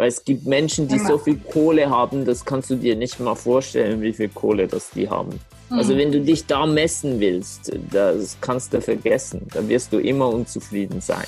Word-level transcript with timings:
Weil 0.00 0.08
es 0.08 0.24
gibt 0.24 0.46
Menschen, 0.46 0.88
die 0.88 0.98
so 0.98 1.18
viel 1.18 1.36
Kohle 1.36 1.90
haben, 1.90 2.24
das 2.24 2.46
kannst 2.46 2.70
du 2.70 2.76
dir 2.76 2.96
nicht 2.96 3.20
mal 3.20 3.34
vorstellen, 3.34 4.00
wie 4.00 4.14
viel 4.14 4.30
Kohle 4.30 4.66
das 4.66 4.88
die 4.88 5.10
haben. 5.10 5.38
Mhm. 5.68 5.76
Also 5.76 5.94
wenn 5.94 6.10
du 6.10 6.22
dich 6.22 6.46
da 6.46 6.64
messen 6.64 7.20
willst, 7.20 7.70
das 7.90 8.38
kannst 8.40 8.72
du 8.72 8.80
vergessen. 8.80 9.46
Da 9.52 9.68
wirst 9.68 9.92
du 9.92 9.98
immer 9.98 10.30
unzufrieden 10.30 11.02
sein. 11.02 11.26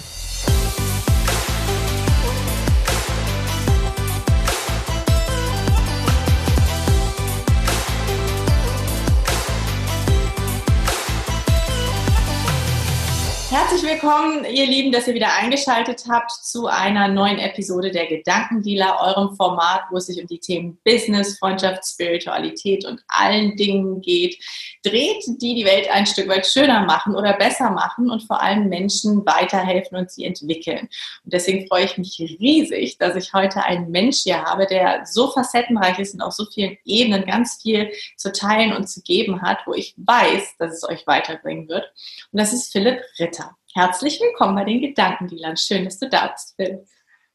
Willkommen, 14.02 14.44
ihr 14.44 14.66
Lieben, 14.66 14.90
dass 14.90 15.06
ihr 15.06 15.14
wieder 15.14 15.32
eingeschaltet 15.36 16.06
habt 16.10 16.32
zu 16.32 16.66
einer 16.66 17.06
neuen 17.06 17.38
Episode 17.38 17.92
der 17.92 18.06
Gedankendealer, 18.06 18.98
eurem 19.00 19.36
Format, 19.36 19.82
wo 19.90 19.98
es 19.98 20.06
sich 20.06 20.20
um 20.20 20.26
die 20.26 20.40
Themen 20.40 20.76
Business, 20.84 21.38
Freundschaft, 21.38 21.86
Spiritualität 21.86 22.84
und 22.84 23.00
allen 23.06 23.54
Dingen 23.54 24.00
geht. 24.00 24.42
Dreht, 24.82 25.22
die 25.40 25.54
die 25.54 25.64
Welt 25.64 25.88
ein 25.88 26.06
Stück 26.06 26.28
weit 26.28 26.48
schöner 26.48 26.84
machen 26.84 27.14
oder 27.14 27.34
besser 27.34 27.70
machen 27.70 28.10
und 28.10 28.24
vor 28.24 28.42
allem 28.42 28.68
Menschen 28.68 29.24
weiterhelfen 29.24 29.96
und 29.96 30.10
sie 30.10 30.24
entwickeln. 30.24 30.88
Und 31.24 31.32
deswegen 31.32 31.68
freue 31.68 31.84
ich 31.84 31.96
mich 31.96 32.18
riesig, 32.18 32.98
dass 32.98 33.14
ich 33.14 33.32
heute 33.32 33.62
einen 33.62 33.92
Mensch 33.92 34.22
hier 34.24 34.42
habe, 34.42 34.66
der 34.66 35.06
so 35.06 35.30
facettenreich 35.30 36.00
ist 36.00 36.14
und 36.14 36.22
auf 36.22 36.32
so 36.32 36.44
vielen 36.52 36.76
Ebenen 36.84 37.24
ganz 37.24 37.60
viel 37.62 37.92
zu 38.16 38.32
teilen 38.32 38.72
und 38.72 38.88
zu 38.88 39.00
geben 39.02 39.42
hat, 39.42 39.58
wo 39.64 39.74
ich 39.74 39.94
weiß, 39.96 40.56
dass 40.58 40.72
es 40.72 40.88
euch 40.88 41.06
weiterbringen 41.06 41.68
wird. 41.68 41.84
Und 42.32 42.40
das 42.40 42.52
ist 42.52 42.72
Philipp 42.72 43.00
Ritter. 43.20 43.56
Herzlich 43.74 44.20
willkommen 44.20 44.54
bei 44.54 44.64
den 44.64 44.82
Gedankendealern. 44.82 45.56
Schön, 45.56 45.86
dass 45.86 45.98
du 45.98 46.06
da 46.06 46.26
bist, 46.26 46.54
Phil. 46.56 46.84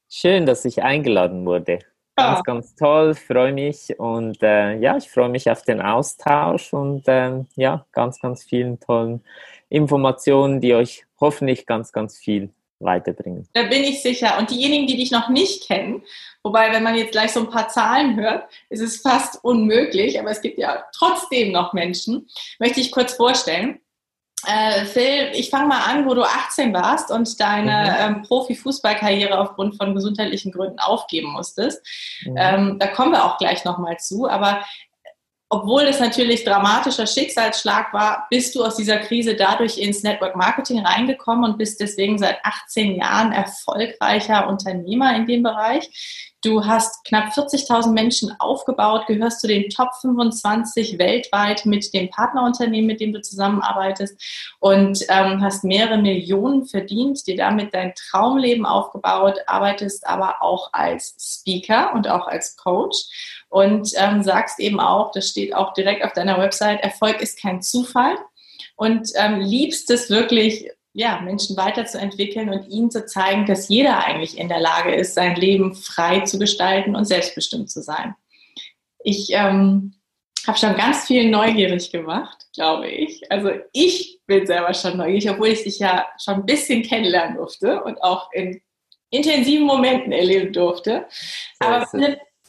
Schön, 0.08 0.46
dass 0.46 0.66
ich 0.66 0.84
eingeladen 0.84 1.44
wurde. 1.48 1.80
Ganz, 2.16 2.38
ja. 2.38 2.42
ganz 2.44 2.76
toll, 2.76 3.16
freue 3.16 3.54
mich 3.54 4.00
und 4.00 4.44
äh, 4.44 4.76
ja, 4.78 4.98
ich 4.98 5.10
freue 5.10 5.30
mich 5.30 5.50
auf 5.50 5.64
den 5.64 5.82
Austausch 5.82 6.74
und 6.74 7.08
äh, 7.08 7.44
ja, 7.56 7.88
ganz, 7.92 8.20
ganz 8.20 8.44
vielen 8.44 8.80
tollen 8.80 9.24
Informationen, 9.70 10.62
die 10.62 10.76
euch 10.76 11.06
hoffentlich 11.20 11.66
ganz, 11.66 11.92
ganz 11.92 12.20
viel 12.20 12.52
weiterbringen. 12.80 13.48
Da 13.54 13.64
bin 13.64 13.84
ich 13.84 14.04
sicher. 14.04 14.38
Und 14.38 14.52
diejenigen, 14.52 14.86
die 14.86 14.98
dich 14.98 15.10
noch 15.10 15.30
nicht 15.30 15.66
kennen, 15.66 16.04
wobei, 16.44 16.72
wenn 16.72 16.84
man 16.84 16.96
jetzt 16.96 17.14
gleich 17.14 17.32
so 17.32 17.40
ein 17.40 17.50
paar 17.50 17.70
Zahlen 17.70 18.16
hört, 18.16 18.48
ist 18.70 18.82
es 18.82 19.02
fast 19.02 19.44
unmöglich, 19.44 20.20
aber 20.20 20.30
es 20.30 20.42
gibt 20.42 20.60
ja 20.60 20.84
trotzdem 20.96 21.52
noch 21.52 21.74
Menschen, 21.74 22.28
möchte 22.60 22.80
ich 22.80 22.92
kurz 22.92 23.14
vorstellen. 23.14 23.80
Äh, 24.46 24.86
Phil, 24.86 25.32
ich 25.34 25.50
fange 25.50 25.68
mal 25.68 25.82
an, 25.82 26.06
wo 26.06 26.14
du 26.14 26.22
18 26.22 26.72
warst 26.74 27.10
und 27.12 27.40
deine 27.40 27.72
mhm. 27.72 28.18
ähm, 28.18 28.24
Profifußballkarriere 28.24 29.38
aufgrund 29.38 29.78
von 29.78 29.96
gesundheitlichen 29.96 30.52
Gründen 30.52 30.80
aufgeben 30.80 31.32
musstest. 31.32 31.82
Mhm. 32.24 32.36
Ähm, 32.38 32.80
da 32.80 32.88
kommen 32.88 33.14
wir 33.14 33.26
auch 33.26 33.38
gleich 33.40 33.66
nochmal 33.66 33.98
zu. 33.98 34.30
Aber 34.30 34.64
obwohl 35.50 35.84
es 35.84 36.00
natürlich 36.00 36.44
dramatischer 36.44 37.08
Schicksalsschlag 37.08 37.94
war, 37.94 38.28
bist 38.30 38.54
du 38.54 38.64
aus 38.64 38.76
dieser 38.76 38.98
Krise 38.98 39.34
dadurch 39.36 39.78
ins 39.78 40.04
Network 40.04 40.36
Marketing 40.36 40.86
reingekommen 40.86 41.50
und 41.50 41.58
bist 41.58 41.80
deswegen 41.80 42.18
seit 42.18 42.38
18 42.44 42.96
Jahren 42.96 43.32
erfolgreicher 43.32 44.48
Unternehmer 44.48 45.16
in 45.16 45.26
dem 45.26 45.44
Bereich. 45.44 45.90
Du 46.48 46.64
hast 46.64 47.04
knapp 47.04 47.34
40.000 47.34 47.92
Menschen 47.92 48.34
aufgebaut, 48.40 49.06
gehörst 49.06 49.42
zu 49.42 49.48
den 49.48 49.70
Top 49.70 49.90
25 50.00 50.98
weltweit 50.98 51.66
mit 51.66 51.94
dem 51.94 52.10
Partnerunternehmen, 52.10 52.88
mit 52.88 53.02
dem 53.02 53.12
du 53.12 53.22
zusammenarbeitest 53.22 54.16
und 54.60 55.06
ähm, 55.10 55.42
hast 55.42 55.66
mehrere 55.66 55.98
Millionen 55.98 56.66
verdient, 56.66 57.28
dir 57.28 57.36
damit 57.36 57.74
dein 57.74 57.94
Traumleben 57.96 58.66
aufgebaut, 58.66 59.40
arbeitest 59.46 60.08
aber 60.08 60.42
auch 60.42 60.70
als 60.72 61.18
Speaker 61.20 61.94
und 61.94 62.08
auch 62.08 62.28
als 62.28 62.56
Coach 62.56 63.44
und 63.50 63.92
ähm, 63.98 64.24
sagst 64.24 64.62
eben 64.62 64.80
auch, 64.80 65.12
das 65.12 65.28
steht 65.28 65.54
auch 65.54 65.74
direkt 65.74 66.06
auf 66.06 66.14
deiner 66.14 66.38
Website, 66.38 66.82
Erfolg 66.82 67.22
ist 67.22 67.42
kein 67.42 67.62
Zufall 67.62 68.16
und 68.78 69.10
ähm, 69.16 69.42
liebst 69.42 69.92
es 69.92 70.10
wirklich 70.10 70.70
ja, 70.98 71.22
Menschen 71.22 71.56
weiterzuentwickeln 71.56 72.50
und 72.50 72.70
ihnen 72.70 72.90
zu 72.90 73.06
zeigen, 73.06 73.46
dass 73.46 73.70
jeder 73.70 74.04
eigentlich 74.04 74.36
in 74.36 74.50
der 74.50 74.60
Lage 74.60 74.96
ist, 74.96 75.14
sein 75.14 75.36
Leben 75.36 75.76
frei 75.76 76.22
zu 76.22 76.40
gestalten 76.40 76.96
und 76.96 77.06
selbstbestimmt 77.06 77.70
zu 77.70 77.84
sein. 77.84 78.16
Ich 79.04 79.28
ähm, 79.30 79.94
habe 80.48 80.58
schon 80.58 80.76
ganz 80.76 81.06
viel 81.06 81.30
neugierig 81.30 81.92
gemacht, 81.92 82.48
glaube 82.52 82.90
ich. 82.90 83.32
Also 83.32 83.52
ich 83.74 84.22
bin 84.26 84.48
selber 84.48 84.74
schon 84.74 84.98
neugierig, 84.98 85.30
obwohl 85.30 85.50
ich 85.50 85.64
dich 85.64 85.78
ja 85.78 86.08
schon 86.20 86.34
ein 86.34 86.46
bisschen 86.48 86.82
kennenlernen 86.82 87.38
durfte 87.38 87.84
und 87.84 88.02
auch 88.02 88.32
in 88.34 88.60
intensiven 89.12 89.68
Momenten 89.68 90.12
erleben 90.12 90.52
durfte. 90.52 91.06
Aber 91.60 91.88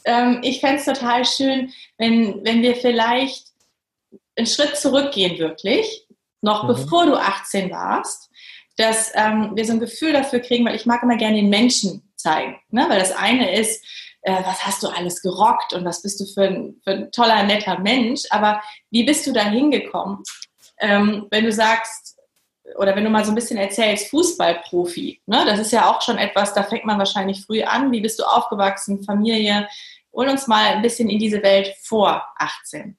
ähm, 0.05 0.39
ich 0.41 0.59
fände 0.59 0.77
es 0.77 0.85
total 0.85 1.23
schön, 1.23 1.71
wenn, 1.99 2.43
wenn 2.43 2.63
wir 2.63 2.75
vielleicht 2.75 3.49
einen 4.35 4.47
Schritt 4.47 4.75
zurückgehen, 4.75 5.37
wirklich, 5.37 6.07
noch 6.41 6.63
mhm. 6.63 6.69
bevor 6.69 7.05
du 7.05 7.15
18 7.15 7.69
warst 7.69 8.28
dass 8.79 9.11
ähm, 9.13 9.51
wir 9.55 9.65
so 9.65 9.73
ein 9.73 9.79
Gefühl 9.79 10.13
dafür 10.13 10.39
kriegen, 10.39 10.65
weil 10.65 10.75
ich 10.75 10.85
mag 10.85 11.03
immer 11.03 11.17
gerne 11.17 11.35
den 11.35 11.49
Menschen 11.49 12.09
zeigen. 12.15 12.57
Ne? 12.71 12.85
Weil 12.87 12.99
das 12.99 13.11
eine 13.11 13.53
ist, 13.53 13.83
äh, 14.21 14.31
was 14.45 14.65
hast 14.65 14.81
du 14.83 14.87
alles 14.87 15.21
gerockt 15.21 15.73
und 15.73 15.83
was 15.83 16.01
bist 16.01 16.19
du 16.21 16.25
für 16.25 16.47
ein, 16.47 16.81
für 16.83 16.91
ein 16.91 17.11
toller, 17.11 17.43
netter 17.43 17.77
Mensch. 17.79 18.23
Aber 18.29 18.61
wie 18.89 19.03
bist 19.03 19.27
du 19.27 19.33
da 19.33 19.43
hingekommen? 19.43 20.23
Ähm, 20.79 21.27
wenn 21.29 21.43
du 21.43 21.51
sagst, 21.51 22.17
oder 22.77 22.95
wenn 22.95 23.03
du 23.03 23.09
mal 23.09 23.25
so 23.25 23.31
ein 23.31 23.35
bisschen 23.35 23.57
erzählst, 23.57 24.09
Fußballprofi, 24.11 25.21
ne? 25.25 25.43
das 25.45 25.59
ist 25.59 25.73
ja 25.73 25.89
auch 25.89 26.01
schon 26.01 26.17
etwas, 26.17 26.53
da 26.53 26.63
fängt 26.63 26.85
man 26.85 26.99
wahrscheinlich 26.99 27.45
früh 27.45 27.63
an. 27.63 27.91
Wie 27.91 28.01
bist 28.01 28.19
du 28.19 28.23
aufgewachsen, 28.23 29.03
Familie? 29.03 29.67
Hol 30.13 30.29
uns 30.29 30.47
mal 30.47 30.67
ein 30.67 30.81
bisschen 30.81 31.09
in 31.09 31.19
diese 31.19 31.43
Welt 31.43 31.75
vor 31.81 32.23
18. 32.37 32.97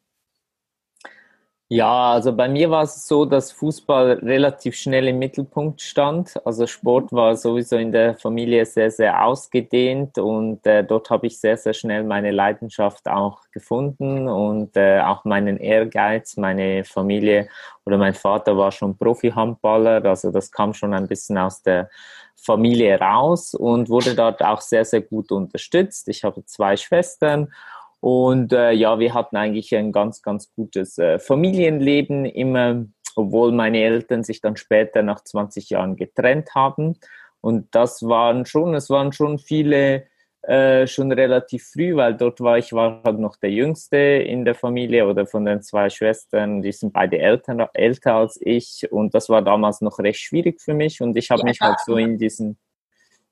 Ja, 1.73 2.15
also 2.15 2.35
bei 2.35 2.49
mir 2.49 2.69
war 2.71 2.83
es 2.83 3.07
so, 3.07 3.25
dass 3.25 3.53
Fußball 3.53 4.15
relativ 4.25 4.75
schnell 4.75 5.07
im 5.07 5.21
Mittelpunkt 5.21 5.81
stand. 5.81 6.35
Also 6.45 6.67
Sport 6.67 7.13
war 7.13 7.37
sowieso 7.37 7.77
in 7.77 7.93
der 7.93 8.17
Familie 8.17 8.67
sehr, 8.67 8.91
sehr 8.91 9.25
ausgedehnt 9.25 10.19
und 10.19 10.67
äh, 10.67 10.83
dort 10.83 11.11
habe 11.11 11.29
ich 11.29 11.39
sehr, 11.39 11.57
sehr 11.57 11.73
schnell 11.73 12.03
meine 12.03 12.33
Leidenschaft 12.33 13.07
auch 13.07 13.43
gefunden 13.53 14.27
und 14.29 14.77
äh, 14.77 14.99
auch 15.01 15.25
meinen 15.25 15.59
Ehrgeiz. 15.59 16.37
Meine 16.37 16.83
Familie 16.83 17.49
oder 17.87 17.99
mein 17.99 18.15
Vater 18.15 18.57
war 18.57 18.73
schon 18.73 18.99
Profi-Handballer, 18.99 20.05
also 20.05 20.33
das 20.33 20.51
kam 20.51 20.75
schon 20.75 20.93
ein 20.93 21.07
bisschen 21.07 21.39
aus 21.39 21.63
der 21.63 21.89
Familie 22.35 22.99
raus 22.99 23.55
und 23.55 23.89
wurde 23.89 24.17
dort 24.17 24.43
auch 24.43 24.61
sehr, 24.61 24.85
sehr 24.85 25.03
gut 25.03 25.31
unterstützt. 25.31 26.09
Ich 26.09 26.25
habe 26.25 26.45
zwei 26.47 26.77
Schwestern 26.77 27.53
und 28.01 28.53
äh, 28.53 28.73
ja, 28.73 28.99
wir 28.99 29.13
hatten 29.13 29.37
eigentlich 29.37 29.75
ein 29.75 29.93
ganz, 29.93 30.23
ganz 30.23 30.53
gutes 30.55 30.99
äh, 30.99 31.19
Familienleben 31.19 32.25
immer, 32.25 32.87
obwohl 33.15 33.53
meine 33.53 33.83
Eltern 33.83 34.25
sich 34.25 34.41
dann 34.41 34.57
später 34.57 35.03
nach 35.03 35.23
20 35.23 35.71
Jahren 35.71 35.97
getrennt 35.97 36.55
haben. 36.55 36.97
Und 37.43 37.75
das 37.75 38.03
waren 38.03 38.47
schon, 38.47 38.75
es 38.75 38.89
waren 38.89 39.13
schon 39.13 39.39
viele 39.39 40.07
äh, 40.43 40.87
schon 40.87 41.13
relativ 41.13 41.71
früh, 41.73 41.95
weil 41.97 42.17
dort 42.17 42.41
war 42.41 42.57
ich 42.57 42.73
war 42.73 43.03
halt 43.05 43.19
noch 43.19 43.37
der 43.37 43.51
Jüngste 43.51 43.99
in 43.99 44.47
der 44.47 44.55
Familie 44.55 45.07
oder 45.07 45.27
von 45.27 45.45
den 45.45 45.61
zwei 45.61 45.91
Schwestern, 45.91 46.63
die 46.63 46.73
sind 46.73 46.95
beide 46.95 47.19
Eltern, 47.19 47.67
älter 47.75 48.15
als 48.15 48.39
ich 48.41 48.91
und 48.91 49.15
das 49.15 49.29
war 49.29 49.43
damals 49.43 49.83
noch 49.83 49.99
recht 49.99 50.21
schwierig 50.21 50.63
für 50.63 50.73
mich 50.73 51.03
und 51.03 51.15
ich 51.19 51.31
habe 51.31 51.41
ja. 51.41 51.45
mich 51.45 51.61
halt 51.61 51.79
so 51.85 51.97
in 51.97 52.17
diesen, 52.17 52.59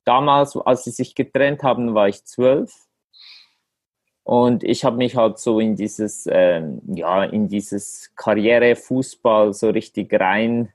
damals, 0.05 0.55
als 0.57 0.85
sie 0.85 0.91
sich 0.91 1.15
getrennt 1.15 1.63
haben, 1.63 1.95
war 1.95 2.09
ich 2.09 2.25
zwölf 2.27 2.88
und 4.29 4.63
ich 4.63 4.85
habe 4.85 4.99
mich 4.99 5.17
halt 5.17 5.39
so 5.39 5.59
in 5.59 5.75
dieses, 5.75 6.29
ähm, 6.31 6.83
ja, 6.87 7.25
in 7.25 7.49
dieses 7.49 8.13
Karrierefußball 8.15 9.55
so 9.55 9.71
richtig 9.71 10.13
rein 10.13 10.69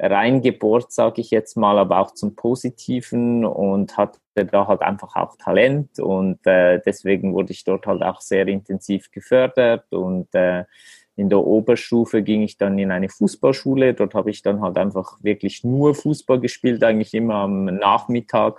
reingebohrt, 0.00 0.90
sage 0.90 1.20
ich 1.20 1.30
jetzt 1.30 1.56
mal, 1.56 1.78
aber 1.78 2.00
auch 2.00 2.10
zum 2.10 2.34
Positiven 2.34 3.44
und 3.44 3.96
hatte 3.96 4.18
da 4.34 4.66
halt 4.66 4.82
einfach 4.82 5.14
auch 5.14 5.36
Talent 5.36 6.00
und 6.00 6.44
äh, 6.44 6.80
deswegen 6.84 7.34
wurde 7.34 7.52
ich 7.52 7.62
dort 7.62 7.86
halt 7.86 8.02
auch 8.02 8.20
sehr 8.20 8.48
intensiv 8.48 9.12
gefördert 9.12 9.84
und 9.92 10.34
äh, 10.34 10.64
in 11.14 11.28
der 11.28 11.38
Oberstufe 11.38 12.24
ging 12.24 12.42
ich 12.42 12.56
dann 12.56 12.80
in 12.80 12.90
eine 12.90 13.10
Fußballschule. 13.10 13.94
Dort 13.94 14.14
habe 14.14 14.30
ich 14.30 14.42
dann 14.42 14.60
halt 14.60 14.76
einfach 14.76 15.22
wirklich 15.22 15.62
nur 15.62 15.94
Fußball 15.94 16.40
gespielt, 16.40 16.82
eigentlich 16.82 17.14
immer 17.14 17.34
am 17.34 17.66
Nachmittag 17.66 18.58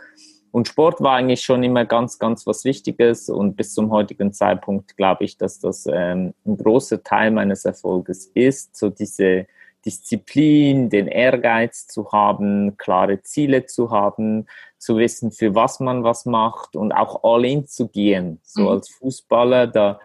und 0.54 0.68
Sport 0.68 1.02
war 1.02 1.16
eigentlich 1.16 1.42
schon 1.42 1.64
immer 1.64 1.84
ganz, 1.84 2.20
ganz 2.20 2.46
was 2.46 2.64
Wichtiges 2.64 3.28
und 3.28 3.56
bis 3.56 3.74
zum 3.74 3.90
heutigen 3.90 4.32
Zeitpunkt 4.34 4.96
glaube 4.96 5.24
ich, 5.24 5.36
dass 5.36 5.60
das 5.60 5.88
ähm, 5.92 6.36
ein 6.46 6.58
großer 6.58 7.02
Teil 7.02 7.32
meines 7.32 7.66
Erfolges 7.66 8.28
ist, 8.36 8.76
so 8.76 8.92
diese 8.92 9.48
Disziplin, 9.84 10.92
den 10.92 11.08
Ehrgeiz 11.08 11.88
zu 11.88 12.12
haben, 12.12 12.78
klare 12.78 13.24
Ziele 13.24 13.66
zu 13.66 13.90
haben, 13.90 14.46
zu 14.78 14.98
wissen, 14.98 15.32
für 15.32 15.56
was 15.56 15.80
man 15.80 16.04
was 16.04 16.28
macht 16.28 16.76
und 16.76 16.92
auch 16.92 17.24
all 17.24 17.44
in 17.46 17.66
zu 17.66 17.88
gehen. 17.88 18.40
So 18.44 18.62
mhm. 18.62 18.68
als 18.68 18.90
Fußballer, 18.90 19.66
da, 19.66 20.00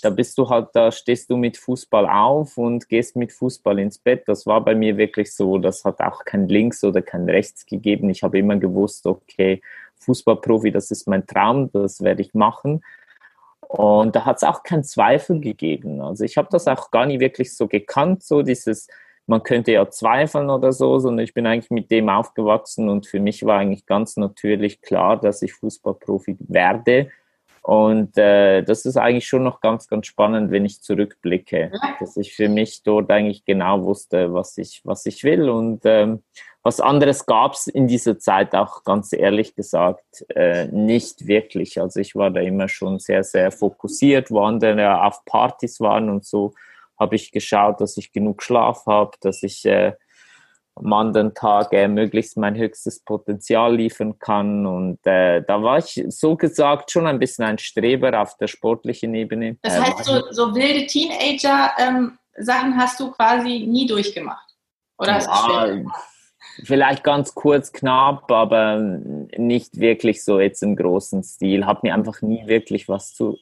da 0.00 0.08
bist 0.08 0.38
du 0.38 0.48
halt, 0.48 0.68
da 0.72 0.90
stehst 0.92 1.28
du 1.28 1.36
mit 1.36 1.58
Fußball 1.58 2.08
auf 2.08 2.56
und 2.56 2.88
gehst 2.88 3.16
mit 3.16 3.34
Fußball 3.34 3.78
ins 3.78 3.98
Bett. 3.98 4.22
Das 4.26 4.46
war 4.46 4.64
bei 4.64 4.74
mir 4.74 4.96
wirklich 4.96 5.34
so. 5.34 5.58
Das 5.58 5.84
hat 5.84 6.00
auch 6.00 6.24
kein 6.24 6.48
Links 6.48 6.82
oder 6.84 7.02
kein 7.02 7.28
Rechts 7.28 7.66
gegeben. 7.66 8.08
Ich 8.08 8.22
habe 8.22 8.38
immer 8.38 8.56
gewusst, 8.56 9.04
okay, 9.06 9.60
Fußballprofi, 10.00 10.70
das 10.70 10.90
ist 10.90 11.06
mein 11.08 11.26
Traum, 11.26 11.70
das 11.72 12.02
werde 12.02 12.22
ich 12.22 12.34
machen. 12.34 12.82
Und 13.60 14.16
da 14.16 14.24
hat 14.24 14.38
es 14.38 14.42
auch 14.42 14.62
keinen 14.62 14.82
Zweifel 14.82 15.40
gegeben. 15.40 16.00
Also 16.00 16.24
ich 16.24 16.36
habe 16.36 16.48
das 16.50 16.66
auch 16.66 16.90
gar 16.90 17.06
nicht 17.06 17.20
wirklich 17.20 17.56
so 17.56 17.68
gekannt, 17.68 18.24
so 18.24 18.42
dieses, 18.42 18.88
man 19.26 19.44
könnte 19.44 19.72
ja 19.72 19.88
zweifeln 19.88 20.50
oder 20.50 20.72
so, 20.72 20.98
sondern 20.98 21.22
ich 21.24 21.34
bin 21.34 21.46
eigentlich 21.46 21.70
mit 21.70 21.90
dem 21.90 22.08
aufgewachsen 22.08 22.88
und 22.88 23.06
für 23.06 23.20
mich 23.20 23.44
war 23.44 23.58
eigentlich 23.58 23.86
ganz 23.86 24.16
natürlich 24.16 24.82
klar, 24.82 25.20
dass 25.20 25.42
ich 25.42 25.52
Fußballprofi 25.52 26.36
werde. 26.40 27.10
Und 27.62 28.16
äh, 28.18 28.62
das 28.62 28.86
ist 28.86 28.96
eigentlich 28.96 29.28
schon 29.28 29.44
noch 29.44 29.60
ganz, 29.60 29.86
ganz 29.86 30.06
spannend, 30.06 30.50
wenn 30.50 30.64
ich 30.64 30.82
zurückblicke, 30.82 31.70
dass 32.00 32.16
ich 32.16 32.34
für 32.34 32.48
mich 32.48 32.82
dort 32.82 33.10
eigentlich 33.10 33.44
genau 33.44 33.84
wusste, 33.84 34.32
was 34.32 34.58
ich, 34.58 34.80
was 34.84 35.06
ich 35.06 35.22
will. 35.22 35.48
Und 35.48 35.82
ähm, 35.84 36.22
was 36.62 36.80
anderes 36.80 37.24
gab 37.24 37.54
es 37.54 37.66
in 37.66 37.88
dieser 37.88 38.18
Zeit 38.18 38.54
auch 38.54 38.84
ganz 38.84 39.12
ehrlich 39.12 39.54
gesagt 39.54 40.24
äh, 40.34 40.66
nicht 40.66 41.26
wirklich. 41.26 41.80
Also 41.80 42.00
ich 42.00 42.14
war 42.14 42.30
da 42.30 42.40
immer 42.40 42.68
schon 42.68 42.98
sehr, 42.98 43.24
sehr 43.24 43.50
fokussiert, 43.50 44.30
wo 44.30 44.40
andere 44.40 45.02
auf 45.02 45.24
Partys 45.24 45.80
waren 45.80 46.10
und 46.10 46.24
so 46.26 46.52
habe 46.98 47.16
ich 47.16 47.32
geschaut, 47.32 47.80
dass 47.80 47.96
ich 47.96 48.12
genug 48.12 48.42
Schlaf 48.42 48.84
habe, 48.86 49.12
dass 49.22 49.42
ich 49.42 49.64
äh, 49.64 49.94
am 50.74 50.92
anderen 50.92 51.34
Tag 51.34 51.72
äh, 51.72 51.88
möglichst 51.88 52.36
mein 52.36 52.56
höchstes 52.56 53.00
Potenzial 53.00 53.74
liefern 53.74 54.18
kann. 54.18 54.66
Und 54.66 54.98
äh, 55.06 55.42
da 55.42 55.62
war 55.62 55.78
ich 55.78 56.04
so 56.08 56.36
gesagt 56.36 56.90
schon 56.90 57.06
ein 57.06 57.18
bisschen 57.18 57.44
ein 57.44 57.58
Streber 57.58 58.20
auf 58.20 58.36
der 58.36 58.48
sportlichen 58.48 59.14
Ebene. 59.14 59.56
Das 59.62 59.76
äh, 59.76 59.80
heißt, 59.80 60.04
so, 60.04 60.30
so 60.30 60.54
wilde 60.54 60.86
Teenager-Sachen 60.86 62.72
ähm, 62.72 62.76
hast 62.76 63.00
du 63.00 63.10
quasi 63.12 63.66
nie 63.66 63.86
durchgemacht? 63.86 64.46
Oder 64.98 65.14
hast 65.14 65.26
ja, 65.26 65.66
du 65.66 65.90
Vielleicht 66.64 67.04
ganz 67.04 67.34
kurz, 67.34 67.72
knapp, 67.72 68.30
aber 68.30 68.78
nicht 69.36 69.78
wirklich 69.78 70.24
so 70.24 70.40
jetzt 70.40 70.62
im 70.62 70.76
großen 70.76 71.22
Stil. 71.22 71.66
Hat 71.66 71.82
mir 71.82 71.94
einfach 71.94 72.22
nie 72.22 72.46
wirklich 72.46 72.88
was 72.88 73.14
zu 73.14 73.38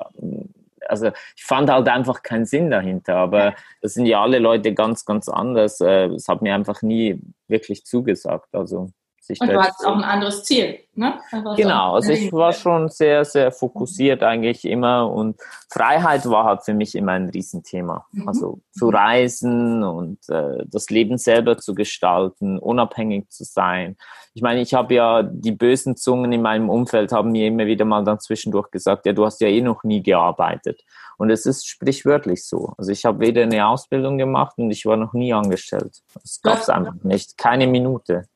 also 0.89 1.11
ich 1.37 1.45
fand 1.45 1.71
halt 1.71 1.89
einfach 1.89 2.23
keinen 2.23 2.47
Sinn 2.47 2.71
dahinter, 2.71 3.17
aber 3.17 3.55
das 3.83 3.95
sind 3.95 4.07
ja 4.07 4.23
alle 4.23 4.39
Leute 4.39 4.75
ganz, 4.75 5.05
ganz 5.05 5.29
anders. 5.29 5.81
Äh, 5.81 6.07
es 6.07 6.29
hat 6.29 6.43
mir 6.43 6.55
einfach 6.55 6.83
nie 6.83 7.21
wirklich 7.47 7.85
zugesagt. 7.85 8.55
Also 8.55 8.91
sich 9.29 9.41
Und 9.41 9.49
du 9.49 9.61
hattest 9.61 9.87
auch 9.87 9.95
ein 9.95 10.05
anderes 10.05 10.43
Ziel, 10.43 10.81
ne? 10.95 11.21
Genau, 11.57 11.95
also 11.95 12.13
ich 12.13 12.33
war 12.33 12.53
schon 12.53 12.89
sehr, 12.89 13.25
sehr 13.25 13.53
fokussiert 13.53 14.23
eigentlich 14.23 14.65
immer 14.65 15.11
und 15.11 15.37
Freiheit 15.71 16.29
war 16.29 16.45
halt 16.45 16.63
für 16.65 16.75
mich 16.75 16.95
immer 16.95 17.13
ein 17.13 17.29
Riesenthema. 17.29 18.07
Mhm. 18.13 18.29
Also 18.29 18.61
zu 18.73 18.89
reisen 18.89 19.85
und 19.85 20.19
äh, 20.29 20.65
das 20.67 20.89
Leben 20.91 21.19
selber 21.19 21.59
zu 21.59 21.75
gestalten, 21.75 22.59
unabhängig 22.59 23.29
zu 23.29 23.45
sein. 23.45 23.97
Ich 24.35 24.43
meine, 24.43 24.61
ich 24.61 24.75
habe 24.75 24.95
ja 24.95 25.23
die 25.23 25.53
bösen 25.53 25.97
Zungen 25.97 26.33
in 26.33 26.43
meinem 26.43 26.71
Umfeld 26.71 27.13
haben 27.13 27.33
mir 27.33 27.47
immer 27.47 27.67
wieder 27.67 27.85
mal 27.85 28.05
dann 28.05 28.21
zwischendurch 28.21 28.71
gesagt, 28.71 29.05
ja, 29.07 29.13
du 29.13 29.27
hast 29.27 29.41
ja 29.41 29.49
eh 29.49 29.61
noch 29.61 29.85
nie 29.85 30.03
gearbeitet. 30.03 30.83
Und 31.19 31.31
es 31.31 31.45
ist 31.45 31.67
sprichwörtlich 31.67 32.47
so. 32.47 32.73
Also 32.79 32.93
ich 32.93 33.05
habe 33.05 33.19
weder 33.21 33.43
eine 33.43 33.67
Ausbildung 33.67 34.17
gemacht 34.17 34.57
und 34.57 34.71
ich 34.71 34.87
war 34.87 34.97
noch 34.97 35.13
nie 35.13 35.35
angestellt. 35.35 36.01
Das 36.15 36.41
gab 36.41 36.61
es 36.61 36.69
einfach 36.69 36.95
nicht. 37.03 37.37
Keine 37.37 37.67
Minute. 37.67 38.29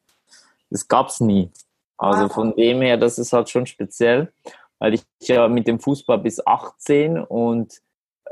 Das 0.72 0.88
gab 0.88 1.08
es 1.08 1.20
nie. 1.20 1.50
Also 1.98 2.28
von 2.28 2.56
dem 2.56 2.82
her, 2.82 2.96
das 2.96 3.18
ist 3.18 3.32
halt 3.32 3.48
schon 3.48 3.66
speziell, 3.66 4.32
weil 4.80 4.94
ich 4.94 5.04
ja 5.20 5.46
mit 5.46 5.68
dem 5.68 5.78
Fußball 5.78 6.18
bis 6.18 6.44
18 6.44 7.18
und 7.18 7.80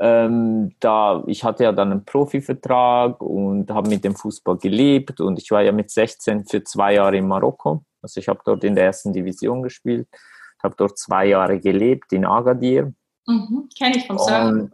ähm, 0.01 0.75
da, 0.79 1.23
ich 1.27 1.43
hatte 1.43 1.63
ja 1.63 1.71
dann 1.71 1.91
einen 1.91 2.03
Profivertrag 2.05 3.21
und 3.21 3.69
habe 3.71 3.87
mit 3.87 4.03
dem 4.03 4.15
Fußball 4.15 4.57
gelebt 4.57 5.21
und 5.21 5.39
ich 5.39 5.51
war 5.51 5.61
ja 5.61 5.71
mit 5.71 5.91
16 5.91 6.45
für 6.45 6.63
zwei 6.63 6.95
Jahre 6.95 7.17
in 7.17 7.27
Marokko. 7.27 7.83
Also 8.01 8.19
ich 8.19 8.27
habe 8.27 8.41
dort 8.43 8.63
in 8.63 8.75
der 8.75 8.85
ersten 8.85 9.13
Division 9.13 9.61
gespielt, 9.61 10.07
habe 10.63 10.75
dort 10.75 10.97
zwei 10.97 11.27
Jahre 11.27 11.59
gelebt 11.59 12.11
in 12.13 12.25
Agadir. 12.25 12.93
Mhm, 13.27 13.69
Kenne 13.77 13.97
ich 13.97 14.07
vom 14.07 14.17
Surfen. 14.17 14.71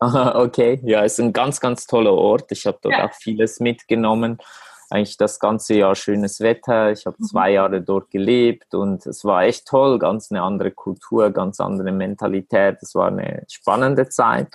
Äh, 0.00 0.06
okay, 0.34 0.80
ja, 0.82 1.02
ist 1.02 1.20
ein 1.20 1.32
ganz, 1.32 1.60
ganz 1.60 1.86
toller 1.86 2.14
Ort. 2.14 2.50
Ich 2.50 2.66
habe 2.66 2.78
dort 2.80 2.94
ja. 2.94 3.06
auch 3.06 3.12
vieles 3.12 3.60
mitgenommen 3.60 4.38
eigentlich 4.90 5.16
das 5.16 5.38
ganze 5.38 5.74
Jahr 5.74 5.94
schönes 5.94 6.40
Wetter. 6.40 6.92
Ich 6.92 7.06
habe 7.06 7.16
mhm. 7.18 7.24
zwei 7.24 7.52
Jahre 7.52 7.82
dort 7.82 8.10
gelebt 8.10 8.74
und 8.74 9.06
es 9.06 9.24
war 9.24 9.44
echt 9.44 9.66
toll, 9.66 9.98
ganz 9.98 10.30
eine 10.30 10.42
andere 10.42 10.70
Kultur, 10.70 11.30
ganz 11.30 11.60
andere 11.60 11.92
Mentalität. 11.92 12.78
Es 12.80 12.94
war 12.94 13.08
eine 13.08 13.44
spannende 13.48 14.08
Zeit. 14.08 14.48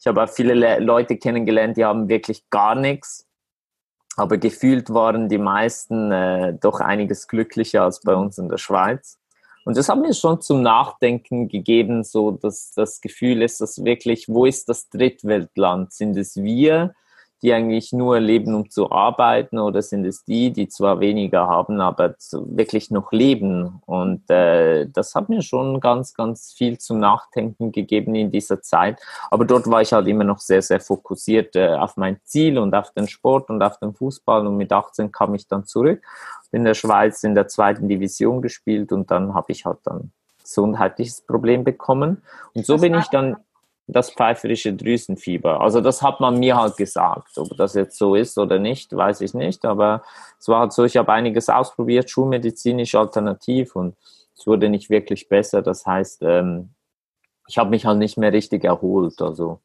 Ich 0.00 0.06
habe 0.06 0.22
auch 0.22 0.28
viele 0.28 0.54
Le 0.54 0.78
Leute 0.78 1.16
kennengelernt, 1.16 1.76
die 1.76 1.84
haben 1.84 2.08
wirklich 2.08 2.48
gar 2.50 2.74
nichts. 2.74 3.26
Aber 4.16 4.38
gefühlt 4.38 4.90
waren 4.90 5.28
die 5.28 5.38
meisten 5.38 6.10
äh, 6.10 6.54
doch 6.54 6.80
einiges 6.80 7.28
glücklicher 7.28 7.84
als 7.84 8.00
bei 8.00 8.14
uns 8.14 8.38
in 8.38 8.48
der 8.48 8.58
Schweiz. 8.58 9.18
Und 9.64 9.76
das 9.76 9.88
hat 9.88 9.98
mir 9.98 10.14
schon 10.14 10.40
zum 10.40 10.62
Nachdenken 10.62 11.48
gegeben, 11.48 12.02
so 12.02 12.30
dass 12.32 12.72
das 12.72 13.00
Gefühl 13.00 13.42
ist, 13.42 13.60
dass 13.60 13.84
wirklich, 13.84 14.28
wo 14.28 14.46
ist 14.46 14.68
das 14.68 14.88
Drittweltland? 14.88 15.92
Sind 15.92 16.16
es 16.16 16.36
wir? 16.36 16.94
Die 17.42 17.52
eigentlich 17.52 17.92
nur 17.92 18.20
leben, 18.20 18.54
um 18.54 18.70
zu 18.70 18.90
arbeiten, 18.90 19.58
oder 19.58 19.82
sind 19.82 20.04
es 20.04 20.24
die, 20.24 20.52
die 20.52 20.68
zwar 20.68 21.00
weniger 21.00 21.46
haben, 21.46 21.80
aber 21.80 22.14
wirklich 22.32 22.90
noch 22.90 23.12
leben? 23.12 23.80
Und 23.86 24.28
äh, 24.30 24.86
das 24.88 25.14
hat 25.14 25.28
mir 25.28 25.42
schon 25.42 25.80
ganz, 25.80 26.14
ganz 26.14 26.52
viel 26.52 26.78
zum 26.78 26.98
Nachdenken 26.98 27.72
gegeben 27.72 28.14
in 28.14 28.30
dieser 28.30 28.60
Zeit. 28.60 29.00
Aber 29.30 29.44
dort 29.44 29.70
war 29.70 29.80
ich 29.82 29.92
halt 29.92 30.06
immer 30.06 30.24
noch 30.24 30.38
sehr, 30.38 30.62
sehr 30.62 30.80
fokussiert 30.80 31.56
äh, 31.56 31.74
auf 31.74 31.96
mein 31.96 32.18
Ziel 32.24 32.58
und 32.58 32.74
auf 32.74 32.92
den 32.92 33.08
Sport 33.08 33.50
und 33.50 33.62
auf 33.62 33.78
den 33.78 33.94
Fußball. 33.94 34.46
Und 34.46 34.56
mit 34.56 34.72
18 34.72 35.10
kam 35.12 35.34
ich 35.34 35.48
dann 35.48 35.64
zurück, 35.64 36.02
in 36.52 36.64
der 36.64 36.74
Schweiz 36.74 37.22
in 37.24 37.34
der 37.34 37.48
zweiten 37.48 37.88
Division 37.88 38.42
gespielt 38.42 38.92
und 38.92 39.10
dann 39.10 39.34
habe 39.34 39.52
ich 39.52 39.64
halt 39.64 39.78
dann 39.84 40.12
gesundheitliches 40.42 41.22
Problem 41.22 41.64
bekommen. 41.64 42.22
Und 42.54 42.66
so 42.66 42.76
bin 42.78 42.94
ich 42.94 43.06
dann 43.06 43.36
das 43.92 44.10
pfeiferische 44.10 44.72
Drüsenfieber. 44.72 45.60
Also 45.60 45.80
das 45.80 46.02
hat 46.02 46.20
man 46.20 46.38
mir 46.38 46.56
halt 46.56 46.76
gesagt. 46.76 47.38
Ob 47.38 47.56
das 47.56 47.74
jetzt 47.74 47.98
so 47.98 48.14
ist 48.14 48.38
oder 48.38 48.58
nicht, 48.58 48.94
weiß 48.94 49.20
ich 49.20 49.34
nicht. 49.34 49.64
Aber 49.64 50.02
es 50.38 50.48
war 50.48 50.60
halt 50.60 50.72
so, 50.72 50.84
ich 50.84 50.96
habe 50.96 51.12
einiges 51.12 51.48
ausprobiert, 51.48 52.10
schulmedizinisch 52.10 52.94
alternativ 52.94 53.76
und 53.76 53.96
es 54.36 54.46
wurde 54.46 54.68
nicht 54.68 54.90
wirklich 54.90 55.28
besser. 55.28 55.62
Das 55.62 55.86
heißt, 55.86 56.22
ähm, 56.22 56.70
ich 57.48 57.58
habe 57.58 57.70
mich 57.70 57.84
halt 57.84 57.98
nicht 57.98 58.16
mehr 58.16 58.32
richtig 58.32 58.64
erholt. 58.64 59.20
Also 59.20 59.60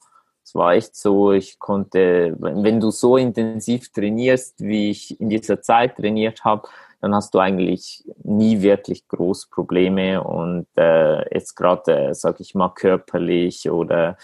es 0.46 0.54
war 0.54 0.76
echt 0.76 0.96
so, 0.96 1.32
ich 1.32 1.58
konnte, 1.58 2.36
wenn 2.38 2.80
du 2.80 2.92
so 2.92 3.18
intensiv 3.18 3.92
trainierst, 3.92 4.62
wie 4.62 4.92
ich 4.92 5.20
in 5.20 5.30
dieser 5.30 5.60
Zeit 5.60 5.98
trainiert 5.98 6.46
habe, 6.46 6.68
dann 7.02 7.16
hast 7.16 7.34
du 7.34 7.40
eigentlich 7.40 8.04
nie 8.24 8.62
wirklich 8.62 9.08
groß 9.08 9.48
Probleme 9.50 10.24
und 10.24 10.68
äh, 10.78 11.34
jetzt 11.34 11.56
gerade, 11.56 12.10
äh, 12.10 12.14
sage 12.14 12.38
ich 12.42 12.54
mal, 12.54 12.70
körperlich 12.70 13.72
oder 13.72 14.18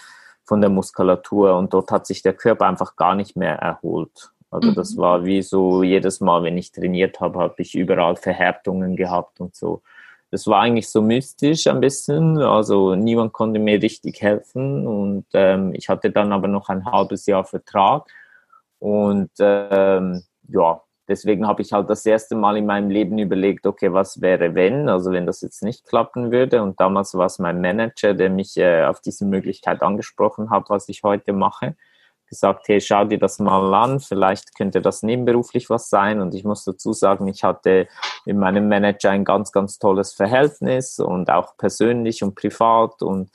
von 0.44 0.60
der 0.60 0.70
Muskulatur 0.70 1.56
und 1.56 1.74
dort 1.74 1.90
hat 1.90 2.06
sich 2.06 2.22
der 2.22 2.34
Körper 2.34 2.66
einfach 2.66 2.94
gar 2.94 3.16
nicht 3.16 3.36
mehr 3.36 3.56
erholt. 3.56 4.30
Also 4.48 4.70
mhm. 4.70 4.74
das 4.74 4.96
war 4.96 5.24
wie 5.24 5.42
so 5.42 5.82
jedes 5.82 6.20
Mal, 6.20 6.44
wenn 6.44 6.56
ich 6.56 6.70
trainiert 6.70 7.18
habe, 7.18 7.40
habe 7.40 7.54
ich 7.58 7.74
überall 7.74 8.14
Verhärtungen 8.14 8.94
gehabt 8.94 9.40
und 9.40 9.56
so. 9.56 9.82
Das 10.32 10.46
war 10.48 10.60
eigentlich 10.60 10.88
so 10.88 11.02
mystisch 11.02 11.68
ein 11.68 11.80
bisschen, 11.80 12.38
also 12.38 12.96
niemand 12.96 13.32
konnte 13.32 13.60
mir 13.60 13.80
richtig 13.80 14.20
helfen 14.20 14.86
und 14.86 15.26
ähm, 15.34 15.72
ich 15.74 15.88
hatte 15.88 16.10
dann 16.10 16.32
aber 16.32 16.48
noch 16.48 16.68
ein 16.70 16.84
halbes 16.84 17.26
Jahr 17.26 17.44
Vertrag 17.44 18.10
und 18.78 19.30
ähm, 19.38 20.22
ja, 20.48 20.82
deswegen 21.06 21.46
habe 21.46 21.62
ich 21.62 21.72
halt 21.72 21.88
das 21.90 22.04
erste 22.06 22.34
Mal 22.34 22.56
in 22.56 22.66
meinem 22.66 22.90
Leben 22.90 23.18
überlegt, 23.18 23.66
okay, 23.66 23.92
was 23.92 24.20
wäre 24.20 24.54
wenn, 24.54 24.88
also 24.88 25.12
wenn 25.12 25.26
das 25.26 25.40
jetzt 25.40 25.62
nicht 25.62 25.86
klappen 25.86 26.32
würde. 26.32 26.62
Und 26.62 26.80
damals 26.80 27.14
war 27.14 27.26
es 27.26 27.38
mein 27.38 27.60
Manager, 27.60 28.14
der 28.14 28.30
mich 28.30 28.56
äh, 28.56 28.84
auf 28.84 29.00
diese 29.00 29.24
Möglichkeit 29.24 29.82
angesprochen 29.82 30.50
hat, 30.50 30.68
was 30.68 30.88
ich 30.88 31.02
heute 31.02 31.32
mache. 31.32 31.76
Gesagt, 32.32 32.66
hey, 32.68 32.80
schau 32.80 33.04
dir 33.04 33.18
das 33.18 33.38
mal 33.38 33.74
an, 33.74 34.00
vielleicht 34.00 34.54
könnte 34.56 34.80
das 34.80 35.02
nebenberuflich 35.02 35.68
was 35.68 35.90
sein. 35.90 36.22
Und 36.22 36.34
ich 36.34 36.44
muss 36.44 36.64
dazu 36.64 36.94
sagen, 36.94 37.28
ich 37.28 37.44
hatte 37.44 37.88
mit 38.24 38.38
meinem 38.38 38.68
Manager 38.68 39.10
ein 39.10 39.24
ganz, 39.24 39.52
ganz 39.52 39.78
tolles 39.78 40.14
Verhältnis 40.14 40.98
und 40.98 41.30
auch 41.30 41.58
persönlich 41.58 42.22
und 42.22 42.34
privat 42.34 43.02
und 43.02 43.30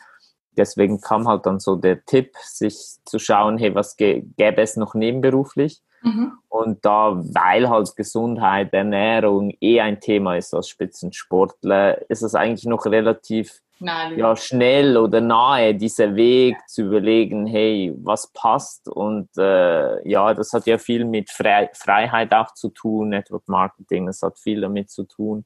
deswegen 0.58 1.00
kam 1.00 1.27
halt 1.27 1.46
dann 1.46 1.60
so 1.60 1.75
der 1.75 2.04
Tipp, 2.06 2.36
sich 2.42 2.98
zu 3.06 3.20
schauen, 3.20 3.60
hey, 3.60 3.75
was 3.75 3.96
gäbe 3.98 4.58
es 4.58 4.75
noch 4.75 4.96
nebenberuflich? 4.96 5.84
Mhm. 6.01 6.34
Und 6.50 6.86
da, 6.86 7.16
weil 7.16 7.70
halt 7.70 7.96
Gesundheit, 7.96 8.74
Ernährung 8.74 9.54
eh 9.62 9.80
ein 9.80 10.00
Thema 10.00 10.38
ist 10.38 10.54
als 10.54 10.70
Spitzensportler, 10.70 12.10
ist 12.10 12.24
es 12.24 12.36
eigentlich 12.36 12.66
noch 12.66 12.86
relativ 12.86 13.62
Nein. 13.79 14.17
ja, 14.17 14.36
schnell 14.36 14.98
oder 14.98 15.22
nahe, 15.22 15.75
dieser 15.75 16.15
Weg 16.15 16.55
ja. 16.55 16.65
zu 16.67 16.84
überlegen, 16.84 17.46
hey, 17.46 17.93
was 18.03 18.27
passt? 18.34 18.88
Und 18.88 19.29
äh, 19.38 20.07
ja, 20.07 20.34
das 20.34 20.53
hat 20.53 20.65
ja 20.65 20.77
viel 20.77 21.05
mit 21.05 21.29
Fre 21.29 21.69
Freiheit 21.74 22.34
auch 22.34 22.53
zu 22.53 22.69
tun, 22.69 23.10
Network 23.10 23.48
Marketing, 23.48 24.07
das 24.07 24.22
hat 24.22 24.39
viel 24.39 24.62
damit 24.62 24.89
zu 24.89 25.03
tun. 25.03 25.46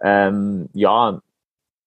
Ähm, 0.00 0.68
ja, 0.72 1.20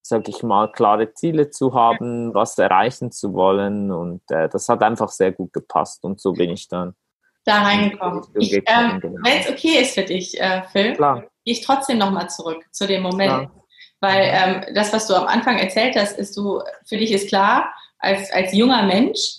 sag 0.02 0.28
ich 0.28 0.42
mal, 0.42 0.70
klare 0.70 1.14
Ziele 1.14 1.50
zu 1.50 1.74
haben, 1.74 2.34
was 2.34 2.58
erreichen 2.58 3.12
zu 3.12 3.34
wollen. 3.34 3.90
Und 3.90 4.22
äh, 4.30 4.48
das 4.48 4.68
hat 4.68 4.82
einfach 4.82 5.08
sehr 5.08 5.32
gut 5.32 5.52
gepasst. 5.52 6.04
Und 6.04 6.20
so 6.20 6.32
bin 6.32 6.50
ich 6.50 6.68
dann 6.68 6.94
da 7.44 7.62
reingekommen. 7.62 8.22
Ähm, 8.36 9.00
genau. 9.00 9.18
Wenn 9.22 9.40
es 9.40 9.48
okay 9.48 9.80
ist 9.80 9.94
für 9.94 10.02
dich, 10.02 10.40
äh, 10.40 10.62
Phil, 10.70 10.94
gehe 10.94 11.24
ich 11.44 11.64
trotzdem 11.64 11.98
nochmal 11.98 12.28
zurück 12.30 12.64
zu 12.70 12.86
dem 12.86 13.02
Moment. 13.02 13.50
Klar. 13.50 13.61
Weil 14.02 14.32
ähm, 14.34 14.74
das, 14.74 14.92
was 14.92 15.06
du 15.06 15.14
am 15.14 15.28
Anfang 15.28 15.58
erzählt 15.58 15.94
hast, 15.96 16.18
ist 16.18 16.36
du, 16.36 16.60
für 16.84 16.96
dich 16.96 17.12
ist 17.12 17.28
klar, 17.28 17.72
als, 18.00 18.32
als 18.32 18.52
junger 18.52 18.82
Mensch, 18.82 19.36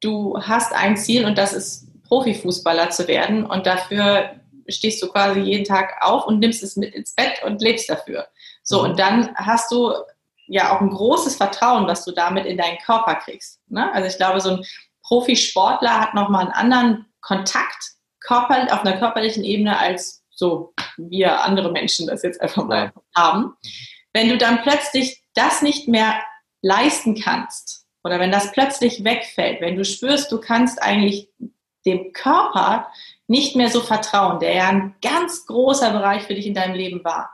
du 0.00 0.40
hast 0.40 0.72
ein 0.72 0.96
Ziel 0.96 1.26
und 1.26 1.36
das 1.36 1.52
ist 1.52 1.86
Profifußballer 2.04 2.88
zu 2.88 3.06
werden 3.06 3.44
und 3.44 3.66
dafür 3.66 4.30
stehst 4.66 5.02
du 5.02 5.08
quasi 5.08 5.40
jeden 5.40 5.66
Tag 5.66 5.96
auf 6.00 6.26
und 6.26 6.38
nimmst 6.38 6.62
es 6.62 6.76
mit 6.76 6.94
ins 6.94 7.14
Bett 7.14 7.42
und 7.44 7.60
lebst 7.60 7.90
dafür. 7.90 8.26
So, 8.62 8.78
mhm. 8.78 8.90
und 8.90 8.98
dann 8.98 9.34
hast 9.36 9.70
du 9.70 9.92
ja 10.46 10.74
auch 10.74 10.80
ein 10.80 10.88
großes 10.88 11.36
Vertrauen, 11.36 11.86
was 11.86 12.06
du 12.06 12.12
damit 12.12 12.46
in 12.46 12.56
deinen 12.56 12.78
Körper 12.78 13.16
kriegst. 13.16 13.60
Ne? 13.68 13.92
Also 13.92 14.08
ich 14.08 14.16
glaube, 14.16 14.40
so 14.40 14.52
ein 14.52 14.64
Profisportler 15.02 16.00
hat 16.00 16.14
nochmal 16.14 16.46
einen 16.46 16.52
anderen 16.52 17.06
Kontakt 17.20 17.92
körper, 18.20 18.72
auf 18.72 18.86
einer 18.86 18.96
körperlichen 18.96 19.44
Ebene 19.44 19.78
als 19.78 20.22
so 20.30 20.72
wir 20.96 21.42
andere 21.42 21.72
Menschen 21.72 22.06
das 22.06 22.22
jetzt 22.22 22.40
einfach 22.40 22.64
mal 22.64 22.92
haben. 23.14 23.56
Wenn 24.12 24.28
du 24.28 24.38
dann 24.38 24.62
plötzlich 24.62 25.22
das 25.34 25.62
nicht 25.62 25.88
mehr 25.88 26.22
leisten 26.62 27.14
kannst 27.20 27.86
oder 28.04 28.18
wenn 28.18 28.32
das 28.32 28.52
plötzlich 28.52 29.04
wegfällt, 29.04 29.60
wenn 29.60 29.76
du 29.76 29.84
spürst, 29.84 30.32
du 30.32 30.40
kannst 30.40 30.82
eigentlich 30.82 31.28
dem 31.86 32.12
Körper 32.12 32.90
nicht 33.26 33.56
mehr 33.56 33.70
so 33.70 33.80
vertrauen, 33.80 34.40
der 34.40 34.54
ja 34.54 34.68
ein 34.68 34.96
ganz 35.00 35.46
großer 35.46 35.92
Bereich 35.92 36.24
für 36.24 36.34
dich 36.34 36.46
in 36.46 36.54
deinem 36.54 36.74
Leben 36.74 37.04
war. 37.04 37.30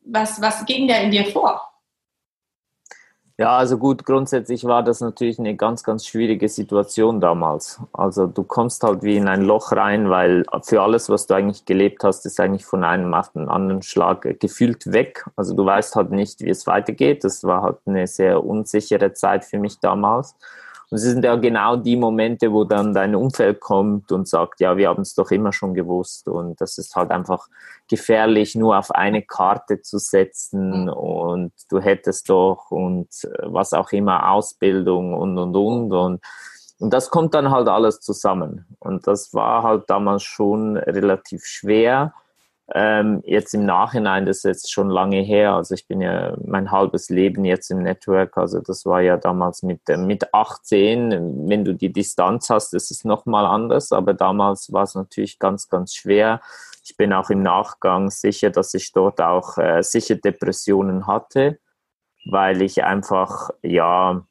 Was, 0.00 0.40
was 0.40 0.64
ging 0.66 0.88
da 0.88 0.96
in 0.96 1.10
dir 1.10 1.26
vor? 1.26 1.69
Ja, 3.40 3.56
also 3.56 3.78
gut, 3.78 4.04
grundsätzlich 4.04 4.64
war 4.64 4.82
das 4.82 5.00
natürlich 5.00 5.38
eine 5.38 5.56
ganz, 5.56 5.82
ganz 5.82 6.04
schwierige 6.04 6.46
Situation 6.46 7.22
damals. 7.22 7.80
Also 7.90 8.26
du 8.26 8.42
kommst 8.42 8.82
halt 8.82 9.02
wie 9.02 9.16
in 9.16 9.28
ein 9.28 9.40
Loch 9.40 9.72
rein, 9.72 10.10
weil 10.10 10.44
für 10.62 10.82
alles, 10.82 11.08
was 11.08 11.26
du 11.26 11.32
eigentlich 11.32 11.64
gelebt 11.64 12.04
hast, 12.04 12.26
ist 12.26 12.38
eigentlich 12.38 12.66
von 12.66 12.84
einem 12.84 13.14
auf 13.14 13.32
den 13.32 13.48
anderen 13.48 13.80
Schlag 13.80 14.38
gefühlt 14.40 14.92
weg. 14.92 15.24
Also 15.36 15.56
du 15.56 15.64
weißt 15.64 15.96
halt 15.96 16.10
nicht, 16.10 16.42
wie 16.42 16.50
es 16.50 16.66
weitergeht. 16.66 17.24
Das 17.24 17.42
war 17.42 17.62
halt 17.62 17.78
eine 17.86 18.06
sehr 18.06 18.44
unsichere 18.44 19.14
Zeit 19.14 19.46
für 19.46 19.56
mich 19.56 19.80
damals. 19.80 20.36
Und 20.90 20.96
es 20.96 21.02
sind 21.04 21.24
ja 21.24 21.36
genau 21.36 21.76
die 21.76 21.96
Momente, 21.96 22.52
wo 22.52 22.64
dann 22.64 22.92
dein 22.92 23.14
Umfeld 23.14 23.60
kommt 23.60 24.10
und 24.10 24.26
sagt, 24.26 24.60
ja, 24.60 24.76
wir 24.76 24.88
haben 24.88 25.02
es 25.02 25.14
doch 25.14 25.30
immer 25.30 25.52
schon 25.52 25.72
gewusst. 25.72 26.26
Und 26.26 26.60
das 26.60 26.78
ist 26.78 26.96
halt 26.96 27.12
einfach 27.12 27.46
gefährlich, 27.88 28.56
nur 28.56 28.76
auf 28.76 28.90
eine 28.90 29.22
Karte 29.22 29.82
zu 29.82 29.98
setzen 29.98 30.88
und 30.88 31.52
du 31.70 31.80
hättest 31.80 32.28
doch 32.28 32.70
und 32.70 33.08
äh, 33.22 33.28
was 33.42 33.72
auch 33.72 33.92
immer, 33.92 34.30
Ausbildung 34.32 35.14
und, 35.14 35.38
und, 35.38 35.56
und. 35.56 35.92
Und, 35.92 36.20
und 36.80 36.92
das 36.92 37.10
kommt 37.10 37.34
dann 37.34 37.50
halt 37.50 37.68
alles 37.68 38.00
zusammen. 38.00 38.66
Und 38.80 39.06
das 39.06 39.32
war 39.32 39.62
halt 39.62 39.84
damals 39.88 40.24
schon 40.24 40.76
relativ 40.76 41.44
schwer. 41.44 42.14
Ähm, 42.72 43.20
jetzt 43.24 43.52
im 43.52 43.64
Nachhinein, 43.64 44.26
das 44.26 44.38
ist 44.38 44.44
jetzt 44.44 44.72
schon 44.72 44.90
lange 44.90 45.20
her, 45.20 45.54
also 45.54 45.74
ich 45.74 45.88
bin 45.88 46.00
ja 46.00 46.36
mein 46.44 46.70
halbes 46.70 47.08
Leben 47.08 47.44
jetzt 47.44 47.70
im 47.70 47.82
Network, 47.82 48.38
also 48.38 48.60
das 48.60 48.86
war 48.86 49.00
ja 49.00 49.16
damals 49.16 49.64
mit, 49.64 49.88
äh, 49.88 49.96
mit 49.96 50.32
18, 50.32 51.48
wenn 51.48 51.64
du 51.64 51.74
die 51.74 51.92
Distanz 51.92 52.48
hast, 52.48 52.72
ist 52.74 52.92
es 52.92 53.04
nochmal 53.04 53.44
anders, 53.44 53.90
aber 53.90 54.14
damals 54.14 54.72
war 54.72 54.84
es 54.84 54.94
natürlich 54.94 55.40
ganz, 55.40 55.68
ganz 55.68 55.94
schwer. 55.94 56.40
Ich 56.84 56.96
bin 56.96 57.12
auch 57.12 57.30
im 57.30 57.42
Nachgang 57.42 58.08
sicher, 58.10 58.50
dass 58.50 58.72
ich 58.74 58.92
dort 58.92 59.20
auch 59.20 59.58
äh, 59.58 59.82
sicher 59.82 60.14
Depressionen 60.14 61.08
hatte, 61.08 61.58
weil 62.24 62.62
ich 62.62 62.84
einfach, 62.84 63.50
ja, 63.62 64.24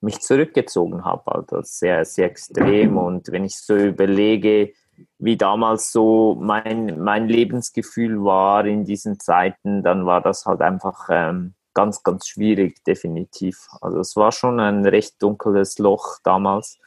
mich 0.00 0.20
zurückgezogen 0.20 1.04
habe, 1.04 1.34
also 1.34 1.60
sehr, 1.62 2.04
sehr 2.04 2.26
extrem. 2.26 2.96
Und 2.96 3.32
wenn 3.32 3.44
ich 3.44 3.58
so 3.58 3.74
überlege, 3.74 4.72
wie 5.18 5.36
damals 5.36 5.92
so 5.92 6.36
mein, 6.40 7.02
mein 7.02 7.28
Lebensgefühl 7.28 8.22
war 8.24 8.64
in 8.64 8.84
diesen 8.84 9.18
Zeiten, 9.20 9.82
dann 9.82 10.06
war 10.06 10.20
das 10.20 10.46
halt 10.46 10.60
einfach 10.60 11.08
ähm, 11.10 11.54
ganz, 11.74 12.02
ganz 12.02 12.26
schwierig, 12.26 12.82
definitiv. 12.84 13.68
Also 13.80 13.98
es 13.98 14.16
war 14.16 14.32
schon 14.32 14.60
ein 14.60 14.86
recht 14.86 15.22
dunkles 15.22 15.78
Loch 15.78 16.18
damals. 16.22 16.78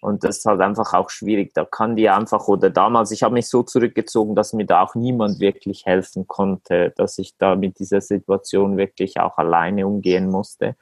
Und 0.00 0.24
das 0.24 0.38
ist 0.38 0.44
halt 0.44 0.60
einfach 0.60 0.92
auch 0.92 1.10
schwierig. 1.10 1.52
Da 1.54 1.64
kann 1.64 1.96
die 1.96 2.08
einfach, 2.08 2.46
oder 2.48 2.70
damals, 2.70 3.10
ich 3.10 3.22
habe 3.22 3.34
mich 3.34 3.48
so 3.48 3.62
zurückgezogen, 3.62 4.34
dass 4.34 4.52
mir 4.52 4.66
da 4.66 4.82
auch 4.82 4.94
niemand 4.94 5.40
wirklich 5.40 5.84
helfen 5.86 6.26
konnte, 6.26 6.92
dass 6.96 7.18
ich 7.18 7.36
da 7.38 7.56
mit 7.56 7.78
dieser 7.78 8.00
Situation 8.00 8.76
wirklich 8.76 9.18
auch 9.18 9.38
alleine 9.38 9.86
umgehen 9.86 10.30
musste. 10.30 10.76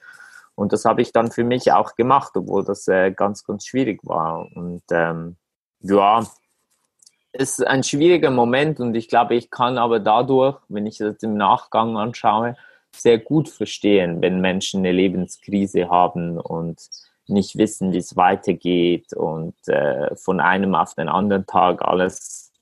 Und 0.57 0.73
das 0.73 0.85
habe 0.85 1.03
ich 1.03 1.13
dann 1.13 1.31
für 1.31 1.45
mich 1.45 1.73
auch 1.73 1.95
gemacht, 1.95 2.33
obwohl 2.37 2.65
das 2.65 2.87
äh, 2.89 3.13
ganz, 3.13 3.45
ganz 3.45 3.67
schwierig 3.67 4.01
war. 4.05 4.47
Und 4.55 4.83
ähm, 4.91 5.37
ja, 5.81 6.25
ist 7.35 7.67
ein 7.67 7.83
schwieriger 7.83 8.31
Moment 8.31 8.81
und 8.81 8.95
ich 8.95 9.09
glaube, 9.09 9.35
ich 9.35 9.51
kann 9.51 9.77
aber 9.77 10.01
dadurch, 10.01 10.57
wenn 10.69 10.87
ich 10.87 10.99
das 10.99 11.23
im 11.23 11.37
Nachgang 11.37 11.97
anschaue, 11.97 12.57
sehr 12.95 13.19
gut 13.19 13.49
verstehen, 13.49 14.23
wenn 14.23 14.41
Menschen 14.41 14.81
eine 14.81 14.93
Lebenskrise 14.93 15.91
haben 15.91 16.39
und 16.39 16.81
nicht 17.27 17.57
wissen, 17.57 17.93
wie 17.93 17.99
es 17.99 18.17
weitergeht 18.17 19.13
und 19.15 19.57
äh, 19.67 20.15
von 20.15 20.41
einem 20.41 20.75
auf 20.75 20.95
den 20.95 21.09
anderen 21.09 21.47
Tag 21.47 21.83
alles 21.83 22.53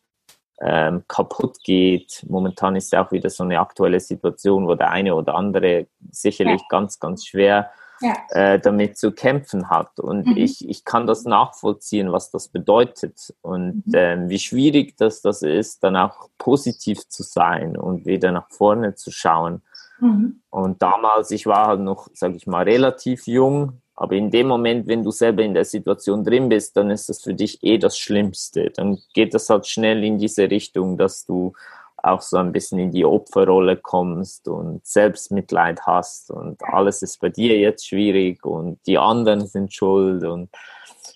ähm, 0.60 1.04
kaputt 1.08 1.58
geht. 1.64 2.24
Momentan 2.28 2.76
ist 2.76 2.92
ja 2.92 3.04
auch 3.04 3.12
wieder 3.12 3.28
so 3.28 3.42
eine 3.42 3.60
aktuelle 3.60 4.00
Situation, 4.00 4.66
wo 4.66 4.74
der 4.74 4.90
eine 4.90 5.14
oder 5.14 5.34
andere 5.34 5.88
sicherlich 6.10 6.60
ja. 6.60 6.66
ganz, 6.68 6.98
ganz 6.98 7.26
schwer 7.26 7.70
ja. 8.02 8.14
äh, 8.30 8.60
damit 8.60 8.98
zu 8.98 9.12
kämpfen 9.12 9.70
hat. 9.70 9.98
Und 9.98 10.26
mhm. 10.26 10.36
ich, 10.36 10.68
ich 10.68 10.84
kann 10.84 11.06
das 11.06 11.24
nachvollziehen, 11.24 12.12
was 12.12 12.30
das 12.30 12.48
bedeutet 12.48 13.34
und 13.40 13.86
mhm. 13.86 13.94
äh, 13.94 14.28
wie 14.28 14.38
schwierig 14.38 14.96
das, 14.96 15.22
das 15.22 15.42
ist, 15.42 15.82
dann 15.82 15.96
auch 15.96 16.28
positiv 16.38 17.08
zu 17.08 17.22
sein 17.22 17.76
und 17.76 18.06
wieder 18.06 18.32
nach 18.32 18.50
vorne 18.50 18.94
zu 18.94 19.10
schauen. 19.10 19.62
Mhm. 20.00 20.40
Und 20.50 20.82
damals, 20.82 21.30
ich 21.30 21.46
war 21.46 21.68
halt 21.68 21.80
noch, 21.80 22.08
sage 22.12 22.36
ich 22.36 22.46
mal, 22.46 22.64
relativ 22.64 23.26
jung, 23.26 23.80
aber 23.94 24.16
in 24.16 24.30
dem 24.30 24.48
Moment, 24.48 24.88
wenn 24.88 25.04
du 25.04 25.10
selber 25.10 25.42
in 25.42 25.54
der 25.54 25.64
Situation 25.64 26.24
drin 26.24 26.48
bist, 26.48 26.76
dann 26.76 26.90
ist 26.90 27.08
das 27.08 27.22
für 27.22 27.34
dich 27.34 27.62
eh 27.62 27.78
das 27.78 27.98
Schlimmste. 27.98 28.70
Dann 28.70 28.98
geht 29.14 29.34
das 29.34 29.48
halt 29.48 29.66
schnell 29.66 30.02
in 30.02 30.18
diese 30.18 30.50
Richtung, 30.50 30.96
dass 30.96 31.24
du 31.24 31.52
auch 32.02 32.20
so 32.20 32.36
ein 32.36 32.52
bisschen 32.52 32.78
in 32.78 32.90
die 32.90 33.04
Opferrolle 33.04 33.76
kommst 33.76 34.48
und 34.48 34.84
Selbstmitleid 34.86 35.82
hast 35.86 36.30
und 36.30 36.62
alles 36.64 37.02
ist 37.02 37.20
bei 37.20 37.28
dir 37.28 37.58
jetzt 37.58 37.86
schwierig 37.86 38.44
und 38.44 38.80
die 38.86 38.98
anderen 38.98 39.46
sind 39.46 39.72
schuld 39.72 40.24
und 40.24 40.50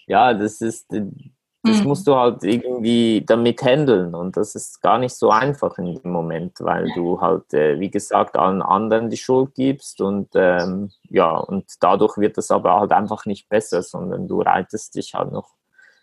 ja, 0.07 0.33
das 0.33 0.61
ist, 0.61 0.87
das 0.91 1.81
mhm. 1.81 1.85
musst 1.85 2.07
du 2.07 2.15
halt 2.15 2.45
irgendwie 2.45 3.25
damit 3.27 3.63
handeln 3.63 4.15
und 4.15 4.37
das 4.37 4.55
ist 4.55 4.81
gar 4.81 4.99
nicht 4.99 5.15
so 5.15 5.31
einfach 5.31 5.77
in 5.79 5.95
dem 5.95 6.13
Moment, 6.13 6.59
weil 6.61 6.93
du 6.95 7.21
halt, 7.21 7.53
äh, 7.53 7.81
wie 7.81 7.91
gesagt, 7.91 8.37
allen 8.37 8.63
anderen 8.63 9.11
die 9.11 9.17
Schuld 9.17 9.55
gibst 9.55 10.01
und 10.01 10.29
ähm, 10.35 10.91
ja, 11.11 11.37
und 11.37 11.65
dadurch 11.81 12.17
wird 12.19 12.39
es 12.39 12.53
aber 12.53 12.79
halt 12.79 12.93
einfach 12.93 13.27
nicht 13.27 13.49
besser, 13.49 13.83
sondern 13.83 14.29
du 14.29 14.41
reitest 14.41 14.95
dich 14.95 15.15
halt 15.15 15.33
noch 15.33 15.57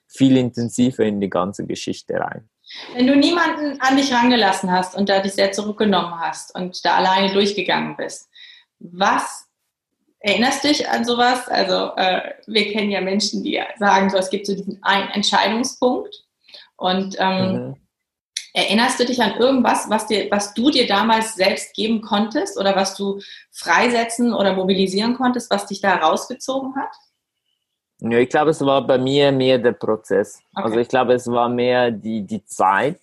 viel 0.08 0.36
intensiver 0.38 1.04
in 1.04 1.22
die 1.22 1.30
ganze 1.30 1.66
Geschichte 1.66 2.16
rein. 2.16 2.50
Wenn 2.94 3.08
du 3.08 3.16
niemanden 3.16 3.80
an 3.82 3.98
dich 3.98 4.14
rangelassen 4.14 4.72
hast 4.72 4.96
und 4.96 5.10
da 5.10 5.20
dich 5.20 5.34
sehr 5.34 5.52
zurückgenommen 5.52 6.20
hast 6.20 6.56
und 6.56 6.84
da 6.86 6.96
alleine 6.96 7.34
durchgegangen 7.34 7.96
bist, 7.98 8.30
was 8.80 9.48
erinnerst 10.20 10.64
dich 10.64 10.90
an 10.90 11.06
sowas? 11.06 11.48
Also 11.48 11.96
äh, 11.96 12.34
wir 12.48 12.72
kennen 12.72 12.92
ja 12.92 13.02
Menschen, 13.02 13.44
die 13.44 13.62
sagen, 13.78 14.10
so 14.10 14.18
es 14.18 14.30
gibt 14.30 14.46
so 14.46 14.56
diesen 14.56 14.82
einen 14.84 15.10
Entscheidungspunkt 15.10 16.24
und 16.78 17.16
ähm, 17.20 17.68
mhm. 17.68 17.76
Erinnerst 18.56 19.00
du 19.00 19.06
dich 19.06 19.20
an 19.20 19.36
irgendwas, 19.38 19.90
was, 19.90 20.06
dir, 20.06 20.30
was 20.30 20.54
du 20.54 20.70
dir 20.70 20.86
damals 20.86 21.34
selbst 21.34 21.74
geben 21.74 22.02
konntest 22.02 22.60
oder 22.60 22.76
was 22.76 22.96
du 22.96 23.20
freisetzen 23.52 24.32
oder 24.32 24.54
mobilisieren 24.54 25.16
konntest, 25.16 25.50
was 25.50 25.66
dich 25.66 25.82
da 25.82 25.96
rausgezogen 25.96 26.76
hat? 26.76 26.92
Ja, 28.06 28.18
ich 28.18 28.28
glaube, 28.28 28.52
es 28.52 28.60
war 28.66 28.86
bei 28.86 28.98
mir 28.98 29.32
mehr 29.32 29.58
der 29.58 29.72
Prozess. 29.72 30.42
Okay. 30.54 30.66
Also 30.66 30.80
ich 30.80 30.90
glaube, 30.90 31.14
es 31.14 31.26
war 31.32 31.48
mehr 31.48 31.90
die, 31.90 32.22
die 32.26 32.44
Zeit. 32.44 33.00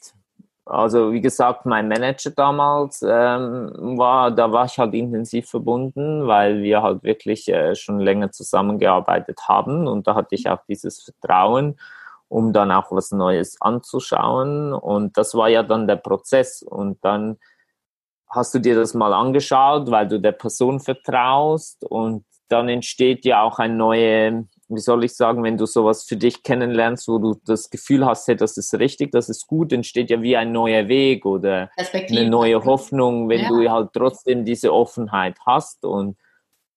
Also 0.67 1.11
wie 1.13 1.23
gesagt, 1.23 1.65
mein 1.65 1.89
Manager 1.89 2.31
damals 2.31 3.03
ähm, 3.03 3.73
war, 3.97 4.31
da 4.31 4.53
war 4.53 4.67
ich 4.67 4.79
halt 4.79 4.93
intensiv 4.93 5.49
verbunden, 5.49 6.27
weil 6.27 6.63
wir 6.63 6.83
halt 6.83 7.03
wirklich 7.03 7.49
äh, 7.49 7.75
schon 7.75 7.99
länger 7.99 8.31
zusammengearbeitet 8.31 9.41
haben 9.49 9.89
und 9.89 10.07
da 10.07 10.15
hatte 10.15 10.35
ich 10.35 10.49
auch 10.49 10.61
dieses 10.69 11.03
Vertrauen, 11.03 11.81
um 12.29 12.53
dann 12.53 12.71
auch 12.71 12.93
was 12.93 13.11
Neues 13.11 13.61
anzuschauen 13.61 14.73
und 14.75 15.17
das 15.17 15.35
war 15.35 15.49
ja 15.49 15.63
dann 15.63 15.89
der 15.89 15.97
Prozess 15.97 16.63
und 16.63 17.03
dann 17.05 17.39
hast 18.29 18.55
du 18.55 18.61
dir 18.61 18.77
das 18.77 18.95
mal 18.95 19.13
angeschaut, 19.13 19.91
weil 19.91 20.07
du 20.07 20.21
der 20.21 20.33
Person 20.33 20.79
vertraust 20.79 21.85
und 21.85 22.25
dann 22.49 22.69
entsteht 22.69 23.25
ja 23.25 23.43
auch 23.43 23.59
ein 23.59 23.77
neue 23.77 24.47
wie 24.71 24.81
soll 24.81 25.05
ich 25.05 25.17
sagen, 25.17 25.43
wenn 25.43 25.57
du 25.57 25.67
sowas 25.67 26.05
für 26.05 26.17
dich 26.17 26.45
kennenlernst, 26.45 27.09
wo 27.09 27.19
du 27.19 27.35
das 27.45 27.71
Gefühl 27.71 28.07
hast, 28.07 28.29
hey, 28.29 28.37
das 28.37 28.57
ist 28.57 28.73
richtig, 28.75 29.11
das 29.11 29.29
ist 29.29 29.49
gut, 29.49 29.73
entsteht 29.73 30.11
ja 30.11 30.23
wie 30.23 30.37
ein 30.37 30.53
neuer 30.53 30.87
Weg 30.87 31.27
oder 31.27 31.71
eine 31.77 32.31
neue 32.31 32.65
Hoffnung, 32.65 33.29
wenn 33.29 33.43
ja. 33.43 33.49
du 33.49 33.71
halt 33.71 33.91
trotzdem 33.93 34.45
diese 34.45 34.73
Offenheit 34.73 35.37
hast. 35.45 35.85
Und 35.85 36.17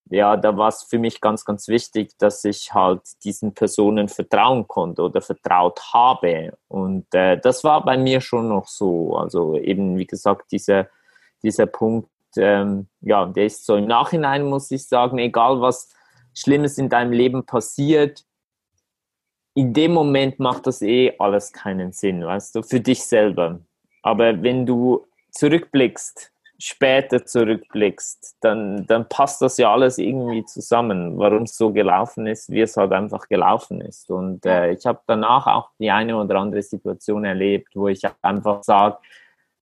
ja, 0.10 0.36
da 0.38 0.58
war 0.58 0.70
es 0.70 0.84
für 0.84 0.98
mich 0.98 1.22
ganz, 1.22 1.46
ganz 1.46 1.68
wichtig, 1.68 2.18
dass 2.18 2.44
ich 2.46 2.74
halt 2.74 3.02
diesen 3.24 3.54
Personen 3.54 4.10
vertrauen 4.10 4.68
konnte 4.68 5.04
oder 5.04 5.22
vertraut 5.22 5.80
habe. 5.94 6.58
Und 6.68 7.06
äh, 7.14 7.40
das 7.40 7.64
war 7.64 7.86
bei 7.86 7.98
mir 7.98 8.22
schon 8.22 8.50
noch 8.50 8.68
so. 8.68 9.16
Also 9.16 9.56
eben, 9.56 9.98
wie 9.98 10.08
gesagt, 10.08 10.52
dieser, 10.52 10.88
dieser 11.44 11.68
Punkt, 11.68 12.10
ähm, 12.38 12.88
ja, 13.02 13.26
der 13.28 13.46
ist 13.46 13.66
so 13.66 13.76
im 13.76 13.86
Nachhinein, 13.86 14.46
muss 14.46 14.72
ich 14.72 14.88
sagen, 14.88 15.20
egal 15.20 15.62
was 15.62 15.94
Schlimmes 16.34 16.78
in 16.78 16.90
deinem 16.90 17.12
Leben 17.12 17.46
passiert, 17.46 18.26
in 19.56 19.74
dem 19.74 19.94
Moment 19.94 20.40
macht 20.40 20.66
das 20.68 20.82
eh 20.82 21.14
alles 21.20 21.54
keinen 21.54 21.92
Sinn, 21.92 22.26
weißt 22.26 22.56
du, 22.56 22.64
für 22.64 22.80
dich 22.80 23.04
selber. 23.04 23.60
Aber 24.02 24.42
wenn 24.42 24.66
du 24.66 25.06
zurückblickst, 25.32 26.32
später 26.60 27.26
zurückblickst, 27.26 28.38
dann, 28.42 28.86
dann 28.88 29.08
passt 29.10 29.42
das 29.42 29.58
ja 29.58 29.72
alles 29.72 29.98
irgendwie 29.98 30.46
zusammen, 30.46 31.18
warum 31.18 31.44
es 31.44 31.58
so 31.58 31.72
gelaufen 31.72 32.26
ist, 32.26 32.50
wie 32.50 32.62
es 32.62 32.78
halt 32.78 32.94
einfach 32.94 33.28
gelaufen 33.28 33.82
ist. 33.82 34.10
Und 34.10 34.46
äh, 34.46 34.72
ich 34.72 34.86
habe 34.86 35.02
danach 35.06 35.46
auch 35.48 35.70
die 35.80 35.92
eine 35.92 36.16
oder 36.16 36.36
andere 36.40 36.62
Situation 36.62 37.26
erlebt, 37.26 37.76
wo 37.76 37.88
ich 37.88 38.02
einfach 38.22 38.64
sage, 38.64 38.98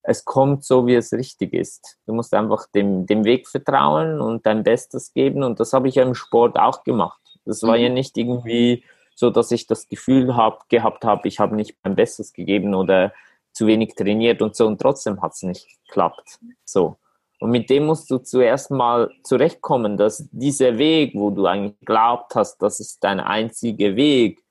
es 0.03 0.25
kommt 0.25 0.63
so, 0.63 0.88
wie 0.88 0.96
es 0.96 1.13
richtig 1.13 1.53
ist. 1.53 1.98
Du 2.05 2.13
musst 2.13 2.34
einfach 2.34 2.67
dem, 2.74 3.05
dem 3.05 3.24
Weg 3.24 3.48
vertrauen 3.48 4.20
und 4.20 4.46
dein 4.46 4.63
Bestes 4.63 5.13
geben. 5.13 5.43
Und 5.43 5.60
das 5.60 5.74
habe 5.74 5.88
ich 5.88 5.96
ja 5.96 6.03
im 6.03 6.15
Sport 6.15 6.58
auch 6.58 6.84
gemacht. 6.84 7.20
Das 7.46 7.63
war 7.63 7.77
mhm. 7.77 7.84
ja 7.84 7.89
nicht 7.89 8.17
irgendwie 8.17 8.84
so, 9.15 9.29
dass 9.29 9.51
ich 9.51 9.67
das 9.67 9.88
Gefühl 9.88 10.36
hab, 10.36 10.70
gehabt 10.70 11.05
habe, 11.05 11.27
ich 11.27 11.39
habe 11.39 11.55
nicht 11.55 11.77
mein 11.84 11.96
Bestes 11.96 12.34
gegeben 12.34 12.74
oder 12.74 13.13
zu 13.53 13.67
wenig 13.67 13.93
trainiert 13.96 14.41
und 14.41 14.55
so. 14.55 14.65
Und 14.65 14.81
trotzdem 14.81 15.22
hat 15.22 15.34
es 15.34 15.43
nicht 15.43 15.67
geklappt. 15.86 16.39
So. 16.65 16.98
Und 17.39 17.51
mit 17.51 17.70
dem 17.70 17.86
musst 17.86 18.10
du 18.10 18.20
zuerst 18.20 18.72
mal 18.72 19.12
zurechtkommen, 19.24 19.98
dass 19.98 20.27
dieser 20.31 20.77
Weg, 20.77 21.13
wo 21.15 21.31
du 21.31 21.48
eigentlich 21.48 21.79
glaubt 21.86 22.36
hast, 22.36 22.62
das 22.62 22.79
ist 22.79 23.03
dein 23.03 23.20
einziger 23.20 23.96
Weg, 23.96 24.43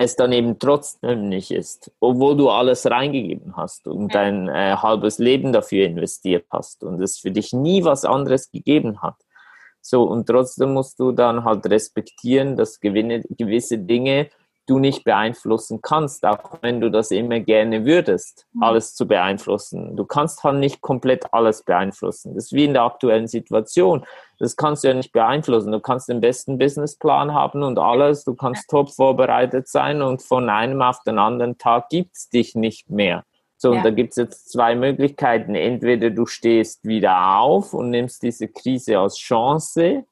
es 0.00 0.16
dann 0.16 0.32
eben 0.32 0.58
trotzdem 0.58 1.28
nicht 1.28 1.50
ist, 1.50 1.92
obwohl 2.00 2.34
du 2.34 2.48
alles 2.48 2.90
reingegeben 2.90 3.54
hast 3.54 3.86
und 3.86 4.14
dein 4.14 4.48
äh, 4.48 4.74
halbes 4.76 5.18
Leben 5.18 5.52
dafür 5.52 5.84
investiert 5.84 6.46
hast 6.50 6.82
und 6.82 7.02
es 7.02 7.18
für 7.18 7.30
dich 7.30 7.52
nie 7.52 7.84
was 7.84 8.06
anderes 8.06 8.50
gegeben 8.50 9.02
hat. 9.02 9.16
So, 9.82 10.04
und 10.04 10.26
trotzdem 10.26 10.72
musst 10.72 10.98
du 11.00 11.12
dann 11.12 11.44
halt 11.44 11.66
respektieren, 11.66 12.56
dass 12.56 12.80
gewisse 12.80 13.76
Dinge 13.76 14.30
du 14.70 14.78
nicht 14.78 15.02
beeinflussen 15.02 15.80
kannst, 15.82 16.24
auch 16.24 16.58
wenn 16.62 16.80
du 16.80 16.90
das 16.90 17.10
immer 17.10 17.40
gerne 17.40 17.84
würdest, 17.84 18.46
mhm. 18.52 18.62
alles 18.62 18.94
zu 18.94 19.08
beeinflussen. 19.08 19.96
Du 19.96 20.04
kannst 20.04 20.44
halt 20.44 20.58
nicht 20.58 20.80
komplett 20.80 21.32
alles 21.32 21.64
beeinflussen. 21.64 22.34
Das 22.34 22.46
ist 22.46 22.52
wie 22.52 22.64
in 22.64 22.74
der 22.74 22.84
aktuellen 22.84 23.26
Situation. 23.26 24.06
Das 24.38 24.56
kannst 24.56 24.84
du 24.84 24.88
ja 24.88 24.94
nicht 24.94 25.12
beeinflussen. 25.12 25.72
Du 25.72 25.80
kannst 25.80 26.08
den 26.08 26.20
besten 26.20 26.56
Businessplan 26.56 27.34
haben 27.34 27.64
und 27.64 27.78
alles. 27.78 28.24
Du 28.24 28.34
kannst 28.34 28.70
top 28.70 28.90
vorbereitet 28.90 29.66
sein 29.68 30.02
und 30.02 30.22
von 30.22 30.48
einem 30.48 30.80
auf 30.82 31.02
den 31.02 31.18
anderen 31.18 31.58
Tag 31.58 31.88
gibt 31.88 32.16
es 32.16 32.28
dich 32.28 32.54
nicht 32.54 32.88
mehr. 32.88 33.24
So, 33.56 33.72
ja. 33.72 33.78
und 33.78 33.84
da 33.84 33.90
gibt 33.90 34.12
es 34.12 34.16
jetzt 34.16 34.50
zwei 34.50 34.74
Möglichkeiten. 34.74 35.54
Entweder 35.54 36.10
du 36.10 36.26
stehst 36.26 36.84
wieder 36.84 37.40
auf 37.40 37.74
und 37.74 37.90
nimmst 37.90 38.22
diese 38.22 38.48
Krise 38.48 38.98
als 38.98 39.18
Chance 39.18 40.04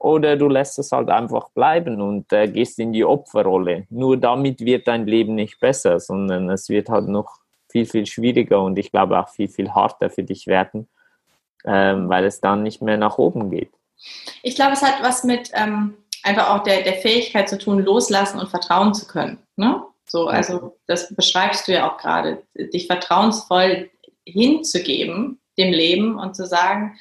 oder 0.00 0.36
du 0.36 0.48
lässt 0.48 0.78
es 0.78 0.92
halt 0.92 1.10
einfach 1.10 1.50
bleiben 1.50 2.00
und 2.00 2.32
äh, 2.32 2.48
gehst 2.48 2.78
in 2.78 2.92
die 2.92 3.04
Opferrolle. 3.04 3.86
Nur 3.90 4.16
damit 4.16 4.60
wird 4.60 4.88
dein 4.88 5.06
Leben 5.06 5.34
nicht 5.34 5.60
besser, 5.60 6.00
sondern 6.00 6.48
es 6.48 6.68
wird 6.70 6.88
halt 6.88 7.06
noch 7.06 7.38
viel, 7.70 7.86
viel 7.86 8.06
schwieriger 8.06 8.62
und 8.62 8.78
ich 8.78 8.90
glaube 8.90 9.20
auch 9.20 9.28
viel, 9.28 9.48
viel 9.48 9.70
harter 9.70 10.10
für 10.10 10.24
dich 10.24 10.46
werden, 10.46 10.88
ähm, 11.64 12.08
weil 12.08 12.24
es 12.24 12.40
dann 12.40 12.62
nicht 12.62 12.80
mehr 12.80 12.96
nach 12.96 13.18
oben 13.18 13.50
geht. 13.50 13.70
Ich 14.42 14.54
glaube, 14.54 14.72
es 14.72 14.82
hat 14.82 15.02
was 15.02 15.22
mit 15.22 15.50
ähm, 15.52 15.98
einfach 16.22 16.48
auch 16.48 16.62
der, 16.62 16.82
der 16.82 16.94
Fähigkeit 16.94 17.48
zu 17.48 17.58
tun, 17.58 17.84
loslassen 17.84 18.40
und 18.40 18.48
vertrauen 18.48 18.94
zu 18.94 19.06
können. 19.06 19.38
Ne? 19.56 19.82
So, 20.08 20.28
also 20.28 20.78
das 20.86 21.14
beschreibst 21.14 21.68
du 21.68 21.72
ja 21.72 21.88
auch 21.88 21.98
gerade, 21.98 22.42
dich 22.56 22.86
vertrauensvoll 22.86 23.90
hinzugeben 24.24 25.40
dem 25.58 25.72
Leben 25.72 26.18
und 26.18 26.34
zu 26.34 26.46
sagen, 26.46 26.98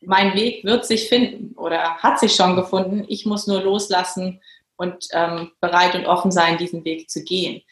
mein 0.00 0.34
Weg 0.34 0.64
wird 0.64 0.86
sich 0.86 1.08
finden 1.08 1.54
oder 1.56 1.96
hat 1.96 2.18
sich 2.18 2.34
schon 2.34 2.56
gefunden. 2.56 3.04
Ich 3.08 3.26
muss 3.26 3.46
nur 3.46 3.62
loslassen 3.62 4.40
und 4.76 5.06
ähm, 5.12 5.52
bereit 5.60 5.94
und 5.94 6.06
offen 6.06 6.30
sein, 6.30 6.58
diesen 6.58 6.84
Weg 6.84 7.10
zu 7.10 7.24
gehen. 7.24 7.62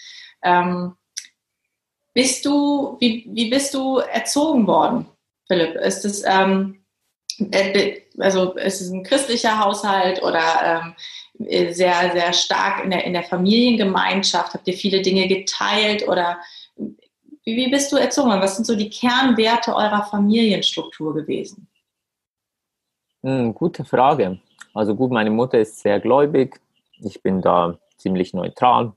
Ähm, 0.42 0.94
bist 2.12 2.44
du, 2.44 2.96
wie, 3.00 3.26
wie 3.28 3.50
bist 3.50 3.74
du 3.74 3.98
erzogen 3.98 4.66
worden, 4.66 5.06
Philipp? 5.48 5.74
Ist 5.76 6.04
es, 6.04 6.22
ähm, 6.24 6.84
äh, 7.50 8.00
also 8.18 8.52
ist 8.54 8.80
ein 8.80 9.02
christlicher 9.02 9.58
Haushalt 9.58 10.22
oder 10.22 10.94
ähm, 11.40 11.74
sehr, 11.74 12.12
sehr 12.12 12.32
stark 12.32 12.84
in 12.84 12.90
der, 12.90 13.04
in 13.04 13.12
der 13.12 13.24
Familiengemeinschaft? 13.24 14.54
Habt 14.54 14.68
ihr 14.68 14.74
viele 14.74 15.02
Dinge 15.02 15.26
geteilt 15.26 16.06
oder 16.08 16.38
wie, 16.76 17.56
wie 17.56 17.68
bist 17.68 17.92
du 17.92 17.96
erzogen? 17.96 18.30
Was 18.40 18.56
sind 18.56 18.64
so 18.64 18.76
die 18.76 18.90
Kernwerte 18.90 19.74
eurer 19.74 20.04
Familienstruktur 20.04 21.14
gewesen? 21.14 21.68
Hm, 23.24 23.54
gute 23.54 23.86
Frage. 23.86 24.38
Also 24.74 24.94
gut, 24.94 25.10
meine 25.10 25.30
Mutter 25.30 25.58
ist 25.58 25.78
sehr 25.78 25.98
gläubig. 25.98 26.60
Ich 27.00 27.22
bin 27.22 27.40
da 27.40 27.78
ziemlich 27.96 28.34
neutral. 28.34 28.92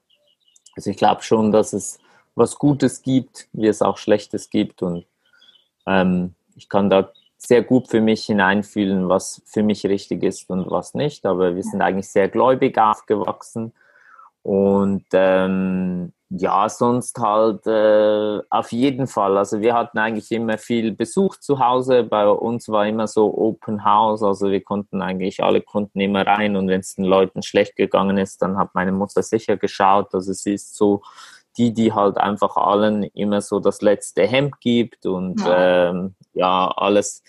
Also 0.76 0.90
ich 0.90 0.98
glaube 0.98 1.24
schon, 1.24 1.54
dass 1.54 1.72
es 1.72 1.98
was 2.36 2.60
Gutes 2.60 3.02
gibt, 3.02 3.48
wie 3.54 3.68
es 3.68 3.82
auch 3.82 3.98
Schlechtes 3.98 4.50
gibt. 4.50 4.84
Und 4.84 5.06
ähm, 5.86 6.36
ich 6.58 6.68
kann 6.68 6.90
da 6.90 7.10
sehr 7.38 7.64
gut 7.64 7.88
für 7.88 8.02
mich 8.02 8.26
hineinfühlen, 8.26 9.08
was 9.08 9.42
für 9.46 9.64
mich 9.64 9.86
richtig 9.86 10.24
ist 10.24 10.50
und 10.50 10.70
was 10.70 10.94
nicht. 10.94 11.26
Aber 11.26 11.56
wir 11.56 11.64
sind 11.64 11.82
eigentlich 11.82 12.10
sehr 12.10 12.28
gläubig 12.28 12.78
aufgewachsen. 12.78 13.72
Und 14.44 15.06
ähm, 15.14 16.14
ja, 16.30 16.68
sonst 16.68 17.18
halt 17.20 17.66
äh, 17.68 18.42
auf 18.50 18.72
jeden 18.72 19.08
Fall. 19.08 19.38
Also 19.38 19.62
wir 19.62 19.74
hatten 19.74 19.98
eigentlich 19.98 20.32
immer 20.32 20.58
viel 20.58 20.92
Besuch 20.92 21.38
zu 21.38 21.60
Hause. 21.60 22.04
Bei 22.04 22.28
uns 22.28 22.68
war 22.68 22.86
immer 22.86 23.08
so 23.08 23.34
Open 23.34 23.86
House. 23.86 24.24
Also 24.24 24.52
wir 24.52 24.62
konnten 24.62 25.02
eigentlich, 25.02 25.42
alle 25.42 25.62
konnten 25.62 26.00
immer 26.02 26.28
rein. 26.28 26.58
Und 26.58 26.68
wenn 26.68 26.82
es 26.82 26.96
den 26.96 27.06
Leuten 27.06 27.44
schlecht 27.44 27.78
gegangen 27.78 28.18
ist, 28.18 28.42
dann 28.42 28.58
hat 28.58 28.74
meine 28.74 28.92
Mutter 28.92 29.24
sicher 29.24 29.56
geschaut. 29.56 30.14
Also 30.14 30.34
sie 30.34 30.56
ist 30.56 30.76
so 30.76 31.02
die, 31.58 31.74
die 31.74 31.94
halt 31.94 32.18
einfach 32.18 32.56
allen 32.56 33.04
immer 33.04 33.42
so 33.42 33.60
das 33.60 33.82
letzte 33.82 34.28
Hemd 34.28 34.60
gibt 34.60 35.06
und 35.06 35.42
ja, 35.42 35.90
ähm, 35.90 36.16
ja 36.34 36.68
alles 36.68 37.24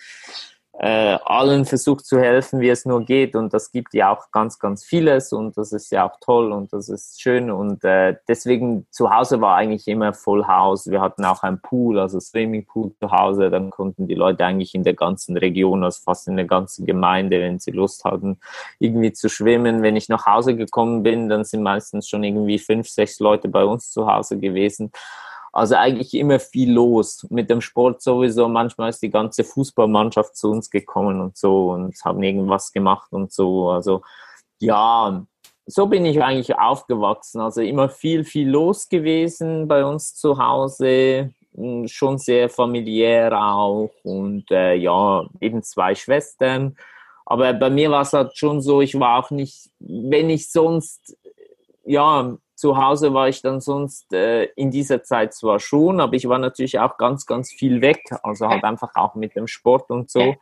äh, 0.81 1.19
allen 1.25 1.65
versucht 1.65 2.07
zu 2.07 2.21
helfen, 2.21 2.61
wie 2.61 2.69
es 2.69 2.85
nur 2.85 3.05
geht. 3.05 3.35
Und 3.35 3.53
das 3.53 3.73
gibt 3.73 3.95
ja 3.95 4.13
auch 4.15 4.31
ganz, 4.31 4.61
ganz 4.61 4.85
vieles 4.85 5.33
und 5.33 5.57
das 5.57 5.73
ist 5.73 5.91
ja 5.91 6.09
auch 6.09 6.19
toll 6.21 6.53
und 6.53 6.73
das 6.73 6.89
ist 6.89 7.21
schön. 7.21 7.51
Und 7.51 7.83
äh, 7.83 8.17
deswegen 8.29 8.87
zu 8.91 9.11
Hause 9.11 9.41
war 9.41 9.57
eigentlich 9.57 9.89
immer 9.89 10.13
Full 10.13 10.47
House. 10.47 10.89
Wir 10.89 11.01
hatten 11.01 11.25
auch 11.25 11.43
ein 11.43 11.61
Pool, 11.61 11.99
also 11.99 12.21
Swimmingpool 12.21 12.93
zu 13.01 13.11
Hause. 13.11 13.51
Dann 13.51 13.71
konnten 13.71 14.07
die 14.07 14.15
Leute 14.15 14.45
eigentlich 14.45 14.73
in 14.73 14.85
der 14.85 14.95
ganzen 14.95 15.37
Region, 15.37 15.83
also 15.83 16.01
fast 16.05 16.29
in 16.29 16.37
der 16.37 16.47
ganzen 16.47 16.87
Gemeinde, 16.87 17.41
wenn 17.41 17.59
sie 17.59 17.73
Lust 17.73 18.05
hatten, 18.05 18.39
irgendwie 18.79 19.13
zu 19.13 19.29
schwimmen. 19.29 19.83
Wenn 19.83 19.97
ich 19.97 20.09
nach 20.09 20.27
Hause 20.27 20.55
gekommen 20.55 21.03
bin, 21.03 21.29
dann 21.29 21.45
sind 21.45 21.65
meistens 21.65 22.09
schon 22.09 22.23
irgendwie 22.23 22.61
fünf, 22.61 22.89
sechs 22.89 23.19
Leute 23.19 23.49
bei 23.49 23.65
uns 23.65 23.91
zu 23.91 24.07
Hause 24.07 24.39
gewesen. 24.39 24.93
Also 25.59 25.75
eigentlich 25.75 26.15
immer 26.15 26.39
viel 26.39 26.73
los. 26.73 27.27
Mit 27.31 27.51
dem 27.51 27.61
Sport 27.61 28.01
sowieso. 28.01 28.49
Manchmal 28.49 28.91
ist 28.91 29.03
die 29.03 29.11
ganze 29.11 29.43
Fußballmannschaft 29.43 30.37
zu 30.37 30.51
uns 30.51 30.71
gekommen 30.71 31.21
und 31.21 31.37
so 31.37 31.71
und 31.73 31.97
haben 32.05 32.23
irgendwas 32.23 32.71
gemacht 32.71 33.13
und 33.13 33.33
so. 33.33 33.69
Also 33.71 34.03
ja, 34.61 35.27
so 35.67 35.87
bin 35.87 36.07
ich 36.07 36.23
eigentlich 36.23 36.57
aufgewachsen. 36.57 37.41
Also 37.41 37.61
immer 37.61 37.89
viel, 37.89 38.23
viel 38.23 38.49
los 38.49 38.89
gewesen 38.89 39.67
bei 39.67 39.85
uns 39.85 40.15
zu 40.15 40.39
Hause. 40.39 41.35
Hm, 41.57 41.89
schon 41.89 42.19
sehr 42.19 42.49
familiär 42.49 43.37
auch. 43.37 43.91
Und 44.05 44.49
äh, 44.53 44.75
ja, 44.75 45.27
eben 45.41 45.65
zwei 45.65 45.97
Schwestern. 45.97 46.77
Aber 47.27 47.53
bei 47.53 47.69
mir 47.69 47.91
war 47.91 48.03
es 48.03 48.13
halt 48.13 48.39
schon 48.39 48.63
so, 48.63 48.81
ich 48.81 48.99
war 48.99 49.19
auch 49.19 49.33
nicht, 49.33 49.71
wenn 49.81 50.31
ich 50.31 50.53
sonst, 50.53 51.19
ja, 51.85 52.39
zu 52.59 52.77
Hause 52.77 53.15
war 53.15 53.29
ich 53.29 53.41
dann 53.41 53.61
sonst 53.61 54.13
äh, 54.13 54.47
in 54.57 54.73
dieser 54.73 55.05
Zeit 55.05 55.33
zwar 55.33 55.61
schon, 55.61 56.01
aber 56.01 56.15
ich 56.15 56.29
war 56.29 56.41
natürlich 56.41 56.81
auch 56.81 56.97
ganz, 56.97 57.25
ganz 57.25 57.53
viel 57.53 57.81
weg. 57.83 58.03
Also 58.25 58.49
halt 58.49 58.65
einfach 58.65 58.97
auch 58.97 59.15
mit 59.15 59.37
dem 59.37 59.47
Sport 59.47 59.91
und 59.91 60.11
so. 60.11 60.35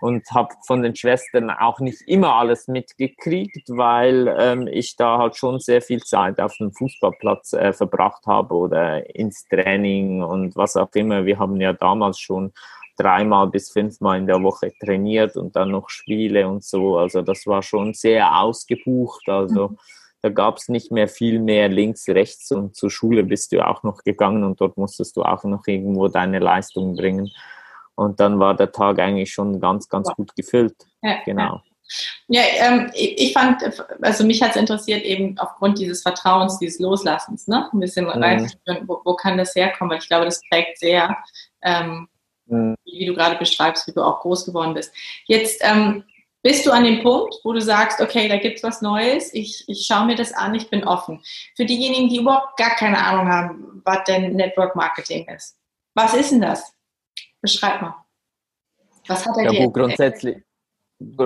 Und 0.00 0.28
habe 0.32 0.54
von 0.66 0.82
den 0.82 0.96
Schwestern 0.96 1.50
auch 1.50 1.78
nicht 1.78 2.00
immer 2.08 2.34
alles 2.34 2.66
mitgekriegt, 2.66 3.68
weil 3.68 4.34
ähm, 4.36 4.66
ich 4.66 4.96
da 4.96 5.18
halt 5.18 5.36
schon 5.36 5.60
sehr 5.60 5.80
viel 5.80 6.02
Zeit 6.02 6.40
auf 6.40 6.56
dem 6.56 6.72
Fußballplatz 6.72 7.52
äh, 7.52 7.72
verbracht 7.72 8.26
habe 8.26 8.54
oder 8.54 9.14
ins 9.14 9.44
Training 9.44 10.22
und 10.22 10.56
was 10.56 10.76
auch 10.76 10.90
immer. 10.94 11.24
Wir 11.24 11.38
haben 11.38 11.60
ja 11.60 11.72
damals 11.72 12.18
schon 12.18 12.52
dreimal 12.96 13.46
bis 13.46 13.70
fünfmal 13.70 14.18
in 14.18 14.26
der 14.26 14.42
Woche 14.42 14.72
trainiert 14.80 15.36
und 15.36 15.54
dann 15.54 15.70
noch 15.70 15.88
Spiele 15.88 16.48
und 16.48 16.64
so. 16.64 16.96
Also 16.98 17.22
das 17.22 17.46
war 17.46 17.62
schon 17.62 17.94
sehr 17.94 18.40
ausgebucht. 18.40 19.28
Also 19.28 19.68
mhm 19.68 19.78
da 20.20 20.28
gab 20.30 20.56
es 20.56 20.68
nicht 20.68 20.90
mehr 20.90 21.08
viel 21.08 21.38
mehr 21.38 21.68
links, 21.68 22.08
rechts 22.08 22.50
und 22.50 22.74
zur 22.74 22.90
Schule 22.90 23.22
bist 23.22 23.52
du 23.52 23.66
auch 23.66 23.82
noch 23.82 24.02
gegangen 24.02 24.44
und 24.44 24.60
dort 24.60 24.76
musstest 24.76 25.16
du 25.16 25.22
auch 25.22 25.44
noch 25.44 25.66
irgendwo 25.66 26.08
deine 26.08 26.40
Leistung 26.40 26.96
bringen. 26.96 27.30
Und 27.94 28.20
dann 28.20 28.38
war 28.38 28.54
der 28.54 28.72
Tag 28.72 28.98
eigentlich 28.98 29.32
schon 29.32 29.60
ganz, 29.60 29.88
ganz 29.88 30.08
gut 30.14 30.34
gefüllt. 30.36 30.74
Ja, 31.02 31.18
genau. 31.24 31.62
Ja, 32.26 32.42
ähm, 32.58 32.90
ich 32.94 33.32
fand, 33.32 33.62
also 34.02 34.24
mich 34.24 34.42
hat 34.42 34.50
es 34.50 34.56
interessiert 34.56 35.04
eben 35.04 35.38
aufgrund 35.38 35.78
dieses 35.78 36.02
Vertrauens, 36.02 36.58
dieses 36.58 36.78
Loslassens, 36.80 37.48
ne? 37.48 37.68
Ein 37.72 37.80
bisschen 37.80 38.04
mhm. 38.04 38.10
reinzuführen, 38.10 38.86
wo, 38.86 39.00
wo 39.04 39.14
kann 39.14 39.38
das 39.38 39.54
herkommen? 39.54 39.90
Weil 39.90 39.98
ich 39.98 40.08
glaube, 40.08 40.26
das 40.26 40.42
prägt 40.50 40.78
sehr, 40.78 41.16
ähm, 41.62 42.08
mhm. 42.46 42.74
wie, 42.84 43.00
wie, 43.00 43.06
du 43.06 43.14
gerade 43.14 43.36
beschreibst, 43.36 43.86
wie 43.86 43.92
du 43.92 44.02
auch 44.02 44.20
groß 44.20 44.44
geworden 44.44 44.74
bist. 44.74 44.92
Jetzt 45.24 45.62
ähm, 45.64 46.04
bist 46.42 46.66
du 46.66 46.70
an 46.70 46.84
dem 46.84 47.02
Punkt, 47.02 47.34
wo 47.44 47.52
du 47.52 47.60
sagst, 47.60 48.00
okay, 48.00 48.28
da 48.28 48.36
gibt 48.36 48.58
es 48.58 48.62
was 48.62 48.80
Neues, 48.80 49.34
ich, 49.34 49.64
ich 49.66 49.86
schaue 49.86 50.06
mir 50.06 50.14
das 50.14 50.32
an, 50.32 50.54
ich 50.54 50.70
bin 50.70 50.84
offen. 50.84 51.20
Für 51.56 51.64
diejenigen, 51.64 52.08
die 52.08 52.18
überhaupt 52.18 52.56
gar 52.56 52.76
keine 52.76 52.98
Ahnung 52.98 53.28
haben, 53.28 53.82
was 53.84 54.04
denn 54.04 54.34
Network 54.34 54.76
Marketing 54.76 55.26
ist. 55.28 55.58
Was 55.94 56.14
ist 56.14 56.30
denn 56.30 56.40
das? 56.40 56.72
Beschreib 57.40 57.82
mal. 57.82 57.94
Was 59.06 59.26
hat 59.26 59.36
er 59.36 59.44
ja, 59.44 59.50
dir 59.50 59.70
grundsätzlich, 59.70 60.36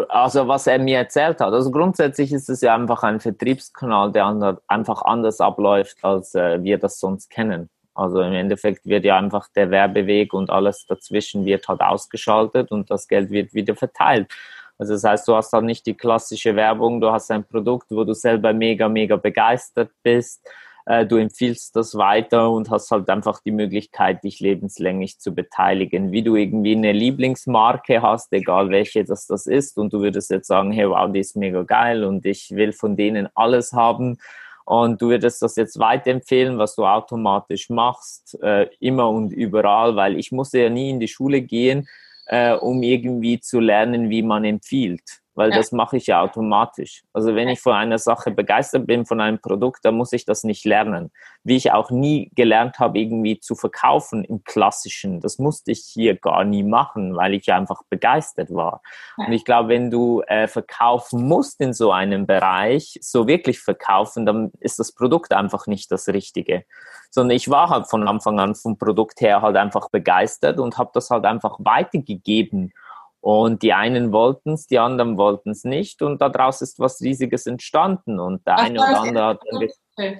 also 0.09 0.49
was 0.49 0.67
er 0.67 0.79
mir 0.79 0.99
erzählt 0.99 1.41
hat. 1.41 1.53
Also 1.53 1.71
grundsätzlich 1.71 2.33
ist 2.33 2.49
es 2.49 2.61
ja 2.61 2.75
einfach 2.75 3.03
ein 3.03 3.21
Vertriebskanal, 3.21 4.13
der 4.13 4.59
einfach 4.69 5.03
anders 5.03 5.41
abläuft, 5.41 5.99
als 6.03 6.35
äh, 6.35 6.63
wir 6.63 6.79
das 6.79 6.99
sonst 7.01 7.29
kennen. 7.29 7.69
Also 7.95 8.23
im 8.23 8.33
Endeffekt 8.33 8.87
wird 8.87 9.05
ja 9.05 9.19
einfach 9.19 9.49
der 9.55 9.71
Werbeweg 9.71 10.33
und 10.33 10.49
alles 10.49 10.87
dazwischen 10.87 11.45
wird 11.45 11.69
halt 11.69 11.81
ausgeschaltet 11.81 12.71
und 12.71 12.91
das 12.91 13.07
Geld 13.07 13.31
wird 13.31 13.53
wieder 13.53 13.75
verteilt. 13.75 14.33
Also 14.79 14.95
das 14.95 15.05
heißt, 15.05 15.29
du 15.29 15.35
hast 15.35 15.53
halt 15.53 15.65
nicht 15.65 15.87
die 15.87 15.95
klassische 15.95 16.57
Werbung, 16.57 17.01
du 17.01 17.11
hast 17.11 17.31
ein 17.31 17.45
Produkt, 17.45 17.87
wo 17.91 18.05
du 18.05 18.15
selber 18.15 18.53
mega, 18.53 18.89
mega 18.89 19.17
begeistert 19.17 19.91
bist 20.03 20.41
äh, 20.87 21.07
du 21.07 21.17
empfiehlst 21.17 21.77
das 21.77 21.95
weiter 21.97 22.51
und 22.51 22.71
hast 22.71 22.91
halt 22.91 23.09
einfach 23.09 23.41
die 23.41 23.53
Möglichkeit, 23.53 24.25
dich 24.25 24.41
lebenslänglich 24.41 25.19
zu 25.19 25.35
beteiligen. 25.35 26.13
Wie 26.13 26.23
du 26.23 26.37
irgendwie 26.37 26.75
eine 26.75 26.93
Lieblingsmarke 26.93 28.03
hast, 28.03 28.33
egal 28.33 28.71
welche 28.71 29.05
das, 29.05 29.27
das 29.27 29.47
ist, 29.47 29.79
und 29.79 29.93
du 29.93 30.01
würdest 30.01 30.31
jetzt 30.31 30.49
sagen, 30.49 30.73
hey, 30.73 30.89
wow, 30.89 31.11
die 31.11 31.21
ist 31.21 31.37
mega 31.37 31.63
geil 31.63 32.05
und 32.05 32.27
ich 32.27 32.51
will 32.51 32.73
von 32.73 32.97
denen 32.97 33.29
alles 33.35 33.73
haben. 33.73 34.19
Und 34.65 35.03
du 35.03 35.09
würdest 35.09 35.43
das 35.43 35.57
jetzt 35.57 35.79
weiterempfehlen, 35.79 36.59
was 36.59 36.77
du 36.77 36.85
automatisch 36.87 37.69
machst, 37.69 38.41
äh, 38.43 38.69
immer 38.79 39.09
und 39.09 39.33
überall, 39.33 39.97
weil 39.97 40.17
ich 40.17 40.31
musste 40.31 40.61
ja 40.61 40.71
nie 40.71 40.91
in 40.91 41.01
die 41.01 41.09
Schule 41.09 41.43
gehen, 41.43 41.89
äh, 42.27 42.53
um 42.55 42.83
irgendwie 42.83 43.41
zu 43.41 43.61
lernen, 43.61 44.11
wie 44.11 44.23
man 44.23 44.45
empfiehlt 44.45 45.22
weil 45.35 45.51
ja. 45.51 45.57
das 45.57 45.73
mache 45.73 45.97
ich 45.97 46.07
ja 46.07 46.21
automatisch. 46.21 47.05
Also 47.13 47.35
wenn 47.35 47.49
ich 47.49 47.61
von 47.61 47.73
einer 47.73 47.99
Sache 47.99 48.31
begeistert 48.31 48.87
bin, 48.87 49.07
von 49.07 49.21
einem 49.21 49.41
Produkt, 49.41 49.85
dann 49.85 49.95
muss 49.95 50.13
ich 50.13 50.25
das 50.25 50.45
nicht 50.45 50.65
lernen. 50.65 51.11
Wie 51.43 51.57
ich 51.57 51.73
auch 51.73 51.91
nie 51.91 52.31
gelernt 52.35 52.79
habe, 52.79 52.99
irgendwie 52.99 53.41
zu 53.41 53.55
verkaufen 53.55 54.25
im 54.25 54.45
Klassischen. 54.45 55.21
Das 55.21 55.39
musste 55.39 55.73
ich 55.73 55.81
hier 55.81 56.17
gar 56.17 56.45
nie 56.45 56.63
machen, 56.63 57.17
weil 57.17 57.35
ich 57.35 57.53
einfach 57.53 57.83
begeistert 57.89 58.53
war. 58.55 58.83
Ja. 59.17 59.27
Und 59.27 59.33
ich 59.33 59.45
glaube, 59.45 59.71
wenn 59.71 59.91
du 59.91 60.21
äh, 60.23 60.47
verkaufen 60.49 61.27
musst 61.27 61.61
in 61.61 61.73
so 61.73 61.93
einem 61.93 62.27
Bereich, 62.27 62.99
so 63.01 63.27
wirklich 63.27 63.61
verkaufen, 63.61 64.27
dann 64.27 64.53
ist 64.61 64.79
das 64.79 64.93
Produkt 64.93 65.33
einfach 65.33 65.67
nicht 65.67 65.91
das 65.91 66.09
Richtige. 66.09 66.65
Sondern 67.11 67.37
ich 67.37 67.49
war 67.49 67.71
halt 67.71 67.89
von 67.89 68.07
Anfang 68.07 68.39
an 68.39 68.55
vom 68.55 68.77
Produkt 68.77 69.21
her 69.21 69.43
halt 69.43 69.57
einfach 69.57 69.89
begeistert 69.91 70.59
und 70.59 70.79
habe 70.79 70.91
das 70.93 71.11
halt 71.11 71.25
einfach 71.25 71.57
weitergegeben 71.59 72.73
und 73.23 73.63
die 73.63 73.73
einen 73.73 74.11
wollten 74.11 74.55
es, 74.55 74.67
die 74.67 74.81
anderen 74.81 75.17
wollten 75.17 75.51
es 75.51 75.63
nicht. 75.63 76.03
Und 76.03 76.21
daraus 76.21 76.61
ist 76.61 76.81
was 76.81 77.01
Riesiges 77.01 77.47
entstanden. 77.47 78.19
Und 78.19 78.45
der 78.45 78.55
was 78.55 78.63
eine 78.63 78.81
oder 78.81 79.01
andere 79.01 79.25
hat 79.27 79.41
dann 79.49 80.19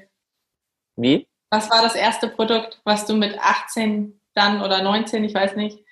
Wie? 0.95 1.29
Was 1.51 1.69
war 1.69 1.83
das 1.83 1.97
erste 1.97 2.29
Produkt, 2.29 2.81
was 2.85 3.05
du 3.05 3.15
mit 3.15 3.37
18 3.41 4.21
dann 4.35 4.63
oder 4.63 4.85
19, 4.85 5.25
ich 5.25 5.35
weiß 5.35 5.57
nicht? 5.57 5.85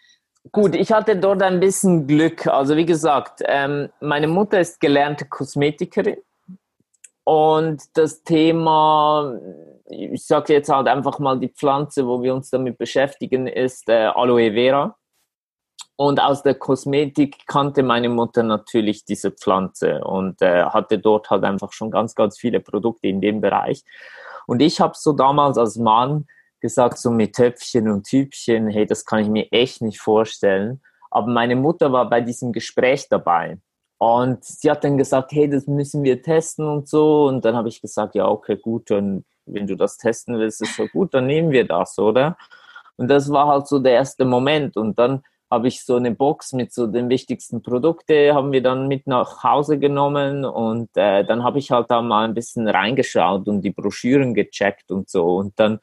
Gut, 0.53 0.77
ich 0.77 0.93
hatte 0.93 1.17
dort 1.17 1.43
ein 1.43 1.59
bisschen 1.59 2.07
Glück. 2.07 2.47
Also 2.47 2.77
wie 2.77 2.87
gesagt, 2.87 3.43
ähm, 3.45 3.91
meine 4.01 4.29
Mutter 4.29 4.61
ist 4.61 4.79
gelernte 4.79 5.27
Kosmetikerin. 5.27 6.19
Und 7.25 7.83
das 7.95 8.23
Thema, 8.23 9.37
ich 9.89 10.25
sage 10.25 10.53
jetzt 10.53 10.69
halt 10.69 10.87
einfach 10.87 11.19
mal 11.19 11.41
die 11.41 11.49
Pflanze, 11.49 12.07
wo 12.07 12.23
wir 12.23 12.35
uns 12.35 12.51
damit 12.51 12.79
beschäftigen, 12.79 13.49
ist 13.49 13.89
äh, 13.89 14.13
Aloe 14.15 14.53
Vera. 14.53 14.97
Und 16.01 16.19
aus 16.19 16.43
der 16.43 16.55
Kosmetik 16.55 17.47
kannte 17.47 17.83
meine 17.83 18.09
Mutter 18.09 18.43
natürlich 18.43 19.05
diese 19.05 19.33
Pflanze 19.33 20.03
und 20.03 20.41
äh, 20.41 20.65
hatte 20.65 20.99
dort 20.99 21.29
halt 21.29 21.45
einfach 21.45 21.75
schon 21.75 21.91
ganz, 21.91 22.15
ganz 22.15 22.39
viele 22.39 22.61
Produkte 22.61 23.07
in 23.07 23.21
dem 23.21 23.43
Bereich. 23.43 23.85
Und 24.47 24.63
ich 24.63 24.81
habe 24.81 24.95
so 24.97 25.13
damals 25.13 25.59
als 25.59 25.77
Mann 25.77 26.27
gesagt, 26.59 26.97
so 26.97 27.11
mit 27.11 27.37
Töpfchen 27.37 27.91
und 27.91 28.05
Typchen, 28.05 28.69
hey, 28.69 28.87
das 28.87 29.05
kann 29.05 29.19
ich 29.19 29.29
mir 29.29 29.53
echt 29.53 29.83
nicht 29.83 30.01
vorstellen. 30.01 30.81
Aber 31.11 31.27
meine 31.27 31.55
Mutter 31.55 31.93
war 31.93 32.09
bei 32.09 32.23
diesem 32.23 32.53
Gespräch 32.53 33.07
dabei. 33.11 33.59
Und 33.99 34.43
sie 34.43 34.71
hat 34.71 34.85
dann 34.85 34.97
gesagt, 34.97 35.33
hey, 35.33 35.51
das 35.51 35.67
müssen 35.67 36.03
wir 36.03 36.23
testen 36.23 36.67
und 36.67 36.89
so. 36.89 37.27
Und 37.27 37.45
dann 37.45 37.57
habe 37.57 37.69
ich 37.69 37.83
gesagt, 37.83 38.15
ja, 38.15 38.27
okay, 38.27 38.57
gut, 38.57 38.91
dann, 38.91 39.27
wenn 39.45 39.67
du 39.67 39.77
das 39.77 39.99
testen 39.99 40.39
willst, 40.39 40.63
ist 40.63 40.77
so 40.77 40.87
gut, 40.87 41.13
dann 41.13 41.27
nehmen 41.27 41.51
wir 41.51 41.67
das, 41.69 41.99
oder? 41.99 42.39
Und 42.97 43.09
das 43.09 43.31
war 43.31 43.49
halt 43.49 43.69
so 43.69 43.79
der 43.79 43.93
erste 43.93 44.25
Moment. 44.25 44.79
Und 44.79 44.99
dann 44.99 45.23
habe 45.51 45.69
ich 45.69 45.85
so 45.85 45.97
eine 45.97 46.13
Box 46.13 46.53
mit 46.53 46.73
so 46.73 46.87
den 46.87 47.09
wichtigsten 47.09 47.63
Produkten, 47.63 48.35
haben 48.35 48.53
wir 48.53 48.63
dann 48.63 48.87
mit 48.89 49.07
nach 49.07 49.43
Hause 49.43 49.79
genommen 49.79 50.45
und 50.45 50.89
äh, 50.97 51.25
dann 51.25 51.43
habe 51.43 51.59
ich 51.59 51.71
halt 51.71 51.91
da 51.91 52.03
mal 52.03 52.25
ein 52.25 52.35
bisschen 52.35 52.69
reingeschaut 52.69 53.49
und 53.49 53.63
die 53.63 53.71
Broschüren 53.71 54.35
gecheckt 54.35 54.91
und 54.91 55.11
so 55.11 55.37
und 55.37 55.59
dann 55.59 55.81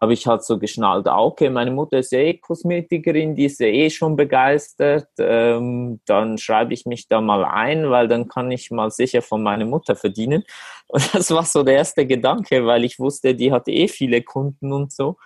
habe 0.00 0.12
ich 0.12 0.26
halt 0.26 0.44
so 0.44 0.58
geschnallt, 0.58 1.08
ah, 1.08 1.20
okay, 1.20 1.50
meine 1.50 1.72
Mutter 1.72 1.98
ist 1.98 2.12
ja 2.12 2.20
eh 2.20 2.34
Kosmetikerin, 2.34 3.34
die 3.34 3.46
ist 3.46 3.58
ja 3.58 3.66
eh 3.66 3.90
schon 3.90 4.14
begeistert, 4.14 5.08
ähm, 5.18 6.00
dann 6.06 6.38
schreibe 6.38 6.72
ich 6.72 6.86
mich 6.86 7.08
da 7.08 7.20
mal 7.20 7.44
ein, 7.44 7.90
weil 7.90 8.06
dann 8.06 8.28
kann 8.28 8.50
ich 8.52 8.70
mal 8.70 8.90
sicher 8.90 9.22
von 9.22 9.42
meiner 9.42 9.64
Mutter 9.64 9.96
verdienen. 9.96 10.44
Und 10.86 11.14
das 11.14 11.30
war 11.32 11.44
so 11.44 11.64
der 11.64 11.74
erste 11.74 12.06
Gedanke, 12.06 12.64
weil 12.64 12.84
ich 12.84 12.98
wusste, 12.98 13.34
die 13.34 13.52
hat 13.52 13.68
eh 13.68 13.88
viele 13.88 14.22
Kunden 14.22 14.72
und 14.72 14.90
so. 14.90 15.16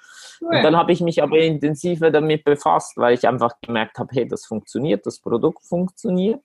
Und 0.42 0.62
dann 0.62 0.76
habe 0.76 0.92
ich 0.92 1.00
mich 1.00 1.22
aber 1.22 1.38
intensiver 1.38 2.10
damit 2.10 2.44
befasst, 2.44 2.96
weil 2.96 3.14
ich 3.14 3.28
einfach 3.28 3.54
gemerkt 3.60 3.98
habe, 3.98 4.10
hey, 4.12 4.26
das 4.26 4.44
funktioniert, 4.44 5.06
das 5.06 5.20
Produkt 5.20 5.64
funktioniert. 5.64 6.40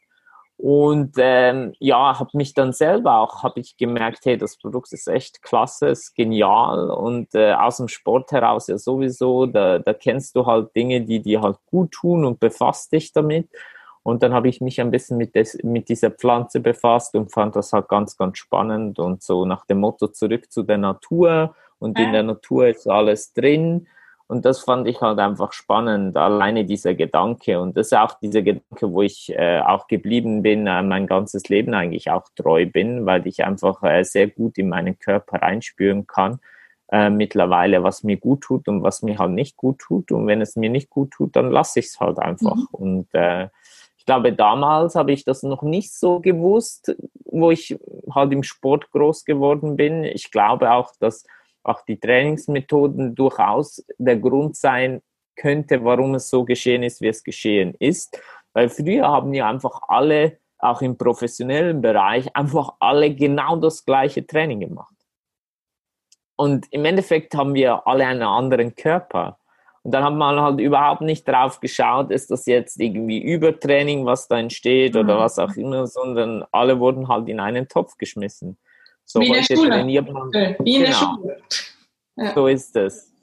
Und 0.58 1.14
ähm, 1.18 1.74
ja, 1.80 2.20
habe 2.20 2.32
mich 2.34 2.56
dann 2.56 2.74
selber 2.74 3.18
auch, 3.20 3.44
habe 3.44 3.60
ich 3.60 3.78
gemerkt, 3.78 4.26
hey, 4.26 4.38
das 4.38 4.58
Produkt 4.58 4.92
ist 4.92 5.08
echt 5.08 5.44
klasse, 5.44 5.90
ist 5.90 6.16
genial 6.16 6.90
und 6.90 7.36
äh, 7.36 7.54
aus 7.54 7.78
dem 7.78 7.88
Sport 7.88 8.32
heraus 8.32 8.66
ja 8.66 8.80
sowieso, 8.80 9.46
da, 9.46 9.78
da 9.78 9.94
kennst 9.94 10.36
du 10.36 10.48
halt 10.48 10.76
Dinge, 10.76 11.02
die 11.02 11.22
dir 11.22 11.42
halt 11.42 11.58
gut 11.68 11.92
tun 11.92 12.26
und 12.26 12.40
befasst 12.40 12.92
dich 12.92 13.14
damit. 13.14 13.50
Und 14.02 14.24
dann 14.24 14.34
habe 14.34 14.48
ich 14.48 14.60
mich 14.60 14.82
ein 14.82 14.90
bisschen 14.90 15.18
mit, 15.18 15.36
des, 15.36 15.60
mit 15.64 15.90
dieser 15.90 16.10
Pflanze 16.10 16.60
befasst 16.60 17.14
und 17.14 17.32
fand 17.32 17.56
das 17.56 17.74
halt 17.74 17.88
ganz, 17.88 18.18
ganz 18.18 18.40
spannend 18.40 18.98
und 18.98 19.22
so 19.22 19.46
nach 19.46 19.66
dem 19.66 19.80
Motto 19.80 20.08
zurück 20.08 20.52
zu 20.52 20.64
der 20.64 20.80
Natur 20.80 21.54
und 21.80 22.00
in 22.00 22.12
der 22.12 22.24
Natur 22.24 22.68
ist 22.68 22.88
alles 22.88 23.34
drin. 23.34 23.88
Und 24.30 24.44
das 24.44 24.60
fand 24.60 24.88
ich 24.88 25.00
halt 25.00 25.20
einfach 25.20 25.54
spannend, 25.54 26.18
alleine 26.18 26.66
dieser 26.66 26.94
Gedanke. 26.94 27.62
Und 27.62 27.78
das 27.78 27.88
ist 27.88 27.94
auch 27.98 28.20
dieser 28.20 28.42
Gedanke, 28.42 28.92
wo 28.92 29.02
ich 29.02 29.34
äh, 29.34 29.62
auch 29.62 29.88
geblieben 29.88 30.44
bin, 30.44 30.68
äh, 30.68 30.84
mein 30.84 31.08
ganzes 31.08 31.48
Leben 31.48 31.74
eigentlich 31.74 32.12
auch 32.12 32.26
treu 32.36 32.66
bin, 32.66 33.06
weil 33.06 33.26
ich 33.26 33.46
einfach 33.46 33.82
äh, 33.84 34.04
sehr 34.04 34.28
gut 34.28 34.58
in 34.58 34.68
meinen 34.68 35.00
Körper 35.00 35.42
reinspüren 35.42 36.08
kann, 36.08 36.40
äh, 36.92 37.10
mittlerweile, 37.10 37.84
was 37.84 38.04
mir 38.04 38.18
gut 38.18 38.42
tut 38.42 38.68
und 38.68 38.84
was 38.84 39.02
mir 39.02 39.18
halt 39.18 39.32
nicht 39.32 39.56
gut 39.56 39.80
tut. 39.80 40.12
Und 40.12 40.28
wenn 40.28 40.42
es 40.42 40.58
mir 40.58 40.70
nicht 40.70 40.90
gut 40.90 41.12
tut, 41.12 41.38
dann 41.38 41.50
lasse 41.50 41.80
ich 41.80 41.86
es 41.86 42.00
halt 42.02 42.20
einfach. 42.20 42.56
Mhm. 42.56 42.68
Und 42.72 43.08
äh, 43.14 43.48
ich 43.98 44.06
glaube, 44.06 44.34
damals 44.34 44.96
habe 44.96 45.14
ich 45.14 45.24
das 45.24 45.44
noch 45.44 45.64
nicht 45.64 45.94
so 45.94 46.20
gewusst, 46.20 46.98
wo 47.24 47.52
ich 47.52 47.80
halt 48.14 48.34
im 48.34 48.44
Sport 48.44 48.92
groß 48.92 49.24
geworden 49.24 49.78
bin. 49.78 50.04
Ich 50.04 50.32
glaube 50.32 50.72
auch, 50.72 50.92
dass 51.00 51.24
auch 51.68 51.82
die 51.86 52.00
Trainingsmethoden 52.00 53.16
durchaus 53.16 53.86
der 53.98 54.18
Grund 54.18 54.56
sein 54.56 55.02
könnte, 55.36 55.84
warum 55.84 56.16
es 56.16 56.30
so 56.30 56.44
geschehen 56.44 56.84
ist, 56.84 57.02
wie 57.02 57.08
es 57.08 57.24
geschehen 57.24 57.76
ist. 57.80 58.20
Weil 58.54 58.70
früher 58.70 59.08
haben 59.08 59.34
ja 59.34 59.50
einfach 59.50 59.82
alle, 59.88 60.40
auch 60.58 60.82
im 60.82 60.98
professionellen 60.98 61.82
Bereich, 61.82 62.36
einfach 62.36 62.74
alle 62.80 63.14
genau 63.14 63.56
das 63.58 63.86
gleiche 63.86 64.26
Training 64.26 64.62
gemacht. 64.62 64.96
Und 66.36 66.68
im 66.72 66.86
Endeffekt 66.86 67.36
haben 67.36 67.54
wir 67.54 67.86
alle 67.88 68.06
einen 68.06 68.24
anderen 68.24 68.76
Körper. 68.76 69.40
Und 69.84 69.92
dann 69.92 70.04
hat 70.04 70.14
man 70.16 70.40
halt 70.40 70.60
überhaupt 70.60 71.02
nicht 71.02 71.28
drauf 71.28 71.60
geschaut, 71.60 72.12
ist 72.12 72.30
das 72.30 72.46
jetzt 72.46 72.80
irgendwie 72.80 73.22
Übertraining, 73.22 74.06
was 74.06 74.28
da 74.28 74.38
entsteht 74.38 74.96
mhm. 74.96 75.02
oder 75.02 75.20
was 75.20 75.40
auch 75.40 75.56
immer, 75.56 75.88
sondern 75.88 76.46
alle 76.52 76.80
wurden 76.80 77.08
halt 77.08 77.30
in 77.30 77.40
einen 77.40 77.68
Topf 77.68 77.98
geschmissen. 77.98 78.58
So 79.08 79.22
Wie 79.22 79.42
Schule. 79.42 79.70
trainiert 79.70 80.12
man. 80.12 80.32
Wie 80.34 80.76
in 80.76 80.84
genau. 80.84 80.86
der 80.86 80.94
Schule. 80.94 81.38
Ja. 82.18 82.34
So 82.34 82.48
ist 82.48 82.76
es. 82.76 83.14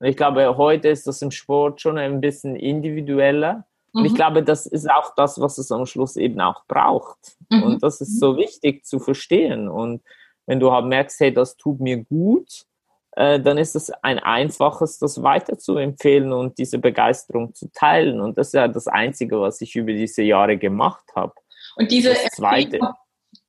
Und 0.00 0.08
ich 0.08 0.16
glaube, 0.16 0.56
heute 0.56 0.88
ist 0.88 1.06
das 1.06 1.22
im 1.22 1.30
Sport 1.30 1.80
schon 1.80 1.96
ein 1.96 2.20
bisschen 2.20 2.56
individueller. 2.56 3.64
Und 3.92 4.04
ich 4.04 4.12
mhm. 4.12 4.16
glaube, 4.16 4.42
das 4.42 4.66
ist 4.66 4.90
auch 4.90 5.14
das, 5.16 5.40
was 5.40 5.58
es 5.58 5.70
am 5.70 5.86
Schluss 5.86 6.16
eben 6.16 6.40
auch 6.40 6.64
braucht. 6.66 7.36
Mhm. 7.50 7.62
Und 7.62 7.82
das 7.82 8.00
ist 8.00 8.18
so 8.18 8.36
wichtig 8.36 8.84
zu 8.84 8.98
verstehen. 8.98 9.68
Und 9.68 10.02
wenn 10.46 10.60
du 10.60 10.72
halt 10.72 10.86
merkst, 10.86 11.20
hey, 11.20 11.32
das 11.32 11.56
tut 11.56 11.80
mir 11.80 12.04
gut, 12.04 12.64
äh, 13.12 13.38
dann 13.38 13.58
ist 13.58 13.76
es 13.76 13.90
ein 14.02 14.18
einfaches, 14.18 14.98
das 14.98 15.22
weiter 15.22 15.56
zu 15.56 15.76
empfehlen 15.76 16.32
und 16.32 16.58
diese 16.58 16.78
Begeisterung 16.78 17.54
zu 17.54 17.70
teilen. 17.72 18.20
Und 18.20 18.38
das 18.38 18.48
ist 18.48 18.54
ja 18.54 18.66
das 18.66 18.88
Einzige, 18.88 19.40
was 19.40 19.60
ich 19.60 19.76
über 19.76 19.92
diese 19.92 20.22
Jahre 20.22 20.56
gemacht 20.56 21.04
habe. 21.14 21.34
Und 21.76 21.92
diese 21.92 22.10
das 22.10 22.24
Zweite 22.32 22.80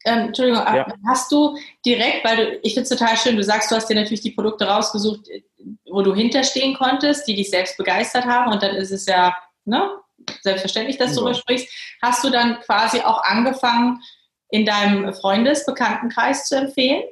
ähm, 0.09 0.27
Entschuldigung, 0.27 0.61
ja. 0.61 0.87
hast 1.07 1.31
du 1.31 1.57
direkt, 1.85 2.25
weil 2.25 2.37
du, 2.37 2.59
ich 2.63 2.73
finde 2.73 2.83
es 2.83 2.89
total 2.89 3.15
schön, 3.17 3.35
du 3.35 3.43
sagst, 3.43 3.71
du 3.71 3.75
hast 3.75 3.87
dir 3.87 3.95
natürlich 3.95 4.21
die 4.21 4.31
Produkte 4.31 4.65
rausgesucht, 4.65 5.27
wo 5.85 6.01
du 6.01 6.13
hinterstehen 6.13 6.75
konntest, 6.75 7.27
die 7.27 7.35
dich 7.35 7.49
selbst 7.49 7.77
begeistert 7.77 8.25
haben 8.25 8.51
und 8.51 8.63
dann 8.63 8.75
ist 8.75 8.91
es 8.91 9.05
ja 9.05 9.35
ne? 9.65 9.89
selbstverständlich, 10.41 10.97
dass 10.97 11.11
du 11.11 11.21
darüber 11.21 11.33
sprichst, 11.33 11.69
hast 12.01 12.23
du 12.23 12.29
dann 12.29 12.59
quasi 12.61 13.01
auch 13.01 13.23
angefangen, 13.23 14.01
in 14.49 14.65
deinem 14.65 15.13
Freundes-, 15.13 15.65
Bekanntenkreis 15.65 16.47
zu 16.47 16.57
empfehlen? 16.57 17.03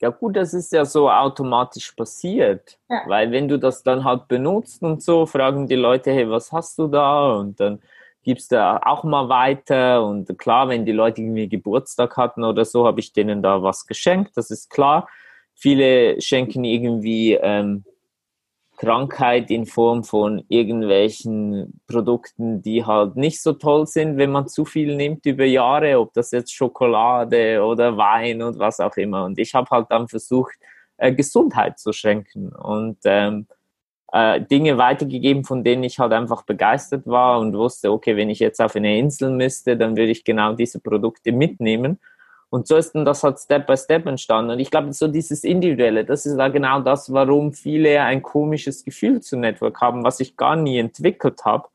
Ja 0.00 0.10
gut, 0.10 0.36
das 0.36 0.52
ist 0.52 0.72
ja 0.72 0.84
so 0.84 1.08
automatisch 1.08 1.92
passiert, 1.92 2.78
ja. 2.90 3.02
weil 3.06 3.30
wenn 3.30 3.48
du 3.48 3.58
das 3.58 3.82
dann 3.82 4.04
halt 4.04 4.28
benutzt 4.28 4.82
und 4.82 5.02
so, 5.02 5.24
fragen 5.24 5.66
die 5.66 5.76
Leute, 5.76 6.10
hey, 6.12 6.28
was 6.28 6.52
hast 6.52 6.78
du 6.78 6.88
da? 6.88 7.32
Und 7.32 7.58
dann 7.60 7.80
gibst 8.24 8.52
du 8.52 8.86
auch 8.86 9.04
mal 9.04 9.28
weiter 9.28 10.04
und 10.04 10.38
klar, 10.38 10.68
wenn 10.68 10.84
die 10.84 10.92
Leute 10.92 11.22
irgendwie 11.22 11.48
Geburtstag 11.48 12.16
hatten 12.16 12.44
oder 12.44 12.64
so, 12.64 12.86
habe 12.86 13.00
ich 13.00 13.12
denen 13.12 13.42
da 13.42 13.62
was 13.62 13.86
geschenkt, 13.86 14.36
das 14.36 14.50
ist 14.50 14.70
klar. 14.70 15.08
Viele 15.54 16.20
schenken 16.20 16.64
irgendwie 16.64 17.34
ähm, 17.34 17.84
Krankheit 18.76 19.50
in 19.50 19.66
Form 19.66 20.02
von 20.02 20.44
irgendwelchen 20.48 21.80
Produkten, 21.86 22.60
die 22.60 22.84
halt 22.84 23.16
nicht 23.16 23.40
so 23.40 23.52
toll 23.52 23.86
sind, 23.86 24.16
wenn 24.16 24.32
man 24.32 24.48
zu 24.48 24.64
viel 24.64 24.96
nimmt 24.96 25.24
über 25.26 25.44
Jahre, 25.44 26.00
ob 26.00 26.12
das 26.12 26.32
jetzt 26.32 26.52
Schokolade 26.52 27.62
oder 27.62 27.96
Wein 27.96 28.42
und 28.42 28.58
was 28.58 28.80
auch 28.80 28.96
immer. 28.96 29.24
Und 29.24 29.38
ich 29.38 29.54
habe 29.54 29.70
halt 29.70 29.86
dann 29.90 30.08
versucht, 30.08 30.54
äh, 30.96 31.12
Gesundheit 31.12 31.78
zu 31.78 31.92
schenken 31.92 32.48
und 32.48 32.98
ähm, 33.04 33.46
äh, 34.14 34.40
Dinge 34.40 34.78
weitergegeben, 34.78 35.42
von 35.42 35.64
denen 35.64 35.82
ich 35.82 35.98
halt 35.98 36.12
einfach 36.12 36.42
begeistert 36.42 37.04
war 37.04 37.40
und 37.40 37.52
wusste, 37.56 37.90
okay, 37.90 38.16
wenn 38.16 38.30
ich 38.30 38.38
jetzt 38.38 38.60
auf 38.60 38.76
eine 38.76 38.96
Insel 38.96 39.30
müsste, 39.30 39.76
dann 39.76 39.96
würde 39.96 40.12
ich 40.12 40.22
genau 40.22 40.52
diese 40.52 40.78
Produkte 40.78 41.32
mitnehmen. 41.32 41.98
Und 42.48 42.68
so 42.68 42.76
ist 42.76 42.92
dann 42.92 43.04
das 43.04 43.24
halt 43.24 43.40
Step 43.40 43.66
by 43.66 43.76
Step 43.76 44.06
entstanden. 44.06 44.52
Und 44.52 44.60
ich 44.60 44.70
glaube, 44.70 44.92
so 44.92 45.08
dieses 45.08 45.42
Individuelle, 45.42 46.04
das 46.04 46.26
ist 46.26 46.36
da 46.36 46.46
genau 46.46 46.78
das, 46.78 47.12
warum 47.12 47.52
viele 47.52 48.02
ein 48.02 48.22
komisches 48.22 48.84
Gefühl 48.84 49.20
zu 49.20 49.36
Network 49.36 49.80
haben, 49.80 50.04
was 50.04 50.20
ich 50.20 50.36
gar 50.36 50.54
nie 50.54 50.78
entwickelt 50.78 51.44
habe, 51.44 51.66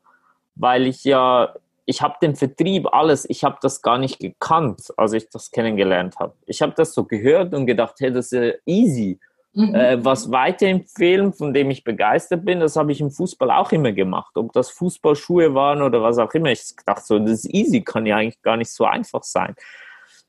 weil 0.54 0.86
ich 0.86 1.04
ja, 1.04 1.54
ich 1.84 2.00
habe 2.00 2.14
den 2.22 2.36
Vertrieb, 2.36 2.88
alles, 2.90 3.28
ich 3.28 3.44
habe 3.44 3.58
das 3.60 3.82
gar 3.82 3.98
nicht 3.98 4.18
gekannt, 4.18 4.94
als 4.96 5.12
ich 5.12 5.28
das 5.28 5.50
kennengelernt 5.50 6.18
habe. 6.18 6.32
Ich 6.46 6.62
habe 6.62 6.72
das 6.74 6.94
so 6.94 7.04
gehört 7.04 7.52
und 7.52 7.66
gedacht, 7.66 7.96
hey, 7.98 8.10
das 8.10 8.32
ist 8.32 8.60
easy. 8.64 9.20
Mhm. 9.52 9.74
Äh, 9.74 10.04
was 10.04 10.30
weiterempfehlen, 10.30 11.32
von 11.32 11.52
dem 11.52 11.70
ich 11.70 11.82
begeistert 11.82 12.44
bin, 12.44 12.60
das 12.60 12.76
habe 12.76 12.92
ich 12.92 13.00
im 13.00 13.10
Fußball 13.10 13.50
auch 13.50 13.72
immer 13.72 13.92
gemacht. 13.92 14.36
Ob 14.36 14.52
das 14.52 14.70
Fußballschuhe 14.70 15.54
waren 15.54 15.82
oder 15.82 16.02
was 16.02 16.18
auch 16.18 16.32
immer. 16.34 16.50
Ich 16.50 16.62
dachte 16.86 17.02
so, 17.04 17.18
das 17.18 17.44
ist 17.44 17.54
easy, 17.54 17.82
kann 17.82 18.06
ja 18.06 18.16
eigentlich 18.16 18.40
gar 18.42 18.56
nicht 18.56 18.70
so 18.70 18.84
einfach 18.84 19.24
sein. 19.24 19.54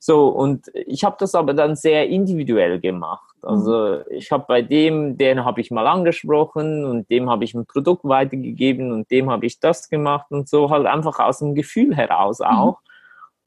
So, 0.00 0.26
und 0.30 0.66
ich 0.74 1.04
habe 1.04 1.14
das 1.20 1.36
aber 1.36 1.54
dann 1.54 1.76
sehr 1.76 2.08
individuell 2.08 2.80
gemacht. 2.80 3.36
Mhm. 3.42 3.48
Also 3.48 4.00
ich 4.10 4.32
habe 4.32 4.44
bei 4.48 4.60
dem, 4.60 5.16
den 5.16 5.44
habe 5.44 5.60
ich 5.60 5.70
mal 5.70 5.86
angesprochen 5.86 6.84
und 6.84 7.08
dem 7.08 7.30
habe 7.30 7.44
ich 7.44 7.54
ein 7.54 7.66
Produkt 7.66 8.02
weitergegeben 8.02 8.90
und 8.90 9.08
dem 9.12 9.30
habe 9.30 9.46
ich 9.46 9.60
das 9.60 9.88
gemacht 9.88 10.26
und 10.30 10.48
so 10.48 10.70
halt 10.70 10.86
einfach 10.86 11.20
aus 11.20 11.38
dem 11.38 11.54
Gefühl 11.54 11.94
heraus 11.94 12.40
mhm. 12.40 12.46
auch. 12.46 12.80
Mhm. 12.80 12.91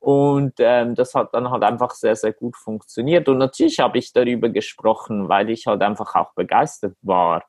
Und 0.06 0.54
ähm, 0.60 0.94
das 0.94 1.16
hat 1.16 1.34
dann 1.34 1.50
halt 1.50 1.64
einfach 1.64 1.90
sehr, 1.90 2.16
sehr 2.16 2.32
gut 2.32 2.56
funktioniert. 2.56 3.28
Und 3.28 3.40
natürlich 3.40 3.80
habe 3.80 3.98
ich 3.98 4.14
darüber 4.14 4.50
gesprochen, 4.50 5.30
weil 5.30 5.50
ich 5.50 5.66
halt 5.66 5.82
einfach 5.82 6.14
auch 6.14 6.32
begeistert 6.36 6.96
war 7.02 7.44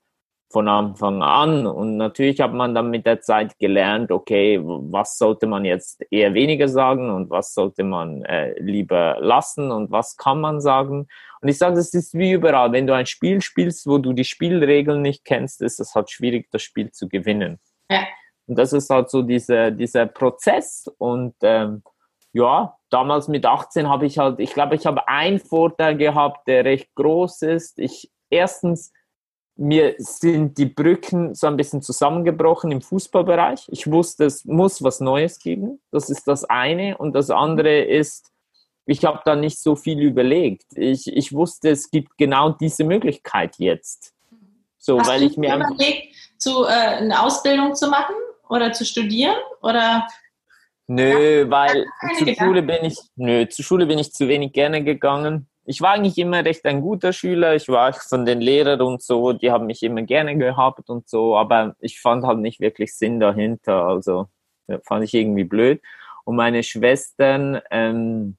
von 0.50 0.66
Anfang 0.66 1.22
an. 1.22 1.66
Und 1.66 1.98
natürlich 1.98 2.40
hat 2.40 2.54
man 2.54 2.74
dann 2.74 2.88
mit 2.88 3.04
der 3.04 3.20
Zeit 3.20 3.58
gelernt, 3.58 4.10
okay, 4.10 4.58
was 4.64 5.18
sollte 5.18 5.46
man 5.46 5.66
jetzt 5.66 6.02
eher 6.10 6.32
weniger 6.32 6.66
sagen 6.66 7.10
und 7.10 7.28
was 7.28 7.52
sollte 7.52 7.84
man 7.84 8.24
äh, 8.24 8.58
lieber 8.58 9.18
lassen 9.20 9.70
und 9.70 9.90
was 9.90 10.16
kann 10.16 10.40
man 10.40 10.62
sagen. 10.62 11.08
Und 11.42 11.48
ich 11.48 11.58
sage, 11.58 11.76
das 11.76 11.92
ist 11.92 12.14
wie 12.14 12.32
überall. 12.32 12.72
Wenn 12.72 12.86
du 12.86 12.94
ein 12.94 13.04
Spiel 13.04 13.42
spielst, 13.42 13.86
wo 13.86 13.98
du 13.98 14.14
die 14.14 14.24
Spielregeln 14.24 15.02
nicht 15.02 15.26
kennst, 15.26 15.60
ist 15.60 15.78
es 15.78 15.94
halt 15.94 16.10
schwierig, 16.10 16.48
das 16.50 16.62
Spiel 16.62 16.90
zu 16.90 17.06
gewinnen. 17.06 17.58
Ja. 17.90 18.06
Und 18.46 18.58
das 18.58 18.72
ist 18.72 18.88
halt 18.88 19.10
so 19.10 19.20
diese, 19.20 19.72
dieser 19.72 20.06
Prozess. 20.06 20.90
Und 20.96 21.34
ähm, 21.42 21.82
ja, 22.36 22.76
damals 22.90 23.28
mit 23.28 23.46
18 23.46 23.88
habe 23.88 24.04
ich 24.04 24.18
halt, 24.18 24.40
ich 24.40 24.52
glaube, 24.52 24.74
ich 24.74 24.84
habe 24.84 25.08
einen 25.08 25.40
Vorteil 25.40 25.96
gehabt, 25.96 26.46
der 26.46 26.66
recht 26.66 26.94
groß 26.94 27.42
ist. 27.42 27.78
Ich 27.78 28.10
erstens 28.28 28.92
mir 29.58 29.94
sind 29.96 30.58
die 30.58 30.66
Brücken 30.66 31.34
so 31.34 31.46
ein 31.46 31.56
bisschen 31.56 31.80
zusammengebrochen 31.80 32.70
im 32.72 32.82
Fußballbereich. 32.82 33.68
Ich 33.70 33.90
wusste, 33.90 34.26
es 34.26 34.44
muss 34.44 34.82
was 34.82 35.00
Neues 35.00 35.38
geben. 35.38 35.80
Das 35.90 36.10
ist 36.10 36.28
das 36.28 36.44
eine. 36.44 36.98
Und 36.98 37.14
das 37.14 37.30
andere 37.30 37.80
ist, 37.80 38.32
ich 38.84 39.02
habe 39.06 39.22
da 39.24 39.34
nicht 39.34 39.58
so 39.58 39.74
viel 39.74 39.98
überlegt. 40.02 40.66
Ich, 40.76 41.06
ich 41.06 41.32
wusste, 41.32 41.70
es 41.70 41.90
gibt 41.90 42.18
genau 42.18 42.50
diese 42.50 42.84
Möglichkeit 42.84 43.56
jetzt. 43.56 44.12
So, 44.76 44.98
Hast 45.00 45.08
weil 45.08 45.20
du 45.20 45.26
ich 45.26 45.38
mir 45.38 45.56
überlegt, 45.56 46.14
zu, 46.36 46.64
äh, 46.64 46.98
eine 46.98 47.22
Ausbildung 47.22 47.74
zu 47.74 47.88
machen 47.88 48.14
oder 48.50 48.72
zu 48.72 48.84
studieren? 48.84 49.36
Oder? 49.62 50.06
Nö, 50.88 51.50
weil 51.50 51.86
zur 52.18 52.34
Schule 52.34 52.62
bin 52.62 52.84
ich, 52.84 52.98
nö, 53.16 53.46
zur 53.48 53.64
Schule 53.64 53.86
bin 53.86 53.98
ich 53.98 54.12
zu 54.12 54.28
wenig 54.28 54.52
gerne 54.52 54.84
gegangen 54.84 55.48
ich 55.66 55.80
war 55.80 55.92
eigentlich 55.92 56.16
immer 56.18 56.44
recht 56.44 56.64
ein 56.64 56.80
guter 56.80 57.12
Schüler. 57.12 57.54
Ich 57.56 57.68
war 57.68 57.92
von 57.92 58.24
den 58.24 58.40
Lehrern 58.40 58.80
und 58.80 59.02
so, 59.02 59.32
die 59.32 59.50
haben 59.50 59.66
mich 59.66 59.82
immer 59.82 60.02
gerne 60.02 60.38
gehabt 60.38 60.88
und 60.88 61.08
so, 61.08 61.36
aber 61.36 61.74
ich 61.80 62.00
fand 62.00 62.24
halt 62.24 62.38
nicht 62.38 62.60
wirklich 62.60 62.94
Sinn 62.94 63.18
dahinter. 63.20 63.84
Also 63.84 64.28
fand 64.84 65.04
ich 65.04 65.12
irgendwie 65.12 65.44
blöd. 65.44 65.82
Und 66.24 66.36
meine 66.36 66.62
Schwestern, 66.62 67.60
ähm, 67.70 68.36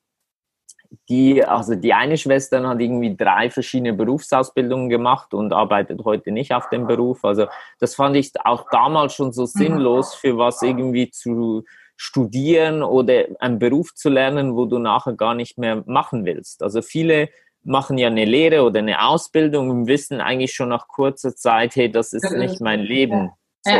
die, 1.10 1.44
also 1.44 1.76
die 1.76 1.94
eine 1.94 2.18
Schwester 2.18 2.66
hat 2.66 2.80
irgendwie 2.80 3.16
drei 3.16 3.50
verschiedene 3.50 3.94
Berufsausbildungen 3.94 4.88
gemacht 4.88 5.34
und 5.34 5.52
arbeitet 5.52 6.06
heute 6.06 6.32
nicht 6.32 6.54
auf 6.54 6.70
dem 6.70 6.88
Beruf. 6.88 7.26
Also 7.26 7.48
das 7.80 7.96
fand 7.96 8.16
ich 8.16 8.32
auch 8.46 8.68
damals 8.72 9.14
schon 9.14 9.34
so 9.34 9.46
sinnlos, 9.46 10.16
für 10.16 10.38
was 10.38 10.62
irgendwie 10.62 11.12
zu 11.12 11.66
studieren 11.98 12.84
oder 12.84 13.26
einen 13.40 13.60
Beruf 13.60 13.94
zu 13.96 14.10
lernen, 14.10 14.56
wo 14.56 14.66
du 14.66 14.78
nachher 14.78 15.14
gar 15.14 15.34
nicht 15.34 15.58
mehr 15.58 15.84
machen 15.88 16.26
willst. 16.26 16.64
Also 16.64 16.82
viele 16.82 17.30
machen 17.64 17.98
ja 17.98 18.08
eine 18.08 18.24
Lehre 18.24 18.64
oder 18.64 18.80
eine 18.80 19.06
Ausbildung 19.06 19.70
und 19.70 19.88
wissen 19.88 20.22
eigentlich 20.22 20.54
schon 20.54 20.70
nach 20.70 20.88
kurzer 20.88 21.36
Zeit, 21.36 21.76
hey, 21.76 21.92
das 21.92 22.14
ist 22.14 22.32
nicht 22.32 22.62
mein 22.62 22.82
Leben. 22.82 23.32
So. 23.62 23.72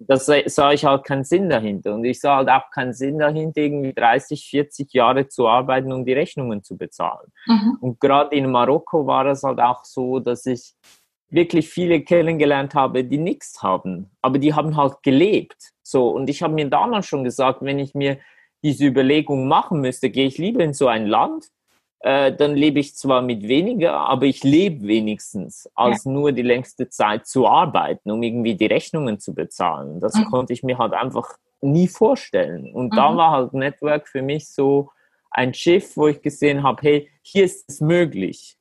Das 0.00 0.24
sah 0.24 0.72
ich 0.72 0.86
halt 0.86 1.04
keinen 1.04 1.24
Sinn 1.24 1.50
dahinter. 1.50 1.94
Und 1.94 2.04
ich 2.04 2.20
sah 2.20 2.36
halt 2.36 2.48
auch 2.48 2.70
keinen 2.70 2.94
Sinn 2.94 3.18
dahinter, 3.18 3.60
irgendwie 3.60 3.92
30, 3.92 4.48
40 4.48 4.94
Jahre 4.94 5.28
zu 5.28 5.46
arbeiten, 5.46 5.92
um 5.92 6.06
die 6.06 6.14
Rechnungen 6.14 6.64
zu 6.64 6.78
bezahlen. 6.78 7.30
Mhm. 7.46 7.76
Und 7.80 8.00
gerade 8.00 8.34
in 8.34 8.50
Marokko 8.50 9.06
war 9.06 9.26
es 9.26 9.42
halt 9.42 9.60
auch 9.60 9.84
so, 9.84 10.18
dass 10.18 10.46
ich 10.46 10.72
wirklich 11.30 11.68
viele 11.68 12.02
kennengelernt 12.02 12.74
habe, 12.74 13.04
die 13.04 13.18
nichts 13.18 13.62
haben, 13.62 14.10
aber 14.20 14.38
die 14.38 14.54
haben 14.54 14.76
halt 14.76 15.02
gelebt. 15.02 15.72
So, 15.82 16.08
und 16.10 16.28
ich 16.28 16.42
habe 16.42 16.54
mir 16.54 16.68
damals 16.68 17.06
schon 17.06 17.24
gesagt, 17.24 17.62
wenn 17.62 17.78
ich 17.78 17.94
mir 17.94 18.18
diese 18.62 18.84
Überlegung 18.84 19.48
machen 19.48 19.80
müsste, 19.80 20.10
gehe 20.10 20.26
ich 20.26 20.38
lieber 20.38 20.62
in 20.62 20.74
so 20.74 20.86
ein 20.88 21.06
Land, 21.06 21.50
äh, 22.00 22.34
dann 22.34 22.54
lebe 22.54 22.80
ich 22.80 22.94
zwar 22.94 23.22
mit 23.22 23.46
weniger, 23.46 23.94
aber 23.94 24.26
ich 24.26 24.42
lebe 24.42 24.86
wenigstens, 24.86 25.68
als 25.74 26.04
ja. 26.04 26.12
nur 26.12 26.32
die 26.32 26.42
längste 26.42 26.88
Zeit 26.88 27.26
zu 27.26 27.46
arbeiten, 27.46 28.10
um 28.10 28.22
irgendwie 28.22 28.54
die 28.54 28.66
Rechnungen 28.66 29.18
zu 29.18 29.34
bezahlen. 29.34 30.00
Das 30.00 30.14
mhm. 30.14 30.24
konnte 30.26 30.52
ich 30.52 30.62
mir 30.62 30.78
halt 30.78 30.94
einfach 30.94 31.36
nie 31.60 31.88
vorstellen. 31.88 32.72
Und 32.72 32.92
mhm. 32.92 32.96
da 32.96 33.16
war 33.16 33.32
halt 33.32 33.52
Network 33.52 34.08
für 34.08 34.22
mich 34.22 34.48
so 34.48 34.90
ein 35.30 35.52
Schiff, 35.54 35.96
wo 35.96 36.08
ich 36.08 36.22
gesehen 36.22 36.62
habe, 36.62 36.80
hey, 36.82 37.10
hier 37.22 37.44
ist 37.44 37.68
es 37.68 37.80
möglich, 37.80 38.56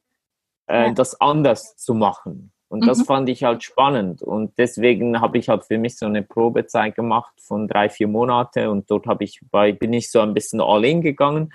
äh, 0.67 0.87
ja. 0.87 0.93
das 0.93 1.19
anders 1.19 1.77
zu 1.77 1.93
machen. 1.93 2.51
Und 2.69 2.85
das 2.85 2.99
mhm. 2.99 3.05
fand 3.05 3.29
ich 3.29 3.43
halt 3.43 3.63
spannend. 3.63 4.21
Und 4.21 4.57
deswegen 4.57 5.19
habe 5.19 5.39
ich 5.39 5.49
halt 5.49 5.65
für 5.65 5.79
mich 5.79 5.97
so 5.97 6.05
eine 6.05 6.21
Probezeit 6.21 6.95
gemacht 6.95 7.33
von 7.41 7.67
drei, 7.67 7.89
vier 7.89 8.07
Monate. 8.07 8.69
Und 8.69 8.89
dort 8.91 9.07
habe 9.07 9.23
ich 9.23 9.41
bei, 9.49 9.71
bin 9.71 9.91
ich 9.91 10.11
so 10.11 10.21
ein 10.21 10.35
bisschen 10.35 10.61
all 10.61 10.85
in 10.85 11.01
gegangen. 11.01 11.51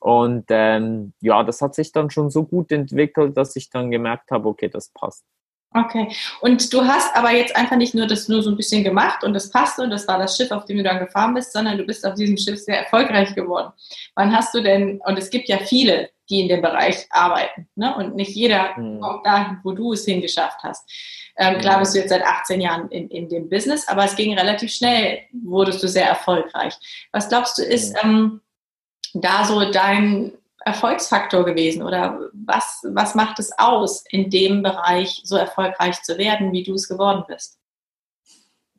Und 0.00 0.46
ähm, 0.48 1.12
ja, 1.20 1.42
das 1.44 1.60
hat 1.60 1.74
sich 1.74 1.92
dann 1.92 2.10
schon 2.10 2.30
so 2.30 2.44
gut 2.44 2.72
entwickelt, 2.72 3.36
dass 3.36 3.56
ich 3.56 3.68
dann 3.68 3.90
gemerkt 3.90 4.30
habe, 4.30 4.48
okay, 4.48 4.68
das 4.68 4.88
passt. 4.88 5.24
Okay. 5.74 6.08
Und 6.40 6.72
du 6.72 6.82
hast 6.86 7.14
aber 7.14 7.30
jetzt 7.32 7.54
einfach 7.54 7.76
nicht 7.76 7.94
nur 7.94 8.06
das 8.06 8.28
nur 8.28 8.42
so 8.42 8.50
ein 8.50 8.56
bisschen 8.56 8.84
gemacht 8.84 9.22
und 9.22 9.34
das 9.34 9.50
passte 9.50 9.82
und 9.82 9.90
das 9.90 10.08
war 10.08 10.18
das 10.18 10.36
Schiff, 10.36 10.50
auf 10.50 10.64
dem 10.64 10.78
du 10.78 10.82
dann 10.82 10.98
gefahren 10.98 11.34
bist, 11.34 11.52
sondern 11.52 11.76
du 11.76 11.84
bist 11.84 12.06
auf 12.06 12.14
diesem 12.14 12.38
Schiff 12.38 12.58
sehr 12.58 12.78
erfolgreich 12.78 13.34
geworden. 13.34 13.72
Wann 14.14 14.34
hast 14.34 14.54
du 14.54 14.62
denn, 14.62 15.00
und 15.04 15.18
es 15.18 15.28
gibt 15.28 15.48
ja 15.48 15.58
viele, 15.58 16.08
die 16.30 16.40
in 16.40 16.48
dem 16.48 16.62
Bereich 16.62 17.06
arbeiten. 17.10 17.68
Ne? 17.74 17.94
Und 17.96 18.14
nicht 18.14 18.34
jeder 18.34 18.76
mhm. 18.76 19.00
kommt 19.00 19.26
dahin, 19.26 19.58
wo 19.64 19.72
du 19.72 19.92
es 19.92 20.04
hingeschafft 20.04 20.62
hast. 20.62 20.88
Ähm, 21.36 21.58
klar 21.58 21.78
bist 21.78 21.94
du 21.94 21.98
jetzt 21.98 22.10
seit 22.10 22.24
18 22.24 22.60
Jahren 22.60 22.88
in, 22.90 23.08
in 23.08 23.28
dem 23.28 23.48
Business, 23.48 23.86
aber 23.88 24.04
es 24.04 24.16
ging 24.16 24.36
relativ 24.36 24.72
schnell, 24.72 25.20
wurdest 25.32 25.82
du 25.82 25.88
sehr 25.88 26.06
erfolgreich. 26.06 26.74
Was 27.12 27.28
glaubst 27.28 27.58
du, 27.58 27.62
ist 27.62 27.96
ähm, 28.02 28.40
da 29.14 29.44
so 29.44 29.70
dein 29.70 30.32
Erfolgsfaktor 30.64 31.44
gewesen 31.44 31.82
oder 31.82 32.20
was, 32.32 32.84
was 32.88 33.14
macht 33.14 33.38
es 33.38 33.56
aus, 33.58 34.04
in 34.10 34.28
dem 34.30 34.62
Bereich 34.62 35.20
so 35.24 35.36
erfolgreich 35.36 36.02
zu 36.02 36.18
werden, 36.18 36.52
wie 36.52 36.62
du 36.62 36.74
es 36.74 36.88
geworden 36.88 37.24
bist? 37.26 37.57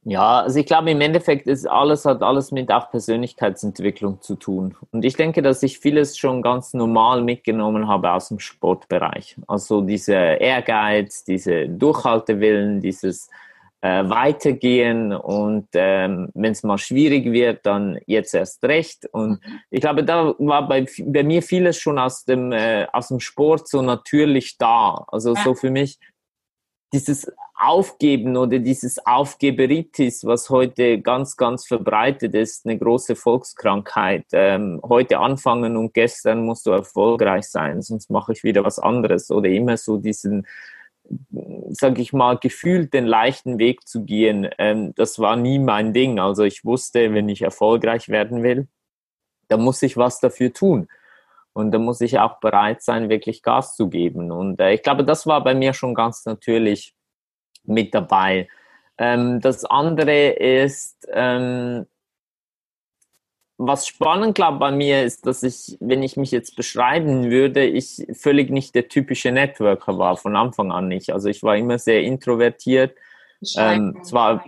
Ja, 0.09 0.41
also 0.41 0.59
ich 0.59 0.65
glaube, 0.65 0.89
im 0.89 1.01
Endeffekt 1.01 1.45
ist 1.45 1.69
alles, 1.69 2.03
hat 2.03 2.23
alles 2.23 2.51
mit 2.51 2.71
auch 2.71 2.89
Persönlichkeitsentwicklung 2.89 4.19
zu 4.21 4.35
tun. 4.37 4.75
Und 4.91 5.05
ich 5.05 5.15
denke, 5.15 5.43
dass 5.43 5.61
ich 5.61 5.77
vieles 5.77 6.17
schon 6.17 6.41
ganz 6.41 6.73
normal 6.73 7.21
mitgenommen 7.21 7.87
habe 7.87 8.11
aus 8.11 8.29
dem 8.29 8.39
Sportbereich. 8.39 9.35
Also 9.45 9.81
dieser 9.81 10.41
Ehrgeiz, 10.41 11.25
diese 11.25 11.69
Durchhaltewillen, 11.69 12.81
dieses 12.81 13.29
äh, 13.81 14.03
weitergehen 14.09 15.13
und 15.13 15.67
ähm, 15.73 16.29
wenn 16.33 16.53
es 16.53 16.63
mal 16.63 16.79
schwierig 16.79 17.31
wird, 17.31 17.67
dann 17.67 17.99
jetzt 18.07 18.33
erst 18.33 18.63
recht. 18.63 19.05
Und 19.11 19.45
mhm. 19.45 19.59
ich 19.69 19.81
glaube, 19.81 20.03
da 20.03 20.33
war 20.39 20.67
bei, 20.67 20.87
bei 21.05 21.21
mir 21.21 21.43
vieles 21.43 21.77
schon 21.77 21.99
aus 21.99 22.25
dem, 22.25 22.51
äh, 22.51 22.87
aus 22.91 23.09
dem 23.09 23.19
Sport 23.19 23.67
so 23.67 23.83
natürlich 23.83 24.57
da. 24.57 25.05
Also 25.09 25.35
so 25.35 25.53
für 25.53 25.69
mich 25.69 25.99
dieses 26.93 27.31
Aufgeben 27.53 28.37
oder 28.37 28.59
dieses 28.59 29.05
Aufgeberitis, 29.05 30.25
was 30.25 30.49
heute 30.49 31.01
ganz, 31.01 31.37
ganz 31.37 31.67
verbreitet 31.67 32.33
ist, 32.33 32.65
eine 32.65 32.77
große 32.77 33.15
Volkskrankheit. 33.15 34.25
Ähm, 34.31 34.79
heute 34.83 35.19
anfangen 35.19 35.77
und 35.77 35.93
gestern 35.93 36.45
musst 36.45 36.65
du 36.65 36.71
erfolgreich 36.71 37.47
sein, 37.49 37.81
sonst 37.81 38.09
mache 38.09 38.31
ich 38.31 38.43
wieder 38.43 38.63
was 38.63 38.79
anderes. 38.79 39.29
Oder 39.29 39.49
immer 39.49 39.77
so 39.77 39.97
diesen, 39.97 40.47
sag 41.69 41.99
ich 41.99 42.13
mal, 42.13 42.37
gefühlt 42.37 42.93
den 42.93 43.05
leichten 43.05 43.59
Weg 43.59 43.87
zu 43.87 44.03
gehen, 44.05 44.49
ähm, 44.57 44.93
das 44.95 45.19
war 45.19 45.35
nie 45.35 45.59
mein 45.59 45.93
Ding. 45.93 46.19
Also 46.19 46.43
ich 46.43 46.65
wusste, 46.65 47.13
wenn 47.13 47.29
ich 47.29 47.41
erfolgreich 47.41 48.09
werden 48.09 48.41
will, 48.41 48.67
dann 49.47 49.61
muss 49.61 49.81
ich 49.81 49.97
was 49.97 50.19
dafür 50.19 50.53
tun. 50.53 50.87
Und 51.53 51.71
da 51.71 51.79
muss 51.79 52.01
ich 52.01 52.19
auch 52.19 52.39
bereit 52.39 52.81
sein, 52.81 53.09
wirklich 53.09 53.41
Gas 53.41 53.75
zu 53.75 53.89
geben. 53.89 54.31
Und 54.31 54.59
äh, 54.59 54.73
ich 54.73 54.83
glaube, 54.83 55.03
das 55.03 55.27
war 55.27 55.43
bei 55.43 55.53
mir 55.55 55.73
schon 55.73 55.93
ganz 55.93 56.25
natürlich 56.25 56.93
mit 57.63 57.93
dabei. 57.93 58.47
Ähm, 58.97 59.41
das 59.41 59.65
andere 59.65 60.29
ist, 60.29 61.07
ähm, 61.11 61.85
was 63.57 63.87
spannend, 63.87 64.35
glaube 64.35 64.57
bei 64.59 64.71
mir 64.71 65.03
ist, 65.03 65.25
dass 65.25 65.43
ich, 65.43 65.77
wenn 65.81 66.01
ich 66.01 66.15
mich 66.15 66.31
jetzt 66.31 66.55
beschreiben 66.55 67.29
würde, 67.29 67.65
ich 67.65 68.07
völlig 68.13 68.49
nicht 68.49 68.73
der 68.73 68.87
typische 68.87 69.31
Networker 69.31 69.97
war, 69.97 70.15
von 70.15 70.37
Anfang 70.37 70.71
an 70.71 70.87
nicht. 70.87 71.11
Also 71.11 71.27
ich 71.27 71.43
war 71.43 71.57
immer 71.57 71.77
sehr 71.77 72.01
introvertiert. 72.03 72.95
Ähm, 73.57 73.97
zwar 74.03 74.45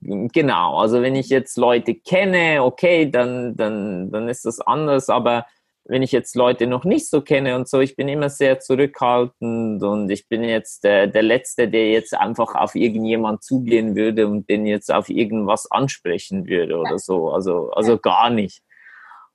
genau, 0.00 0.78
also 0.78 1.02
wenn 1.02 1.14
ich 1.16 1.28
jetzt 1.28 1.56
Leute 1.58 1.94
kenne, 1.94 2.62
okay, 2.62 3.10
dann, 3.10 3.56
dann, 3.56 4.10
dann 4.10 4.28
ist 4.28 4.44
das 4.44 4.60
anders, 4.60 5.10
aber 5.10 5.46
wenn 5.86 6.02
ich 6.02 6.12
jetzt 6.12 6.34
Leute 6.34 6.66
noch 6.66 6.84
nicht 6.84 7.08
so 7.08 7.20
kenne 7.20 7.56
und 7.56 7.68
so, 7.68 7.80
ich 7.80 7.94
bin 7.94 8.08
immer 8.08 8.30
sehr 8.30 8.58
zurückhaltend 8.58 9.82
und 9.82 10.10
ich 10.10 10.28
bin 10.28 10.42
jetzt 10.42 10.84
der, 10.84 11.06
der 11.06 11.22
Letzte, 11.22 11.68
der 11.68 11.90
jetzt 11.90 12.14
einfach 12.14 12.54
auf 12.54 12.74
irgendjemand 12.74 13.44
zugehen 13.44 13.94
würde 13.94 14.26
und 14.26 14.48
den 14.48 14.66
jetzt 14.66 14.92
auf 14.92 15.10
irgendwas 15.10 15.70
ansprechen 15.70 16.46
würde 16.48 16.78
oder 16.78 16.98
so. 16.98 17.30
Also, 17.30 17.70
also 17.72 17.98
gar 17.98 18.30
nicht. 18.30 18.62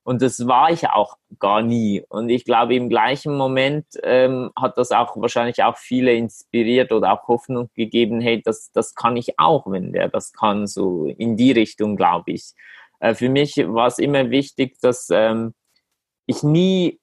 Und 0.03 0.23
das 0.23 0.47
war 0.47 0.71
ich 0.71 0.89
auch 0.89 1.17
gar 1.37 1.61
nie. 1.61 2.03
Und 2.09 2.29
ich 2.29 2.43
glaube, 2.43 2.73
im 2.73 2.89
gleichen 2.89 3.37
Moment 3.37 3.85
ähm, 4.01 4.49
hat 4.59 4.75
das 4.79 4.91
auch 4.91 5.15
wahrscheinlich 5.17 5.61
auch 5.63 5.77
viele 5.77 6.13
inspiriert 6.15 6.91
oder 6.91 7.13
auch 7.13 7.27
Hoffnung 7.27 7.69
gegeben, 7.75 8.19
hey, 8.19 8.41
das, 8.43 8.71
das 8.71 8.95
kann 8.95 9.17
ich 9.17 9.37
auch, 9.37 9.67
wenn 9.67 9.93
der 9.93 10.09
das 10.09 10.33
kann, 10.33 10.65
so 10.65 11.05
in 11.05 11.37
die 11.37 11.51
Richtung, 11.51 11.95
glaube 11.95 12.31
ich. 12.31 12.53
Äh, 12.99 13.13
für 13.13 13.29
mich 13.29 13.55
war 13.57 13.85
es 13.85 13.99
immer 13.99 14.31
wichtig, 14.31 14.79
dass 14.81 15.09
ähm, 15.11 15.53
ich 16.29 16.43
nie, 16.43 16.99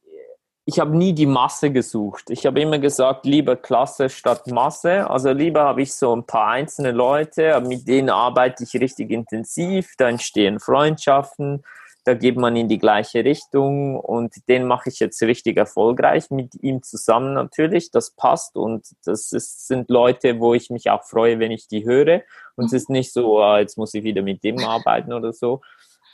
ich 0.66 0.78
habe 0.78 0.96
nie 0.96 1.12
die 1.12 1.26
Masse 1.26 1.72
gesucht. 1.72 2.30
Ich 2.30 2.46
habe 2.46 2.60
immer 2.60 2.78
gesagt, 2.78 3.26
lieber 3.26 3.56
Klasse 3.56 4.08
statt 4.08 4.46
Masse. 4.46 5.10
Also 5.10 5.32
lieber 5.32 5.64
habe 5.64 5.82
ich 5.82 5.92
so 5.94 6.14
ein 6.14 6.24
paar 6.24 6.50
einzelne 6.50 6.92
Leute, 6.92 7.60
mit 7.60 7.88
denen 7.88 8.08
arbeite 8.08 8.62
ich 8.62 8.74
richtig 8.74 9.10
intensiv, 9.10 9.94
da 9.98 10.08
entstehen 10.08 10.60
Freundschaften, 10.60 11.64
da 12.04 12.14
geht 12.14 12.36
man 12.36 12.54
in 12.54 12.68
die 12.68 12.78
gleiche 12.78 13.24
Richtung 13.24 13.98
und 13.98 14.48
den 14.48 14.64
mache 14.64 14.90
ich 14.90 15.00
jetzt 15.00 15.20
richtig 15.22 15.56
erfolgreich 15.56 16.30
mit 16.30 16.54
ihm 16.62 16.84
zusammen 16.84 17.34
natürlich. 17.34 17.90
Das 17.90 18.12
passt 18.12 18.54
und 18.54 18.86
das 19.04 19.32
ist, 19.32 19.66
sind 19.66 19.90
Leute, 19.90 20.38
wo 20.38 20.54
ich 20.54 20.70
mich 20.70 20.88
auch 20.88 21.02
freue, 21.02 21.40
wenn 21.40 21.50
ich 21.50 21.66
die 21.66 21.84
höre. 21.84 22.22
Und 22.54 22.66
es 22.66 22.74
ist 22.74 22.90
nicht 22.90 23.12
so, 23.12 23.42
ah, 23.42 23.58
jetzt 23.58 23.76
muss 23.76 23.92
ich 23.92 24.04
wieder 24.04 24.22
mit 24.22 24.44
dem 24.44 24.60
arbeiten 24.60 25.12
oder 25.12 25.32
so, 25.32 25.62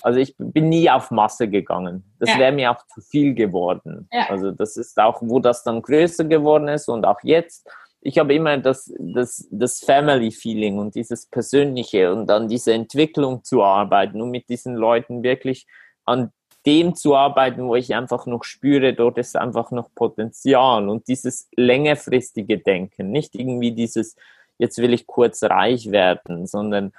also 0.03 0.19
ich 0.19 0.35
bin 0.37 0.69
nie 0.69 0.91
auf 0.91 1.11
Masse 1.11 1.49
gegangen. 1.49 2.05
Das 2.19 2.31
ja. 2.31 2.39
wäre 2.39 2.53
mir 2.53 2.73
auch 2.73 2.87
zu 2.89 3.01
viel 3.01 3.35
geworden. 3.35 4.09
Ja. 4.13 4.29
Also 4.29 4.51
das 4.51 4.77
ist 4.77 4.99
auch, 4.99 5.23
wo 5.23 5.39
das 5.39 5.63
dann 5.63 5.81
größer 5.81 6.25
geworden 6.25 6.69
ist 6.69 6.89
und 6.89 7.05
auch 7.05 7.21
jetzt. 7.23 7.69
Ich 8.01 8.19
habe 8.19 8.35
immer 8.35 8.59
das, 8.59 8.93
das, 8.99 9.47
das 9.53 9.79
Family-Feeling 9.79 10.79
und 10.79 10.97
dieses 10.97 11.27
Persönliche 11.27 12.13
und 12.13 12.27
dann 12.27 12.49
diese 12.49 12.73
Entwicklung 12.73 13.45
zu 13.45 13.63
arbeiten 13.63 14.21
und 14.21 14.31
mit 14.31 14.49
diesen 14.49 14.75
Leuten 14.75 15.23
wirklich 15.23 15.67
an 16.05 16.33
dem 16.67 16.97
zu 16.97 17.15
arbeiten, 17.15 17.69
wo 17.69 17.77
ich 17.77 17.95
einfach 17.95 18.27
noch 18.27 18.43
spüre, 18.43 18.95
dort 18.95 19.19
ist 19.19 19.37
einfach 19.37 19.71
noch 19.71 19.95
Potenzial 19.95 20.89
und 20.89 21.09
dieses 21.09 21.49
längerfristige 21.57 22.59
Denken, 22.59 23.11
nicht 23.11 23.35
irgendwie 23.35 23.73
dieses, 23.73 24.17
jetzt 24.59 24.79
will 24.79 24.93
ich 24.93 25.07
kurz 25.07 25.43
reich 25.43 25.91
werden, 25.91 26.47
sondern 26.47 26.93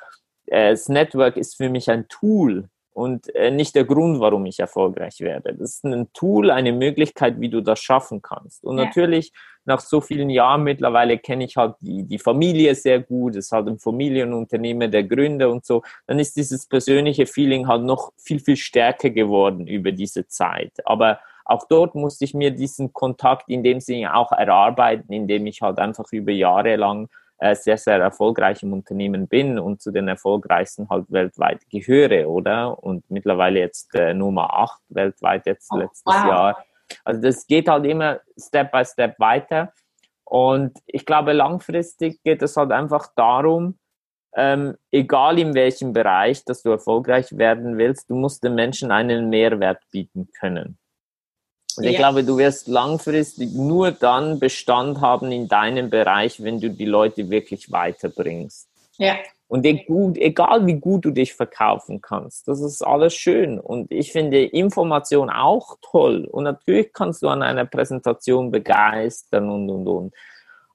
äh, 0.48 0.72
das 0.72 0.90
Network 0.90 1.38
ist 1.38 1.56
für 1.56 1.70
mich 1.70 1.90
ein 1.90 2.08
Tool, 2.08 2.70
und 2.94 3.34
äh, 3.36 3.52
nicht 3.52 3.76
der 3.76 3.86
Grund, 3.86 4.20
warum 4.20 4.46
ich 4.46 4.60
erfolgreich 4.60 5.20
werde. 5.20 5.54
Das 5.54 5.76
ist 5.76 5.86
ein 5.86 6.12
Tool, 6.14 6.52
eine 6.52 6.72
Möglichkeit, 6.72 7.40
wie 7.40 7.50
du 7.50 7.62
das 7.62 7.80
schaffen 7.80 8.22
kannst. 8.22 8.64
Und 8.64 8.78
ja. 8.78 8.86
natürlich, 8.86 9.34
nach 9.66 9.80
so 9.80 10.02
vielen 10.02 10.30
Jahren 10.30 10.64
mittlerweile 10.64 11.18
kenne 11.18 11.46
ich 11.46 11.58
halt 11.58 11.76
die, 11.80 12.04
die 12.04 12.20
Familie 12.20 12.76
sehr 12.76 13.00
gut, 13.00 13.36
es 13.36 13.46
ist 13.46 13.52
halt 13.52 13.68
ein 13.68 13.80
Familienunternehmen 13.80 14.92
der 14.92 15.04
Gründer 15.04 15.50
und 15.50 15.66
so, 15.66 15.84
dann 16.06 16.20
ist 16.20 16.36
dieses 16.36 16.68
persönliche 16.68 17.26
Feeling 17.26 17.68
halt 17.68 17.84
noch 17.84 18.12
viel, 18.18 18.40
viel 18.40 18.58
stärker 18.58 19.10
geworden 19.10 19.68
über 19.68 19.92
diese 19.92 20.28
Zeit. 20.28 20.74
Aber 20.86 21.20
auch 21.46 21.66
dort 21.68 21.96
musste 21.96 22.26
ich 22.26 22.34
mir 22.34 22.52
diesen 22.52 22.94
Kontakt 22.94 23.50
in 23.50 23.64
dem 23.64 23.80
Sinne 23.80 24.16
auch 24.16 24.32
erarbeiten, 24.32 25.12
indem 25.12 25.46
ich 25.48 25.62
halt 25.62 25.80
einfach 25.80 26.12
über 26.12 26.32
Jahre 26.32 26.76
lang 26.76 27.10
sehr, 27.52 27.78
sehr 27.78 28.00
erfolgreich 28.00 28.64
im 28.64 28.74
Unternehmen 28.74 29.28
bin 29.28 29.60
und 29.60 29.82
zu 29.82 29.92
den 29.92 30.08
erfolgreichsten 30.08 30.90
halt 30.90 31.06
weltweit 31.10 31.70
gehöre, 31.70 32.30
oder? 32.30 32.82
Und 32.82 33.10
mittlerweile 33.10 33.60
jetzt 33.60 33.94
äh, 33.96 34.14
Nummer 34.14 34.54
8 34.54 34.82
weltweit 34.90 35.46
jetzt 35.46 35.70
oh, 35.72 35.78
letztes 35.78 36.06
wow. 36.06 36.26
Jahr. 36.26 36.66
Also 37.04 37.22
das 37.22 37.46
geht 37.48 37.68
halt 37.68 37.86
immer 37.86 38.20
Step 38.38 38.72
by 38.72 38.86
Step 38.86 39.20
weiter. 39.20 39.74
Und 40.24 40.78
ich 40.86 41.06
glaube, 41.06 41.34
langfristig 41.34 42.24
geht 42.24 42.42
es 42.42 42.56
halt 42.56 42.72
einfach 42.72 43.08
darum, 43.16 43.78
ähm, 44.36 44.78
egal 44.92 45.38
in 45.38 45.54
welchem 45.54 45.94
Bereich, 45.94 46.44
dass 46.46 46.64
du 46.64 46.72
erfolgreich 46.72 47.38
werden 47.38 47.78
willst, 47.78 48.10
du 48.10 48.16
musst 48.16 48.44
den 48.44 48.56
Menschen 48.56 48.92
einen 48.92 49.30
Mehrwert 49.30 49.84
bieten 49.92 50.30
können. 50.40 50.78
Und 51.78 51.86
ich 51.86 51.94
ja. 51.94 52.00
glaube, 52.00 52.24
du 52.24 52.38
wirst 52.38 52.68
langfristig 52.68 53.54
nur 53.54 53.92
dann 53.92 54.40
Bestand 54.40 55.02
haben 55.02 55.32
in 55.32 55.48
deinem 55.48 55.90
Bereich, 55.90 56.44
wenn 56.44 56.60
du 56.60 56.70
die 56.70 56.86
Leute 56.86 57.30
wirklich 57.30 57.72
weiterbringst. 57.72 58.68
Ja. 58.98 59.16
Und 59.48 59.66
egal 59.66 60.66
wie 60.66 60.80
gut 60.80 61.06
du 61.06 61.12
dich 61.12 61.36
verkaufen 61.36 62.02
kannst, 62.02 62.48
das 62.48 62.60
ist 62.60 62.82
alles 62.82 63.14
schön. 63.14 63.60
Und 63.60 63.92
ich 63.92 64.12
finde 64.12 64.44
Information 64.44 65.30
auch 65.30 65.78
toll. 65.82 66.26
Und 66.26 66.46
natürlich 66.46 66.92
kannst 66.92 67.22
du 67.22 67.28
an 67.28 67.44
einer 67.44 67.66
Präsentation 67.66 68.50
begeistern 68.50 69.52
und, 69.52 69.70
und, 69.70 69.88
und. 69.88 70.14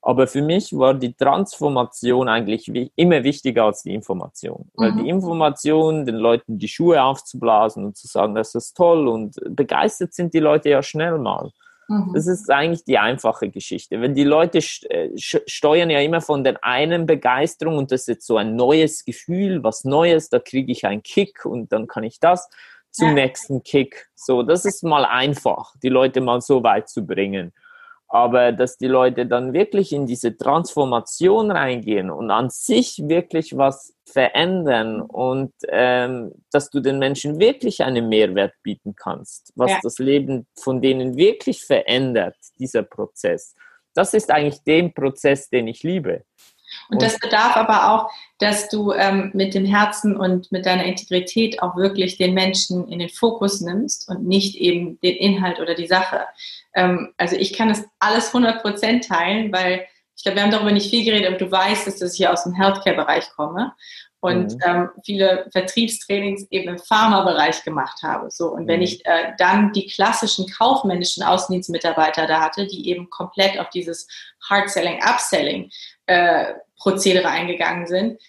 Aber 0.08 0.26
für 0.26 0.40
mich 0.40 0.72
war 0.72 0.94
die 0.94 1.12
Transformation 1.12 2.30
eigentlich 2.30 2.72
immer 2.96 3.24
wichtiger 3.24 3.64
als 3.64 3.82
die 3.82 3.92
Information. 3.92 4.70
Weil 4.72 4.92
die 4.92 5.02
mhm. 5.02 5.20
Information, 5.20 6.06
den 6.06 6.14
Leuten 6.14 6.58
die 6.58 6.66
Schuhe 6.66 7.02
aufzublasen 7.02 7.84
und 7.84 7.94
zu 7.98 8.06
sagen, 8.06 8.34
das 8.34 8.54
ist 8.54 8.74
toll 8.74 9.06
und 9.06 9.36
begeistert 9.50 10.14
sind 10.14 10.32
die 10.32 10.38
Leute 10.38 10.70
ja 10.70 10.82
schnell 10.82 11.18
mal. 11.18 11.50
Mhm. 11.88 12.12
Das 12.14 12.26
ist 12.26 12.50
eigentlich 12.50 12.86
die 12.86 12.96
einfache 12.96 13.50
Geschichte. 13.50 14.00
Wenn 14.00 14.14
die 14.14 14.24
Leute 14.24 14.60
äh, 14.88 15.10
steuern 15.14 15.90
ja 15.90 16.00
immer 16.00 16.22
von 16.22 16.42
der 16.42 16.64
einen 16.64 17.04
Begeisterung 17.04 17.76
und 17.76 17.92
das 17.92 18.00
ist 18.02 18.08
jetzt 18.08 18.26
so 18.26 18.38
ein 18.38 18.56
neues 18.56 19.04
Gefühl, 19.04 19.62
was 19.62 19.84
Neues, 19.84 20.30
da 20.30 20.38
kriege 20.38 20.72
ich 20.72 20.86
einen 20.86 21.02
Kick 21.02 21.44
und 21.44 21.70
dann 21.70 21.86
kann 21.86 22.04
ich 22.04 22.18
das 22.18 22.48
zum 22.90 23.08
ja. 23.08 23.12
nächsten 23.26 23.62
Kick. 23.62 24.08
So, 24.14 24.42
das 24.42 24.64
ist 24.64 24.82
mal 24.84 25.04
einfach, 25.04 25.74
die 25.82 25.90
Leute 25.90 26.22
mal 26.22 26.40
so 26.40 26.62
weit 26.62 26.88
zu 26.88 27.04
bringen. 27.04 27.52
Aber 28.08 28.52
dass 28.52 28.78
die 28.78 28.86
Leute 28.86 29.26
dann 29.26 29.52
wirklich 29.52 29.92
in 29.92 30.06
diese 30.06 30.36
Transformation 30.36 31.50
reingehen 31.50 32.10
und 32.10 32.30
an 32.30 32.48
sich 32.48 33.02
wirklich 33.06 33.56
was 33.56 33.94
verändern 34.06 35.02
und 35.02 35.52
ähm, 35.68 36.32
dass 36.50 36.70
du 36.70 36.80
den 36.80 36.98
Menschen 36.98 37.38
wirklich 37.38 37.82
einen 37.82 38.08
Mehrwert 38.08 38.54
bieten 38.62 38.94
kannst, 38.96 39.52
was 39.56 39.72
ja. 39.72 39.78
das 39.82 39.98
Leben 39.98 40.46
von 40.54 40.80
denen 40.80 41.16
wirklich 41.16 41.64
verändert, 41.64 42.36
dieser 42.58 42.82
Prozess. 42.82 43.54
Das 43.94 44.14
ist 44.14 44.30
eigentlich 44.30 44.62
der 44.64 44.88
Prozess, 44.88 45.50
den 45.50 45.68
ich 45.68 45.82
liebe. 45.82 46.24
Und 46.90 47.02
das 47.02 47.18
bedarf 47.18 47.56
aber 47.56 47.92
auch, 47.92 48.10
dass 48.38 48.68
du 48.68 48.92
ähm, 48.92 49.30
mit 49.34 49.54
dem 49.54 49.64
Herzen 49.64 50.16
und 50.16 50.50
mit 50.52 50.64
deiner 50.64 50.84
Integrität 50.84 51.62
auch 51.62 51.76
wirklich 51.76 52.16
den 52.16 52.34
Menschen 52.34 52.88
in 52.88 52.98
den 52.98 53.10
Fokus 53.10 53.60
nimmst 53.60 54.08
und 54.08 54.26
nicht 54.26 54.56
eben 54.56 54.98
den 55.00 55.16
Inhalt 55.16 55.60
oder 55.60 55.74
die 55.74 55.86
Sache. 55.86 56.22
Ähm, 56.74 57.12
also 57.16 57.36
ich 57.36 57.52
kann 57.52 57.68
das 57.68 57.84
alles 57.98 58.32
100% 58.32 59.06
teilen, 59.06 59.52
weil 59.52 59.86
ich 60.16 60.24
glaube, 60.24 60.36
wir 60.36 60.42
haben 60.42 60.50
darüber 60.50 60.72
nicht 60.72 60.90
viel 60.90 61.04
geredet, 61.04 61.28
aber 61.28 61.38
du 61.38 61.50
weißt, 61.50 61.86
dass 61.86 62.00
ich 62.00 62.16
hier 62.16 62.32
aus 62.32 62.44
dem 62.44 62.54
Healthcare-Bereich 62.54 63.30
komme 63.36 63.74
und 64.20 64.54
mhm. 64.54 64.60
ähm, 64.64 64.88
viele 65.04 65.46
Vertriebstrainings 65.52 66.46
eben 66.50 66.68
im 66.68 66.78
Pharma-Bereich 66.78 67.62
gemacht 67.62 68.02
habe. 68.02 68.30
So 68.30 68.48
und 68.48 68.64
mhm. 68.64 68.68
wenn 68.68 68.82
ich 68.82 69.04
äh, 69.06 69.32
dann 69.38 69.72
die 69.72 69.86
klassischen 69.86 70.48
kaufmännischen 70.50 71.22
Außendienstmitarbeiter 71.22 72.26
da 72.26 72.40
hatte, 72.40 72.66
die 72.66 72.88
eben 72.88 73.10
komplett 73.10 73.58
auf 73.58 73.70
dieses 73.70 74.08
Hard-Selling, 74.48 75.00
Upselling 75.02 75.70
äh, 76.06 76.54
Prozedere 76.76 77.28
eingegangen 77.28 77.86
sind, 77.86 78.20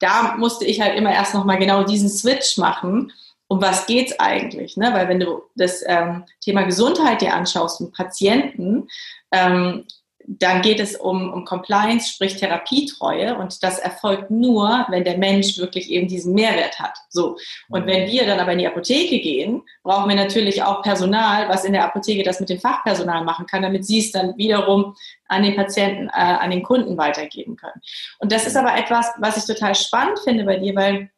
da 0.00 0.34
musste 0.36 0.64
ich 0.64 0.80
halt 0.80 0.96
immer 0.96 1.12
erst 1.12 1.34
nochmal 1.34 1.58
genau 1.58 1.84
diesen 1.84 2.08
Switch 2.08 2.56
machen. 2.56 3.12
Um 3.46 3.60
was 3.60 3.86
geht's 3.86 4.18
eigentlich? 4.18 4.76
Ne? 4.76 4.92
Weil 4.92 5.08
wenn 5.08 5.20
du 5.20 5.42
das 5.56 5.82
ähm, 5.86 6.24
Thema 6.40 6.62
Gesundheit 6.62 7.20
dir 7.20 7.34
anschaust 7.34 7.80
und 7.80 7.92
Patienten, 7.92 8.88
ähm, 9.32 9.86
dann 10.38 10.62
geht 10.62 10.78
es 10.78 10.94
um, 10.94 11.32
um 11.32 11.44
Compliance, 11.44 12.12
sprich 12.12 12.36
Therapietreue. 12.36 13.36
Und 13.36 13.64
das 13.64 13.80
erfolgt 13.80 14.30
nur, 14.30 14.86
wenn 14.88 15.02
der 15.02 15.18
Mensch 15.18 15.58
wirklich 15.58 15.90
eben 15.90 16.06
diesen 16.06 16.34
Mehrwert 16.34 16.78
hat. 16.78 16.96
So. 17.08 17.36
Und 17.68 17.86
wenn 17.86 18.06
wir 18.06 18.24
dann 18.26 18.38
aber 18.38 18.52
in 18.52 18.60
die 18.60 18.66
Apotheke 18.66 19.18
gehen, 19.18 19.62
brauchen 19.82 20.08
wir 20.08 20.14
natürlich 20.14 20.62
auch 20.62 20.82
Personal, 20.82 21.48
was 21.48 21.64
in 21.64 21.72
der 21.72 21.84
Apotheke 21.84 22.22
das 22.22 22.38
mit 22.38 22.48
dem 22.48 22.60
Fachpersonal 22.60 23.24
machen 23.24 23.46
kann, 23.46 23.62
damit 23.62 23.84
sie 23.84 23.98
es 23.98 24.12
dann 24.12 24.36
wiederum 24.36 24.94
an 25.26 25.42
den 25.42 25.56
Patienten, 25.56 26.06
äh, 26.08 26.12
an 26.12 26.52
den 26.52 26.62
Kunden 26.62 26.96
weitergeben 26.96 27.56
können. 27.56 27.80
Und 28.20 28.30
das 28.30 28.46
ist 28.46 28.56
aber 28.56 28.76
etwas, 28.76 29.10
was 29.18 29.36
ich 29.36 29.52
total 29.52 29.74
spannend 29.74 30.20
finde 30.20 30.44
bei 30.44 30.58
dir, 30.58 30.76
weil 30.76 31.10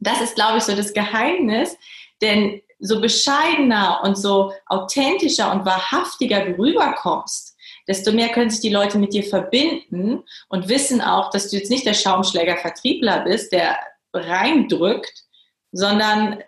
das 0.00 0.20
ist, 0.20 0.34
glaube 0.34 0.58
ich, 0.58 0.64
so 0.64 0.76
das 0.76 0.92
Geheimnis, 0.92 1.78
denn 2.20 2.60
so 2.78 3.00
bescheidener 3.00 4.00
und 4.02 4.18
so 4.18 4.52
authentischer 4.66 5.50
und 5.50 5.64
wahrhaftiger 5.64 6.44
du 6.44 6.58
rüberkommst, 6.58 7.49
desto 7.88 8.12
mehr 8.12 8.28
können 8.28 8.50
sich 8.50 8.60
die 8.60 8.72
Leute 8.72 8.98
mit 8.98 9.12
dir 9.12 9.22
verbinden 9.22 10.22
und 10.48 10.68
wissen 10.68 11.00
auch, 11.00 11.30
dass 11.30 11.50
du 11.50 11.56
jetzt 11.56 11.70
nicht 11.70 11.86
der 11.86 11.94
Schaumschläger-Vertriebler 11.94 13.20
bist, 13.24 13.52
der 13.52 13.78
reindrückt, 14.12 15.24
sondern 15.72 16.38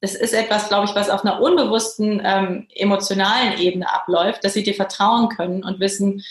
es 0.00 0.14
ist 0.14 0.32
etwas, 0.32 0.68
glaube 0.68 0.86
ich, 0.86 0.94
was 0.94 1.10
auf 1.10 1.24
einer 1.24 1.40
unbewussten 1.40 2.22
ähm, 2.24 2.68
emotionalen 2.74 3.58
Ebene 3.58 3.92
abläuft, 3.92 4.44
dass 4.44 4.54
sie 4.54 4.62
dir 4.62 4.74
vertrauen 4.74 5.28
können 5.28 5.64
und 5.64 5.80
wissen, 5.80 6.22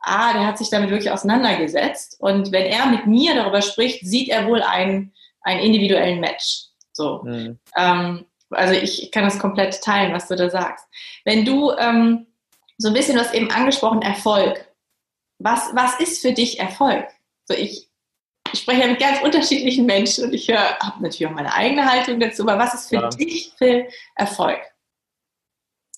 ah, 0.00 0.32
der 0.32 0.46
hat 0.46 0.58
sich 0.58 0.70
damit 0.70 0.90
wirklich 0.90 1.10
auseinandergesetzt. 1.10 2.16
Und 2.20 2.52
wenn 2.52 2.64
er 2.64 2.86
mit 2.86 3.06
mir 3.06 3.34
darüber 3.34 3.62
spricht, 3.62 4.06
sieht 4.06 4.28
er 4.28 4.46
wohl 4.46 4.62
einen, 4.62 5.12
einen 5.42 5.60
individuellen 5.60 6.20
Match. 6.20 6.66
So. 6.92 7.22
Mhm. 7.24 7.58
Ähm, 7.76 8.24
also 8.50 8.74
ich, 8.74 9.10
kann 9.12 9.24
das 9.24 9.38
komplett 9.38 9.82
teilen, 9.82 10.12
was 10.12 10.28
du 10.28 10.36
da 10.36 10.48
sagst. 10.48 10.86
Wenn 11.24 11.44
du 11.44 11.72
ähm, 11.72 12.26
so 12.78 12.88
ein 12.88 12.94
bisschen, 12.94 13.16
du 13.16 13.20
hast 13.20 13.34
eben 13.34 13.50
angesprochen, 13.50 14.02
Erfolg. 14.02 14.64
Was, 15.40 15.70
was 15.74 16.00
ist 16.00 16.22
für 16.22 16.32
dich 16.32 16.58
Erfolg? 16.58 17.06
So 17.46 17.54
ich, 17.54 17.88
ich 18.52 18.60
spreche 18.60 18.82
ja 18.82 18.86
mit 18.86 19.00
ganz 19.00 19.20
unterschiedlichen 19.22 19.84
Menschen 19.84 20.24
und 20.24 20.32
ich 20.32 20.48
habe 20.50 21.02
natürlich 21.02 21.26
auch 21.26 21.34
meine 21.34 21.52
eigene 21.52 21.90
Haltung 21.90 22.20
dazu, 22.20 22.42
aber 22.42 22.58
was 22.58 22.74
ist 22.74 22.88
für 22.88 22.96
ja. 22.96 23.08
dich 23.08 23.52
für 23.58 23.86
Erfolg? 24.14 24.58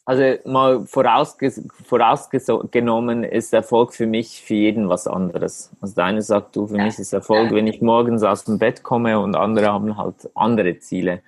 Also 0.07 0.39
mal 0.45 0.87
vorausges 0.87 1.62
vorausgenommen 1.85 3.22
ist 3.22 3.53
Erfolg 3.53 3.95
für 3.95 4.07
mich 4.07 4.43
für 4.43 4.55
jeden 4.55 4.89
was 4.89 5.07
anderes. 5.07 5.70
Also 5.81 5.95
der 5.95 6.05
eine 6.05 6.22
sagt, 6.22 6.57
du, 6.57 6.66
für 6.66 6.78
ja. 6.78 6.85
mich 6.85 6.99
ist 6.99 7.12
Erfolg, 7.12 7.51
ja. 7.51 7.57
wenn 7.57 7.66
ich 7.66 7.81
morgens 7.81 8.22
aus 8.22 8.45
dem 8.45 8.59
Bett 8.59 8.83
komme 8.83 9.20
und 9.20 9.37
andere 9.37 9.72
haben 9.72 9.97
halt 9.97 10.28
andere 10.35 10.78
Ziele 10.78 11.22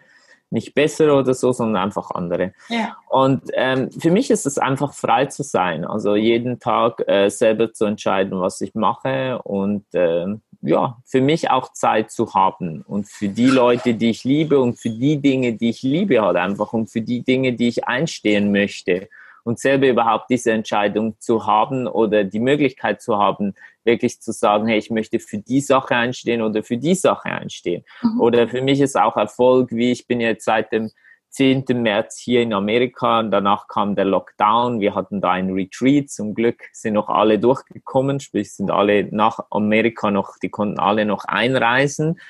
nicht 0.53 0.75
bessere 0.75 1.15
oder 1.15 1.35
so, 1.35 1.53
sondern 1.53 1.83
einfach 1.83 2.11
andere. 2.11 2.53
Ja. 2.69 2.97
Und 3.09 3.43
ähm, 3.55 3.91
für 3.91 4.11
mich 4.11 4.31
ist 4.31 4.47
es 4.47 4.59
einfach 4.59 4.93
frei 4.93 5.27
zu 5.27 5.43
sein, 5.43 5.85
also 5.85 6.15
jeden 6.15 6.61
Tag 6.61 7.03
äh, 7.07 7.29
selber 7.29 7.73
zu 7.73 7.85
entscheiden, 7.87 8.41
was 8.41 8.61
ich 8.61 8.75
mache 8.75 9.41
und 9.43 9.85
äh, 9.95 10.27
ja, 10.63 10.99
für 11.05 11.21
mich 11.21 11.51
auch 11.51 11.73
Zeit 11.73 12.13
zu 12.13 12.35
haben 12.35 12.83
und 12.83 13.09
für 13.09 13.29
die 13.29 13.49
Leute, 13.49 13.95
die 13.95 14.11
ich 14.11 14.23
liebe 14.23 14.61
und 14.61 14.79
für 14.79 14.91
die 14.91 15.21
Dinge, 15.21 15.55
die 15.55 15.71
ich 15.71 15.83
liebe 15.83 16.21
halt 16.21 16.37
einfach 16.37 16.73
und 16.73 16.89
für 16.89 17.01
die 17.01 17.23
Dinge, 17.23 17.55
die 17.55 17.69
ich 17.69 17.89
einstehen 17.89 18.53
möchte 18.53 19.09
und 19.45 19.59
selber 19.59 19.89
überhaupt 19.89 20.31
diese 20.31 20.53
Entscheidung 20.53 21.17
zu 21.19 21.47
haben 21.47 21.87
oder 21.87 22.25
die 22.25 22.41
Möglichkeit 22.41 23.03
zu 23.03 23.19
haben, 23.19 23.55
wirklich 23.85 24.21
zu 24.21 24.33
sagen, 24.33 24.69
hey, 24.69 24.79
ich 24.79 24.91
möchte 24.91 25.19
für 25.19 25.39
die 25.39 25.61
Sache 25.61 25.97
einstehen 25.97 26.43
oder 26.43 26.63
für 26.63 26.77
die 26.77 26.95
Sache 26.95 27.29
einstehen. 27.31 27.85
Mhm. 28.03 28.21
Oder 28.21 28.49
für 28.49 28.63
mich 28.63 28.81
ist 28.81 28.97
auch 28.97 29.17
Erfolg, 29.17 29.71
wie 29.73 29.93
ich 29.93 30.07
bin 30.07 30.21
jetzt 30.21 30.45
seit 30.45 30.73
dem 30.73 30.91
10. 31.33 31.65
März 31.77 32.19
hier 32.19 32.43
in 32.43 32.53
Amerika 32.53 33.21
und 33.21 33.31
danach 33.31 33.67
kam 33.67 33.95
der 33.95 34.05
Lockdown. 34.05 34.81
Wir 34.81 34.95
hatten 34.95 35.23
da 35.23 35.31
ein 35.31 35.51
Retreat. 35.51 36.11
Zum 36.11 36.35
Glück 36.35 36.65
sind 36.73 36.93
noch 36.93 37.09
alle 37.09 37.39
durchgekommen, 37.39 38.21
sprich 38.21 38.55
sind 38.55 38.71
alle 38.71 39.09
nach 39.11 39.41
Amerika 39.51 40.11
noch, 40.11 40.37
die 40.39 40.51
konnten 40.51 40.79
alle 40.79 41.07
noch 41.07 41.25
einreisen. 41.25 42.21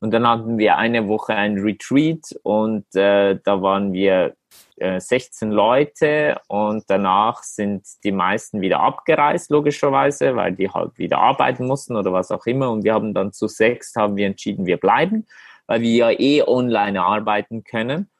Und 0.00 0.12
dann 0.12 0.26
hatten 0.26 0.58
wir 0.58 0.76
eine 0.76 1.06
Woche 1.08 1.34
ein 1.34 1.58
Retreat 1.58 2.34
und 2.42 2.84
äh, 2.94 3.38
da 3.44 3.62
waren 3.62 3.92
wir 3.92 4.34
16 4.98 5.50
äh, 5.50 5.54
Leute 5.54 6.40
und 6.46 6.84
danach 6.88 7.42
sind 7.42 7.86
die 8.04 8.12
meisten 8.12 8.60
wieder 8.60 8.80
abgereist, 8.80 9.50
logischerweise, 9.50 10.36
weil 10.36 10.52
die 10.52 10.70
halt 10.70 10.98
wieder 10.98 11.18
arbeiten 11.18 11.66
mussten 11.66 11.96
oder 11.96 12.12
was 12.12 12.30
auch 12.30 12.46
immer. 12.46 12.70
Und 12.70 12.84
wir 12.84 12.94
haben 12.94 13.14
dann 13.14 13.32
zu 13.32 13.48
sechs 13.48 13.94
haben 13.96 14.16
wir 14.16 14.26
entschieden, 14.26 14.66
wir 14.66 14.78
bleiben, 14.78 15.26
weil 15.66 15.80
wir 15.80 15.94
ja 15.94 16.10
eh 16.10 16.42
online 16.42 17.02
arbeiten 17.02 17.64
können. 17.64 18.10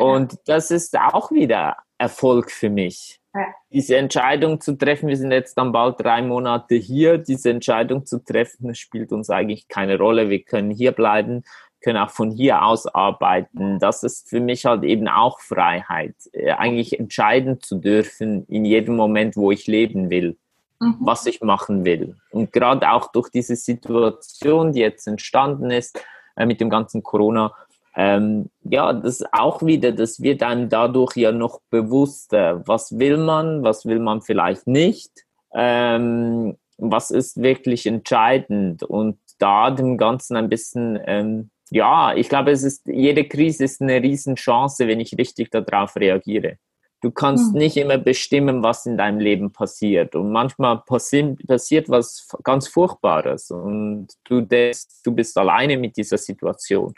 Und 0.00 0.38
das 0.46 0.70
ist 0.70 0.96
auch 0.98 1.32
wieder 1.32 1.76
Erfolg 1.98 2.50
für 2.50 2.70
mich. 2.70 3.20
Ja. 3.34 3.46
Diese 3.72 3.96
Entscheidung 3.96 4.60
zu 4.60 4.78
treffen, 4.78 5.08
wir 5.08 5.16
sind 5.16 5.32
jetzt 5.32 5.58
dann 5.58 5.72
bald 5.72 5.98
drei 5.98 6.22
Monate 6.22 6.76
hier, 6.76 7.18
diese 7.18 7.50
Entscheidung 7.50 8.06
zu 8.06 8.22
treffen, 8.24 8.68
das 8.68 8.78
spielt 8.78 9.10
uns 9.10 9.28
eigentlich 9.28 9.66
keine 9.66 9.98
Rolle. 9.98 10.30
Wir 10.30 10.44
können 10.44 10.70
hier 10.70 10.92
bleiben 10.92 11.42
können 11.84 11.98
auch 11.98 12.10
von 12.10 12.30
hier 12.30 12.64
aus 12.64 12.86
arbeiten. 12.86 13.78
Das 13.78 14.02
ist 14.02 14.28
für 14.28 14.40
mich 14.40 14.64
halt 14.64 14.84
eben 14.84 15.06
auch 15.06 15.38
Freiheit, 15.40 16.14
äh, 16.32 16.52
eigentlich 16.52 16.98
entscheiden 16.98 17.60
zu 17.60 17.76
dürfen 17.76 18.46
in 18.46 18.64
jedem 18.64 18.96
Moment, 18.96 19.36
wo 19.36 19.50
ich 19.50 19.66
leben 19.66 20.08
will, 20.08 20.38
mhm. 20.80 20.96
was 21.00 21.26
ich 21.26 21.42
machen 21.42 21.84
will. 21.84 22.16
Und 22.30 22.52
gerade 22.52 22.90
auch 22.90 23.12
durch 23.12 23.28
diese 23.28 23.54
Situation, 23.54 24.72
die 24.72 24.80
jetzt 24.80 25.06
entstanden 25.06 25.70
ist 25.70 26.02
äh, 26.36 26.46
mit 26.46 26.60
dem 26.60 26.70
ganzen 26.70 27.02
Corona, 27.02 27.52
ähm, 27.96 28.50
ja, 28.62 28.92
das 28.92 29.22
auch 29.32 29.62
wieder, 29.62 29.92
das 29.92 30.20
wird 30.20 30.42
einem 30.42 30.68
dadurch 30.68 31.16
ja 31.16 31.32
noch 31.32 31.60
bewusster. 31.70 32.66
Was 32.66 32.98
will 32.98 33.18
man, 33.18 33.62
was 33.62 33.84
will 33.84 34.00
man 34.00 34.22
vielleicht 34.22 34.66
nicht? 34.66 35.12
Ähm, 35.52 36.56
was 36.78 37.10
ist 37.10 37.40
wirklich 37.40 37.86
entscheidend? 37.86 38.82
Und 38.82 39.18
da 39.38 39.70
dem 39.70 39.96
Ganzen 39.96 40.36
ein 40.36 40.48
bisschen 40.48 40.98
ähm, 41.06 41.50
ja, 41.70 42.14
ich 42.14 42.28
glaube, 42.28 42.50
es 42.50 42.62
ist, 42.62 42.86
jede 42.86 43.24
Krise 43.24 43.64
ist 43.64 43.80
eine 43.80 44.02
Riesenchance, 44.02 44.86
wenn 44.86 45.00
ich 45.00 45.16
richtig 45.18 45.50
darauf 45.50 45.96
reagiere. 45.96 46.58
Du 47.00 47.10
kannst 47.10 47.52
mhm. 47.52 47.58
nicht 47.58 47.76
immer 47.76 47.98
bestimmen, 47.98 48.62
was 48.62 48.86
in 48.86 48.96
deinem 48.96 49.18
Leben 49.18 49.52
passiert. 49.52 50.14
Und 50.14 50.32
manchmal 50.32 50.82
passi 50.86 51.36
passiert 51.46 51.90
was 51.90 52.26
ganz 52.42 52.66
Furchtbares 52.68 53.50
und 53.50 54.08
du 54.24 54.40
denkst, 54.40 55.02
du 55.04 55.12
bist 55.12 55.36
alleine 55.36 55.76
mit 55.76 55.96
dieser 55.96 56.16
Situation. 56.16 56.94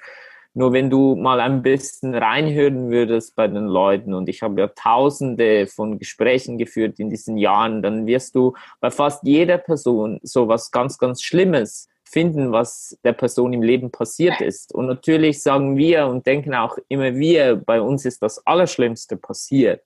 Nur 0.54 0.72
wenn 0.72 0.88
du 0.88 1.16
mal 1.16 1.40
ein 1.40 1.60
bisschen 1.60 2.14
reinhören 2.14 2.88
würdest 2.88 3.34
bei 3.36 3.46
den 3.46 3.66
Leuten, 3.66 4.14
und 4.14 4.28
ich 4.28 4.42
habe 4.42 4.60
ja 4.60 4.68
tausende 4.68 5.66
von 5.66 5.98
Gesprächen 5.98 6.56
geführt 6.56 6.98
in 6.98 7.10
diesen 7.10 7.36
Jahren, 7.36 7.82
dann 7.82 8.06
wirst 8.06 8.36
du 8.36 8.54
bei 8.80 8.90
fast 8.90 9.22
jeder 9.24 9.58
Person 9.58 10.18
so 10.22 10.48
was 10.48 10.70
ganz, 10.70 10.98
ganz 10.98 11.20
Schlimmes 11.20 11.88
finden, 12.16 12.50
was 12.50 12.96
der 13.04 13.12
Person 13.12 13.52
im 13.52 13.62
Leben 13.62 13.90
passiert 13.90 14.40
ist. 14.40 14.74
Und 14.74 14.86
natürlich 14.86 15.42
sagen 15.42 15.76
wir 15.76 16.06
und 16.06 16.24
denken 16.24 16.54
auch 16.54 16.78
immer 16.88 17.14
wir, 17.14 17.56
bei 17.56 17.78
uns 17.78 18.06
ist 18.06 18.22
das 18.22 18.46
Allerschlimmste 18.46 19.18
passiert. 19.18 19.82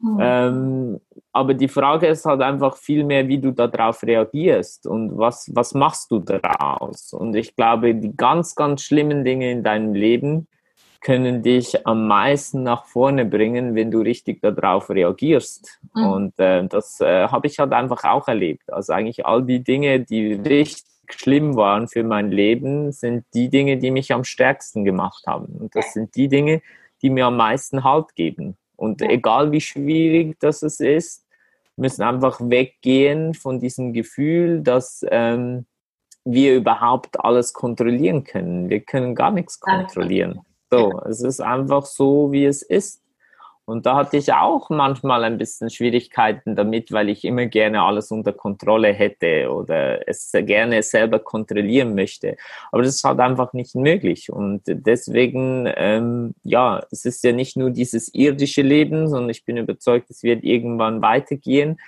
Mhm. 0.00 0.18
Ähm, 0.20 1.00
aber 1.32 1.54
die 1.54 1.68
Frage 1.68 2.08
ist 2.08 2.24
halt 2.24 2.42
einfach 2.42 2.76
viel 2.76 3.04
mehr, 3.04 3.28
wie 3.28 3.38
du 3.38 3.52
darauf 3.52 4.02
reagierst 4.02 4.84
und 4.88 5.16
was, 5.16 5.48
was 5.54 5.72
machst 5.72 6.10
du 6.10 6.18
daraus. 6.18 7.12
Und 7.12 7.36
ich 7.36 7.54
glaube, 7.54 7.94
die 7.94 8.16
ganz, 8.16 8.56
ganz 8.56 8.82
schlimmen 8.82 9.24
Dinge 9.24 9.52
in 9.52 9.62
deinem 9.62 9.94
Leben 9.94 10.48
können 11.00 11.40
dich 11.44 11.86
am 11.86 12.08
meisten 12.08 12.64
nach 12.64 12.84
vorne 12.86 13.24
bringen, 13.24 13.76
wenn 13.76 13.92
du 13.92 14.00
richtig 14.00 14.42
darauf 14.42 14.90
reagierst. 14.90 15.78
Mhm. 15.94 16.04
Und 16.04 16.40
äh, 16.40 16.66
das 16.66 17.00
äh, 17.00 17.28
habe 17.28 17.46
ich 17.46 17.60
halt 17.60 17.72
einfach 17.72 18.02
auch 18.02 18.26
erlebt. 18.26 18.72
Also 18.72 18.92
eigentlich 18.92 19.24
all 19.24 19.44
die 19.44 19.62
Dinge, 19.62 20.00
die 20.00 20.32
richtig 20.32 20.90
schlimm 21.14 21.56
waren 21.56 21.88
für 21.88 22.04
mein 22.04 22.30
Leben, 22.30 22.92
sind 22.92 23.24
die 23.34 23.48
Dinge, 23.48 23.78
die 23.78 23.90
mich 23.90 24.12
am 24.12 24.24
stärksten 24.24 24.84
gemacht 24.84 25.24
haben. 25.26 25.46
Und 25.58 25.74
das 25.74 25.92
sind 25.92 26.14
die 26.16 26.28
Dinge, 26.28 26.62
die 27.02 27.10
mir 27.10 27.26
am 27.26 27.36
meisten 27.36 27.84
Halt 27.84 28.14
geben. 28.14 28.56
Und 28.76 29.02
egal 29.02 29.52
wie 29.52 29.60
schwierig 29.60 30.38
das 30.40 30.62
ist, 30.62 31.26
müssen 31.76 32.02
einfach 32.02 32.40
weggehen 32.40 33.34
von 33.34 33.60
diesem 33.60 33.92
Gefühl, 33.92 34.62
dass 34.62 35.04
ähm, 35.10 35.66
wir 36.24 36.56
überhaupt 36.56 37.22
alles 37.24 37.52
kontrollieren 37.52 38.24
können. 38.24 38.68
Wir 38.68 38.80
können 38.80 39.14
gar 39.14 39.30
nichts 39.30 39.60
kontrollieren. 39.60 40.40
So, 40.70 41.00
es 41.08 41.22
ist 41.22 41.40
einfach 41.40 41.84
so, 41.84 42.30
wie 42.32 42.44
es 42.44 42.62
ist. 42.62 42.99
Und 43.70 43.86
da 43.86 43.94
hatte 43.94 44.16
ich 44.16 44.32
auch 44.32 44.68
manchmal 44.68 45.22
ein 45.22 45.38
bisschen 45.38 45.70
Schwierigkeiten 45.70 46.56
damit, 46.56 46.90
weil 46.90 47.08
ich 47.08 47.24
immer 47.24 47.46
gerne 47.46 47.82
alles 47.82 48.10
unter 48.10 48.32
Kontrolle 48.32 48.92
hätte 48.92 49.48
oder 49.48 50.08
es 50.08 50.32
gerne 50.32 50.82
selber 50.82 51.20
kontrollieren 51.20 51.94
möchte. 51.94 52.36
Aber 52.72 52.82
das 52.82 52.96
ist 52.96 53.04
halt 53.04 53.20
einfach 53.20 53.52
nicht 53.52 53.76
möglich. 53.76 54.32
Und 54.32 54.62
deswegen, 54.66 55.72
ähm, 55.76 56.34
ja, 56.42 56.82
es 56.90 57.04
ist 57.04 57.22
ja 57.22 57.30
nicht 57.30 57.56
nur 57.56 57.70
dieses 57.70 58.12
irdische 58.12 58.62
Leben, 58.62 59.06
sondern 59.06 59.30
ich 59.30 59.44
bin 59.44 59.56
überzeugt, 59.56 60.10
es 60.10 60.24
wird 60.24 60.42
irgendwann 60.42 61.00
weitergehen. 61.00 61.78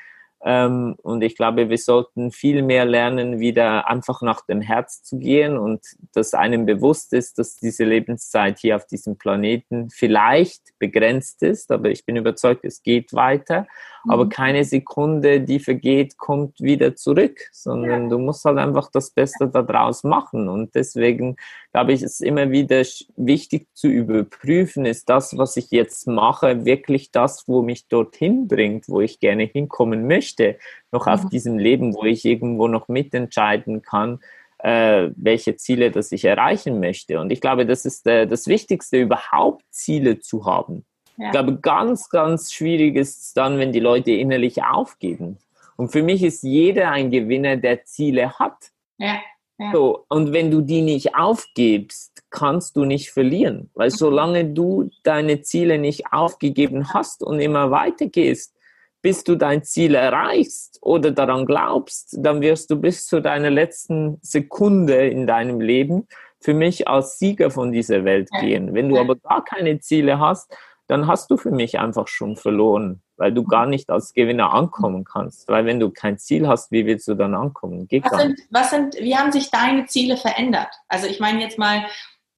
Ähm, 0.44 0.96
und 1.02 1.22
ich 1.22 1.36
glaube, 1.36 1.68
wir 1.68 1.78
sollten 1.78 2.32
viel 2.32 2.62
mehr 2.62 2.84
lernen, 2.84 3.38
wieder 3.38 3.88
einfach 3.88 4.22
nach 4.22 4.44
dem 4.44 4.60
Herz 4.60 5.02
zu 5.02 5.18
gehen 5.18 5.56
und 5.56 5.80
dass 6.14 6.34
einem 6.34 6.66
bewusst 6.66 7.12
ist, 7.12 7.38
dass 7.38 7.56
diese 7.56 7.84
Lebenszeit 7.84 8.58
hier 8.58 8.74
auf 8.74 8.86
diesem 8.86 9.16
Planeten 9.16 9.88
vielleicht 9.90 10.76
begrenzt 10.78 11.42
ist, 11.42 11.70
aber 11.70 11.90
ich 11.90 12.04
bin 12.04 12.16
überzeugt, 12.16 12.64
es 12.64 12.82
geht 12.82 13.12
weiter. 13.12 13.66
Mhm. 14.04 14.10
Aber 14.10 14.28
keine 14.28 14.64
Sekunde, 14.64 15.40
die 15.40 15.60
vergeht, 15.60 16.18
kommt 16.18 16.60
wieder 16.60 16.94
zurück, 16.96 17.40
sondern 17.52 18.04
ja. 18.04 18.08
du 18.08 18.18
musst 18.18 18.44
halt 18.44 18.58
einfach 18.58 18.90
das 18.90 19.10
Beste 19.10 19.48
daraus 19.48 20.04
machen. 20.04 20.48
Und 20.48 20.74
deswegen 20.74 21.36
glaube 21.72 21.92
ich, 21.92 22.02
ist 22.02 22.20
immer 22.20 22.50
wieder 22.50 22.82
wichtig 23.16 23.68
zu 23.74 23.88
überprüfen, 23.88 24.84
ist 24.84 25.08
das, 25.08 25.36
was 25.38 25.56
ich 25.56 25.70
jetzt 25.70 26.06
mache, 26.06 26.64
wirklich 26.64 27.10
das, 27.10 27.48
wo 27.48 27.62
mich 27.62 27.88
dorthin 27.88 28.48
bringt, 28.48 28.88
wo 28.88 29.00
ich 29.00 29.20
gerne 29.20 29.44
hinkommen 29.44 30.06
möchte, 30.06 30.58
noch 30.90 31.06
auf 31.06 31.24
mhm. 31.24 31.28
diesem 31.30 31.58
Leben, 31.58 31.94
wo 31.94 32.04
ich 32.04 32.24
irgendwo 32.24 32.68
noch 32.68 32.88
mitentscheiden 32.88 33.82
kann, 33.82 34.20
äh, 34.58 35.10
welche 35.16 35.56
Ziele 35.56 35.90
das 35.90 36.12
ich 36.12 36.24
erreichen 36.24 36.78
möchte. 36.78 37.18
Und 37.18 37.32
ich 37.32 37.40
glaube, 37.40 37.66
das 37.66 37.84
ist 37.84 38.06
äh, 38.06 38.26
das 38.26 38.46
Wichtigste, 38.46 39.00
überhaupt 39.00 39.64
Ziele 39.70 40.20
zu 40.20 40.44
haben. 40.44 40.84
Ja. 41.16 41.26
Ich 41.26 41.30
glaube, 41.32 41.58
ganz, 41.58 42.08
ganz 42.08 42.52
schwierig 42.52 42.96
ist 42.96 43.20
es 43.20 43.32
dann, 43.34 43.58
wenn 43.58 43.72
die 43.72 43.80
Leute 43.80 44.12
innerlich 44.12 44.62
aufgeben. 44.62 45.38
Und 45.76 45.90
für 45.90 46.02
mich 46.02 46.22
ist 46.22 46.42
jeder 46.42 46.90
ein 46.90 47.10
Gewinner, 47.10 47.56
der 47.56 47.84
Ziele 47.84 48.38
hat. 48.38 48.70
Ja. 48.98 49.20
Ja. 49.58 49.70
So, 49.72 50.04
und 50.08 50.32
wenn 50.32 50.50
du 50.50 50.60
die 50.60 50.82
nicht 50.82 51.14
aufgibst, 51.14 52.22
kannst 52.30 52.76
du 52.76 52.84
nicht 52.84 53.10
verlieren. 53.10 53.70
Weil 53.74 53.88
mhm. 53.88 53.94
solange 53.94 54.44
du 54.46 54.90
deine 55.02 55.42
Ziele 55.42 55.78
nicht 55.78 56.12
aufgegeben 56.12 56.92
hast 56.92 57.22
und 57.22 57.38
immer 57.38 57.70
weitergehst, 57.70 58.54
bis 59.02 59.24
du 59.24 59.36
dein 59.36 59.64
Ziel 59.64 59.94
erreichst 59.94 60.78
oder 60.80 61.10
daran 61.10 61.44
glaubst, 61.44 62.16
dann 62.18 62.40
wirst 62.40 62.70
du 62.70 62.76
bis 62.76 63.06
zu 63.06 63.20
deiner 63.20 63.50
letzten 63.50 64.18
Sekunde 64.22 65.08
in 65.08 65.26
deinem 65.26 65.60
Leben 65.60 66.06
für 66.40 66.54
mich 66.54 66.88
als 66.88 67.18
Sieger 67.18 67.50
von 67.50 67.72
dieser 67.72 68.04
Welt 68.04 68.30
gehen. 68.40 68.74
Wenn 68.74 68.88
du 68.88 68.98
aber 68.98 69.16
gar 69.16 69.44
keine 69.44 69.78
Ziele 69.80 70.18
hast, 70.18 70.56
dann 70.86 71.06
hast 71.06 71.30
du 71.30 71.36
für 71.36 71.50
mich 71.50 71.78
einfach 71.78 72.08
schon 72.08 72.36
verloren, 72.36 73.02
weil 73.16 73.32
du 73.32 73.44
gar 73.44 73.66
nicht 73.66 73.90
als 73.90 74.12
Gewinner 74.12 74.52
ankommen 74.52 75.04
kannst. 75.04 75.48
Weil 75.48 75.64
wenn 75.64 75.80
du 75.80 75.90
kein 75.90 76.18
Ziel 76.18 76.48
hast, 76.48 76.72
wie 76.72 76.86
willst 76.86 77.08
du 77.08 77.14
dann 77.14 77.34
ankommen? 77.34 77.86
Geht 77.86 78.04
was, 78.04 78.20
sind, 78.20 78.40
was 78.50 78.70
sind, 78.70 78.94
wie 78.96 79.16
haben 79.16 79.32
sich 79.32 79.50
deine 79.50 79.86
Ziele 79.86 80.16
verändert? 80.16 80.74
Also 80.88 81.06
ich 81.06 81.20
meine 81.20 81.40
jetzt 81.40 81.58
mal, 81.58 81.84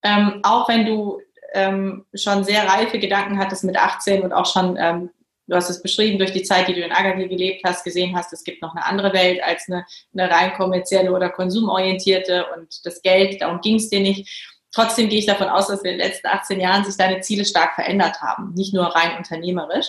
ähm, 0.02 0.40
auch 0.42 0.68
wenn 0.68 0.84
du 0.84 1.20
ähm, 1.54 2.04
schon 2.14 2.44
sehr 2.44 2.68
reife 2.68 2.98
Gedanken 2.98 3.38
hattest 3.38 3.64
mit 3.64 3.76
18 3.76 4.22
und 4.22 4.32
auch 4.32 4.46
schon, 4.46 4.76
ähm, 4.78 5.10
du 5.46 5.56
hast 5.56 5.70
es 5.70 5.82
beschrieben, 5.82 6.18
durch 6.18 6.32
die 6.32 6.42
Zeit, 6.42 6.68
die 6.68 6.74
du 6.74 6.82
in 6.82 6.92
Agadir 6.92 7.28
gelebt 7.28 7.62
hast, 7.64 7.84
gesehen 7.84 8.16
hast, 8.16 8.32
es 8.32 8.44
gibt 8.44 8.60
noch 8.60 8.74
eine 8.74 8.84
andere 8.84 9.12
Welt 9.12 9.42
als 9.42 9.68
eine, 9.68 9.86
eine 10.12 10.30
rein 10.30 10.52
kommerzielle 10.54 11.12
oder 11.12 11.30
konsumorientierte 11.30 12.46
und 12.56 12.84
das 12.84 13.00
Geld, 13.02 13.40
darum 13.40 13.60
ging 13.60 13.76
es 13.76 13.88
dir 13.88 14.00
nicht 14.00 14.53
Trotzdem 14.74 15.08
gehe 15.08 15.20
ich 15.20 15.26
davon 15.26 15.48
aus, 15.48 15.68
dass 15.68 15.82
in 15.82 15.90
den 15.90 15.98
letzten 15.98 16.26
18 16.26 16.60
Jahren 16.60 16.84
sich 16.84 16.96
deine 16.96 17.20
Ziele 17.20 17.44
stark 17.44 17.76
verändert 17.76 18.20
haben, 18.20 18.52
nicht 18.54 18.74
nur 18.74 18.86
rein 18.86 19.16
unternehmerisch. 19.16 19.86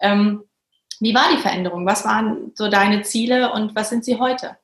Ähm, 0.00 0.44
wie 1.00 1.14
war 1.14 1.24
die 1.32 1.42
Veränderung? 1.42 1.84
Was 1.86 2.04
waren 2.04 2.52
so 2.54 2.68
deine 2.68 3.02
Ziele 3.02 3.52
und 3.52 3.74
was 3.74 3.90
sind 3.90 4.04
sie 4.04 4.18
heute? 4.18 4.56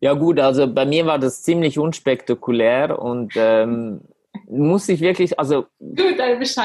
Ja 0.00 0.14
gut, 0.14 0.40
also 0.40 0.66
bei 0.66 0.86
mir 0.86 1.06
war 1.06 1.18
das 1.18 1.42
ziemlich 1.42 1.78
unspektakulär 1.78 2.98
und 2.98 3.34
ähm, 3.36 4.00
muss 4.48 4.88
ich 4.88 5.00
wirklich, 5.00 5.38
also 5.38 5.66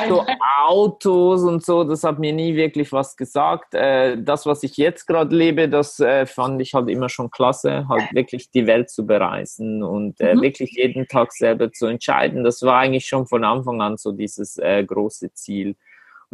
so 0.10 0.26
Autos 0.68 1.44
und 1.44 1.64
so, 1.64 1.84
das 1.84 2.04
hat 2.04 2.20
mir 2.20 2.34
nie 2.34 2.56
wirklich 2.56 2.92
was 2.92 3.16
gesagt. 3.16 3.74
Äh, 3.74 4.18
das, 4.22 4.46
was 4.46 4.64
ich 4.64 4.78
jetzt 4.78 5.06
gerade 5.06 5.36
lebe, 5.36 5.70
das 5.70 6.00
äh, 6.00 6.26
fand 6.26 6.62
ich 6.62 6.74
halt 6.74 6.90
immer 6.90 7.10
schon 7.10 7.30
klasse, 7.30 7.88
halt 7.88 8.14
wirklich 8.14 8.50
die 8.52 8.66
Welt 8.68 8.90
zu 8.90 9.06
bereisen 9.06 9.84
und 9.84 10.20
äh, 10.20 10.36
mhm. 10.36 10.42
wirklich 10.42 10.72
jeden 10.72 11.08
Tag 11.08 11.32
selber 11.32 11.72
zu 11.72 11.86
entscheiden. 11.88 12.44
Das 12.44 12.62
war 12.64 12.80
eigentlich 12.80 13.08
schon 13.08 13.28
von 13.28 13.44
Anfang 13.44 13.82
an 13.82 13.98
so 13.98 14.12
dieses 14.12 14.58
äh, 14.58 14.84
große 14.84 15.34
Ziel. 15.34 15.76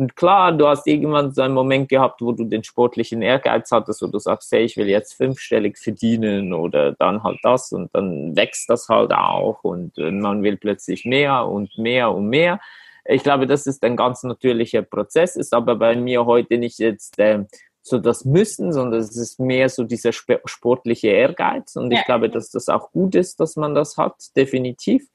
Und 0.01 0.15
klar, 0.15 0.51
du 0.51 0.67
hast 0.67 0.87
irgendwann 0.87 1.31
so 1.31 1.43
einen 1.43 1.53
Moment 1.53 1.87
gehabt, 1.87 2.23
wo 2.23 2.31
du 2.31 2.43
den 2.45 2.63
sportlichen 2.63 3.21
Ehrgeiz 3.21 3.69
hattest, 3.69 4.01
wo 4.01 4.07
du 4.07 4.17
sagst, 4.17 4.51
hey, 4.51 4.63
ich 4.63 4.75
will 4.75 4.87
jetzt 4.87 5.13
fünfstellig 5.13 5.77
verdienen 5.77 6.53
oder 6.53 6.93
dann 6.93 7.21
halt 7.21 7.37
das 7.43 7.71
und 7.71 7.93
dann 7.93 8.35
wächst 8.35 8.67
das 8.67 8.89
halt 8.89 9.13
auch 9.13 9.63
und 9.63 9.95
äh, 9.99 10.09
man 10.09 10.41
will 10.41 10.57
plötzlich 10.57 11.05
mehr 11.05 11.45
und 11.45 11.77
mehr 11.77 12.11
und 12.11 12.29
mehr. 12.29 12.59
Ich 13.05 13.21
glaube, 13.21 13.45
das 13.45 13.67
ist 13.67 13.83
ein 13.83 13.95
ganz 13.95 14.23
natürlicher 14.23 14.81
Prozess, 14.81 15.35
ist 15.35 15.53
aber 15.53 15.75
bei 15.75 15.95
mir 15.95 16.25
heute 16.25 16.57
nicht 16.57 16.79
jetzt 16.79 17.19
äh, 17.19 17.45
so 17.83 17.99
das 17.99 18.25
Müssen, 18.25 18.73
sondern 18.73 19.01
es 19.01 19.15
ist 19.15 19.39
mehr 19.39 19.69
so 19.69 19.83
dieser 19.83 20.13
sportliche 20.13 21.09
Ehrgeiz 21.09 21.75
und 21.75 21.91
ja. 21.91 21.99
ich 21.99 22.05
glaube, 22.05 22.31
dass 22.31 22.49
das 22.49 22.69
auch 22.69 22.89
gut 22.91 23.13
ist, 23.13 23.39
dass 23.39 23.55
man 23.55 23.75
das 23.75 23.97
hat, 23.97 24.15
definitiv. 24.35 25.07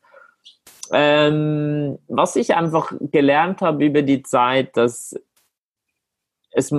Ähm, 0.93 1.99
was 2.09 2.37
ich 2.37 2.55
einfach 2.55 2.93
gelernt 3.01 3.63
habe 3.63 3.85
über 3.85 4.03
die 4.03 4.23
Zeit, 4.23 4.77
dass 4.77 5.15
es 6.53 6.73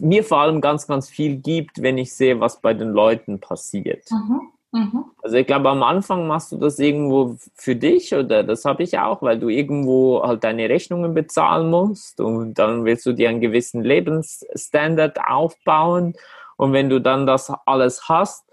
mir 0.00 0.22
vor 0.22 0.38
allem 0.38 0.60
ganz, 0.60 0.86
ganz 0.86 1.08
viel 1.08 1.36
gibt, 1.36 1.82
wenn 1.82 1.98
ich 1.98 2.14
sehe, 2.14 2.40
was 2.40 2.60
bei 2.60 2.72
den 2.72 2.90
Leuten 2.90 3.40
passiert. 3.40 4.08
Mhm. 4.10 4.52
Mhm. 4.74 5.04
Also 5.22 5.36
ich 5.36 5.46
glaube, 5.46 5.70
am 5.70 5.84
Anfang 5.84 6.26
machst 6.26 6.50
du 6.50 6.56
das 6.56 6.80
irgendwo 6.80 7.36
für 7.54 7.76
dich 7.76 8.12
oder 8.12 8.42
das 8.42 8.64
habe 8.64 8.82
ich 8.82 8.98
auch, 8.98 9.22
weil 9.22 9.38
du 9.38 9.48
irgendwo 9.48 10.22
halt 10.24 10.42
deine 10.42 10.68
Rechnungen 10.68 11.14
bezahlen 11.14 11.70
musst 11.70 12.20
und 12.20 12.54
dann 12.54 12.84
willst 12.84 13.06
du 13.06 13.12
dir 13.12 13.28
einen 13.28 13.40
gewissen 13.40 13.84
Lebensstandard 13.84 15.18
aufbauen 15.28 16.14
und 16.56 16.72
wenn 16.72 16.88
du 16.88 17.00
dann 17.00 17.24
das 17.24 17.52
alles 17.66 18.08
hast, 18.08 18.44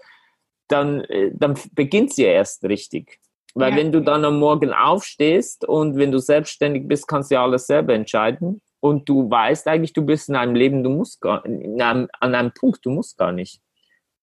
dann, 0.68 1.00
äh, 1.02 1.32
dann 1.34 1.58
beginnt 1.72 2.12
sie 2.12 2.24
ja 2.24 2.30
erst 2.30 2.62
richtig. 2.64 3.18
Weil 3.54 3.72
ja. 3.72 3.76
wenn 3.76 3.92
du 3.92 4.00
dann 4.00 4.24
am 4.24 4.38
Morgen 4.38 4.72
aufstehst 4.72 5.66
und 5.66 5.96
wenn 5.96 6.10
du 6.10 6.18
selbstständig 6.18 6.88
bist, 6.88 7.06
kannst 7.06 7.30
du 7.30 7.34
ja 7.34 7.42
alles 7.42 7.66
selber 7.66 7.94
entscheiden. 7.94 8.62
Und 8.80 9.08
du 9.08 9.30
weißt 9.30 9.68
eigentlich, 9.68 9.92
du 9.92 10.02
bist 10.02 10.28
in 10.28 10.36
einem 10.36 10.54
Leben, 10.54 10.82
du 10.82 10.90
musst 10.90 11.20
gar, 11.20 11.44
einem, 11.44 12.08
an 12.18 12.34
einem 12.34 12.52
Punkt, 12.52 12.84
du 12.84 12.90
musst 12.90 13.16
gar 13.18 13.30
nicht. 13.30 13.60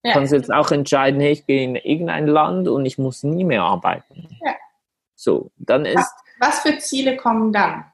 Ja. 0.03 0.11
Du 0.11 0.19
kannst 0.19 0.33
jetzt 0.33 0.51
auch 0.51 0.71
entscheiden, 0.71 1.21
hey, 1.21 1.31
ich 1.31 1.45
gehe 1.45 1.63
in 1.63 1.75
irgendein 1.75 2.27
Land 2.27 2.67
und 2.67 2.85
ich 2.85 2.97
muss 2.97 3.23
nie 3.23 3.43
mehr 3.43 3.63
arbeiten. 3.63 4.27
Ja. 4.43 4.55
So, 5.15 5.51
dann 5.57 5.85
ist. 5.85 5.97
Was, 5.97 6.13
was 6.39 6.59
für 6.61 6.77
Ziele 6.79 7.15
kommen 7.15 7.53
dann? 7.53 7.85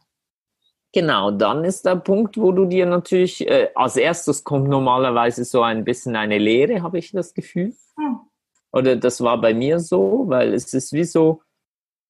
Genau, 0.94 1.30
dann 1.30 1.66
ist 1.66 1.86
der 1.86 1.98
Punkt, 1.98 2.38
wo 2.38 2.54
du 2.54 2.66
dir 2.66 2.86
natürlich, 2.86 3.46
äh, 3.46 3.70
als 3.76 3.98
erstes 3.98 4.44
kommt 4.46 4.70
normalerweise 4.70 5.44
so 5.44 5.62
ein 5.62 5.84
bisschen 5.84 6.16
eine 6.16 6.38
Lehre, 6.38 6.82
habe 6.82 7.00
ich 7.00 7.12
das 7.12 7.34
Gefühl. 7.34 7.76
Hm. 7.98 8.20
Oder 8.76 8.98
das 8.98 9.22
war 9.22 9.40
bei 9.40 9.54
mir 9.54 9.80
so, 9.80 10.26
weil 10.28 10.54
es 10.54 10.74
ist 10.74 10.92
wie 10.92 11.06
so, 11.06 11.42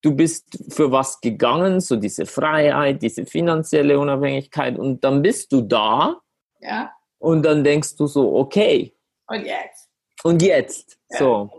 du 0.01 0.16
bist 0.16 0.57
für 0.70 0.91
was 0.91 1.22
gegangen, 1.22 1.80
so 1.80 1.95
diese 1.95 2.26
Freiheit, 2.26 3.03
diese 3.03 3.26
finanzielle 3.26 3.99
Unabhängigkeit 3.99 4.78
und 4.80 5.03
dann 5.03 5.22
bist 5.22 5.51
du 5.51 5.61
da. 5.61 6.20
Ja. 6.61 6.91
Und 7.20 7.43
dann 7.43 7.63
denkst 7.63 7.95
du 7.97 8.07
so, 8.07 8.36
okay. 8.36 8.95
Und 9.28 9.45
jetzt? 9.45 9.89
Und 10.24 10.41
jetzt. 10.41 10.97
Ja. 11.11 11.20
So. 11.20 11.49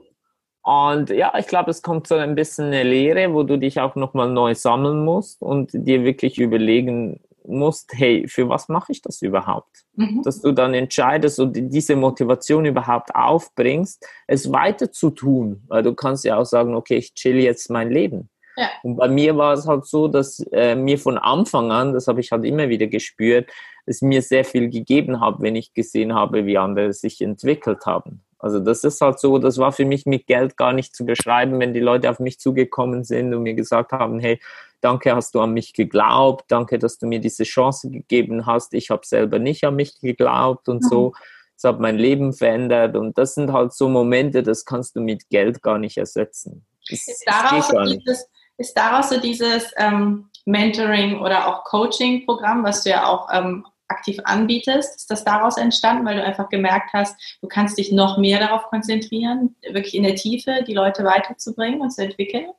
Und 0.62 1.10
ja, 1.10 1.32
ich 1.38 1.46
glaube, 1.46 1.70
es 1.70 1.82
kommt 1.82 2.08
so 2.08 2.16
ein 2.16 2.34
bisschen 2.34 2.66
eine 2.66 2.82
Lehre, 2.82 3.32
wo 3.32 3.44
du 3.44 3.56
dich 3.56 3.78
auch 3.78 3.94
nochmal 3.94 4.28
neu 4.28 4.56
sammeln 4.56 5.04
musst 5.04 5.40
und 5.40 5.70
dir 5.72 6.02
wirklich 6.02 6.38
überlegen 6.38 7.20
musst, 7.48 7.92
hey, 7.94 8.26
für 8.28 8.48
was 8.48 8.68
mache 8.68 8.92
ich 8.92 9.02
das 9.02 9.22
überhaupt? 9.22 9.84
Mhm. 9.94 10.22
Dass 10.22 10.40
du 10.40 10.52
dann 10.52 10.74
entscheidest 10.74 11.40
und 11.40 11.54
diese 11.54 11.96
Motivation 11.96 12.64
überhaupt 12.64 13.14
aufbringst, 13.14 14.06
es 14.26 14.52
weiter 14.52 14.90
zu 14.92 15.10
tun. 15.10 15.62
Weil 15.68 15.82
du 15.82 15.94
kannst 15.94 16.24
ja 16.24 16.36
auch 16.36 16.44
sagen, 16.44 16.74
okay, 16.74 16.96
ich 16.96 17.14
chill 17.14 17.36
jetzt 17.36 17.70
mein 17.70 17.90
Leben. 17.90 18.28
Ja. 18.56 18.70
Und 18.82 18.96
bei 18.96 19.08
mir 19.08 19.36
war 19.36 19.52
es 19.52 19.66
halt 19.66 19.84
so, 19.84 20.08
dass 20.08 20.40
äh, 20.52 20.74
mir 20.74 20.98
von 20.98 21.18
Anfang 21.18 21.70
an, 21.70 21.92
das 21.92 22.08
habe 22.08 22.20
ich 22.20 22.32
halt 22.32 22.44
immer 22.44 22.68
wieder 22.68 22.86
gespürt, 22.86 23.50
es 23.84 24.02
mir 24.02 24.22
sehr 24.22 24.44
viel 24.44 24.70
gegeben 24.70 25.20
hat, 25.20 25.36
wenn 25.40 25.56
ich 25.56 25.74
gesehen 25.74 26.14
habe, 26.14 26.46
wie 26.46 26.58
andere 26.58 26.92
sich 26.92 27.20
entwickelt 27.20 27.86
haben. 27.86 28.22
Also 28.38 28.60
das 28.60 28.84
ist 28.84 29.00
halt 29.00 29.18
so, 29.18 29.38
das 29.38 29.58
war 29.58 29.72
für 29.72 29.84
mich 29.84 30.06
mit 30.06 30.26
Geld 30.26 30.56
gar 30.56 30.72
nicht 30.72 30.94
zu 30.94 31.06
beschreiben, 31.06 31.58
wenn 31.58 31.72
die 31.72 31.80
Leute 31.80 32.10
auf 32.10 32.20
mich 32.20 32.38
zugekommen 32.38 33.04
sind 33.04 33.32
und 33.34 33.42
mir 33.42 33.54
gesagt 33.54 33.92
haben, 33.92 34.20
hey, 34.20 34.40
danke, 34.80 35.14
hast 35.14 35.34
du 35.34 35.40
an 35.40 35.52
mich 35.52 35.72
geglaubt, 35.72 36.44
danke, 36.48 36.78
dass 36.78 36.98
du 36.98 37.06
mir 37.06 37.20
diese 37.20 37.44
Chance 37.44 37.90
gegeben 37.90 38.46
hast, 38.46 38.74
ich 38.74 38.90
habe 38.90 39.06
selber 39.06 39.38
nicht 39.38 39.64
an 39.64 39.76
mich 39.76 40.00
geglaubt 40.00 40.68
und 40.68 40.82
mhm. 40.82 40.88
so. 40.88 41.12
Es 41.56 41.64
hat 41.64 41.80
mein 41.80 41.96
Leben 41.96 42.34
verändert 42.34 42.96
und 42.96 43.16
das 43.16 43.34
sind 43.34 43.50
halt 43.50 43.72
so 43.72 43.88
Momente, 43.88 44.42
das 44.42 44.66
kannst 44.66 44.94
du 44.94 45.00
mit 45.00 45.30
Geld 45.30 45.62
gar 45.62 45.78
nicht 45.78 45.96
ersetzen. 45.96 46.66
Das, 46.90 47.08
ist, 47.08 47.24
daraus 47.26 47.68
so 47.68 47.82
dieses, 47.82 48.28
ist 48.58 48.76
daraus 48.76 49.08
so 49.08 49.18
dieses 49.18 49.72
ähm, 49.78 50.28
Mentoring 50.44 51.18
oder 51.18 51.48
auch 51.48 51.64
Coaching-Programm, 51.64 52.62
was 52.62 52.84
du 52.84 52.90
ja 52.90 53.06
auch 53.06 53.28
ähm, 53.32 53.66
aktiv 53.88 54.18
anbietest, 54.24 54.96
ist 54.96 55.10
das 55.10 55.24
daraus 55.24 55.56
entstanden, 55.56 56.04
weil 56.04 56.16
du 56.16 56.24
einfach 56.24 56.48
gemerkt 56.48 56.92
hast, 56.92 57.16
du 57.40 57.48
kannst 57.48 57.78
dich 57.78 57.92
noch 57.92 58.18
mehr 58.18 58.38
darauf 58.38 58.64
konzentrieren, 58.64 59.56
wirklich 59.70 59.94
in 59.94 60.02
der 60.02 60.16
Tiefe 60.16 60.64
die 60.66 60.74
Leute 60.74 61.04
weiterzubringen 61.04 61.80
und 61.80 61.90
zu 61.90 62.02
entwickeln? 62.02 62.50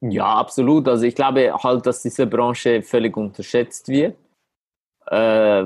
Ja, 0.00 0.36
absolut. 0.36 0.88
Also 0.88 1.04
ich 1.06 1.14
glaube 1.14 1.52
halt, 1.62 1.86
dass 1.86 2.02
diese 2.02 2.26
Branche 2.26 2.82
völlig 2.82 3.16
unterschätzt 3.16 3.88
wird. 3.88 4.16
äh, 5.10 5.16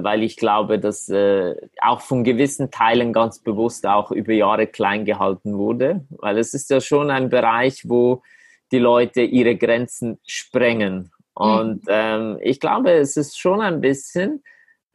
weil 0.05 0.22
ich 0.22 0.37
glaube, 0.37 0.78
dass 0.78 1.09
äh, 1.09 1.57
auch 1.80 2.01
von 2.01 2.22
gewissen 2.24 2.70
Teilen 2.70 3.12
ganz 3.12 3.41
bewusst 3.41 3.87
auch 3.87 4.12
über 4.12 4.33
Jahre 4.33 4.66
klein 4.68 5.05
gehalten 5.05 5.59
wurde, 5.59 6.07
weil 6.11 6.39
es 6.39 6.55
ist 6.55 6.70
ja 6.70 6.80
schon 6.80 7.11
ein 7.11 7.28
Bereich, 7.28 7.89
wo 7.89 8.22
die 8.70 8.78
Leute 8.78 9.22
ihre 9.22 9.57
Grenzen 9.57 10.20
sprengen. 10.26 11.12
Und 11.35 11.83
mhm. 11.85 11.89
ähm, 11.89 12.39
ich 12.43 12.61
glaube, 12.61 12.93
es 12.93 13.16
ist 13.16 13.39
schon 13.39 13.61
ein 13.61 13.80
bisschen 13.80 14.45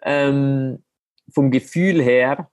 ähm, 0.01 0.83
vom 1.29 1.51
Gefühl 1.51 2.01
her 2.01 2.49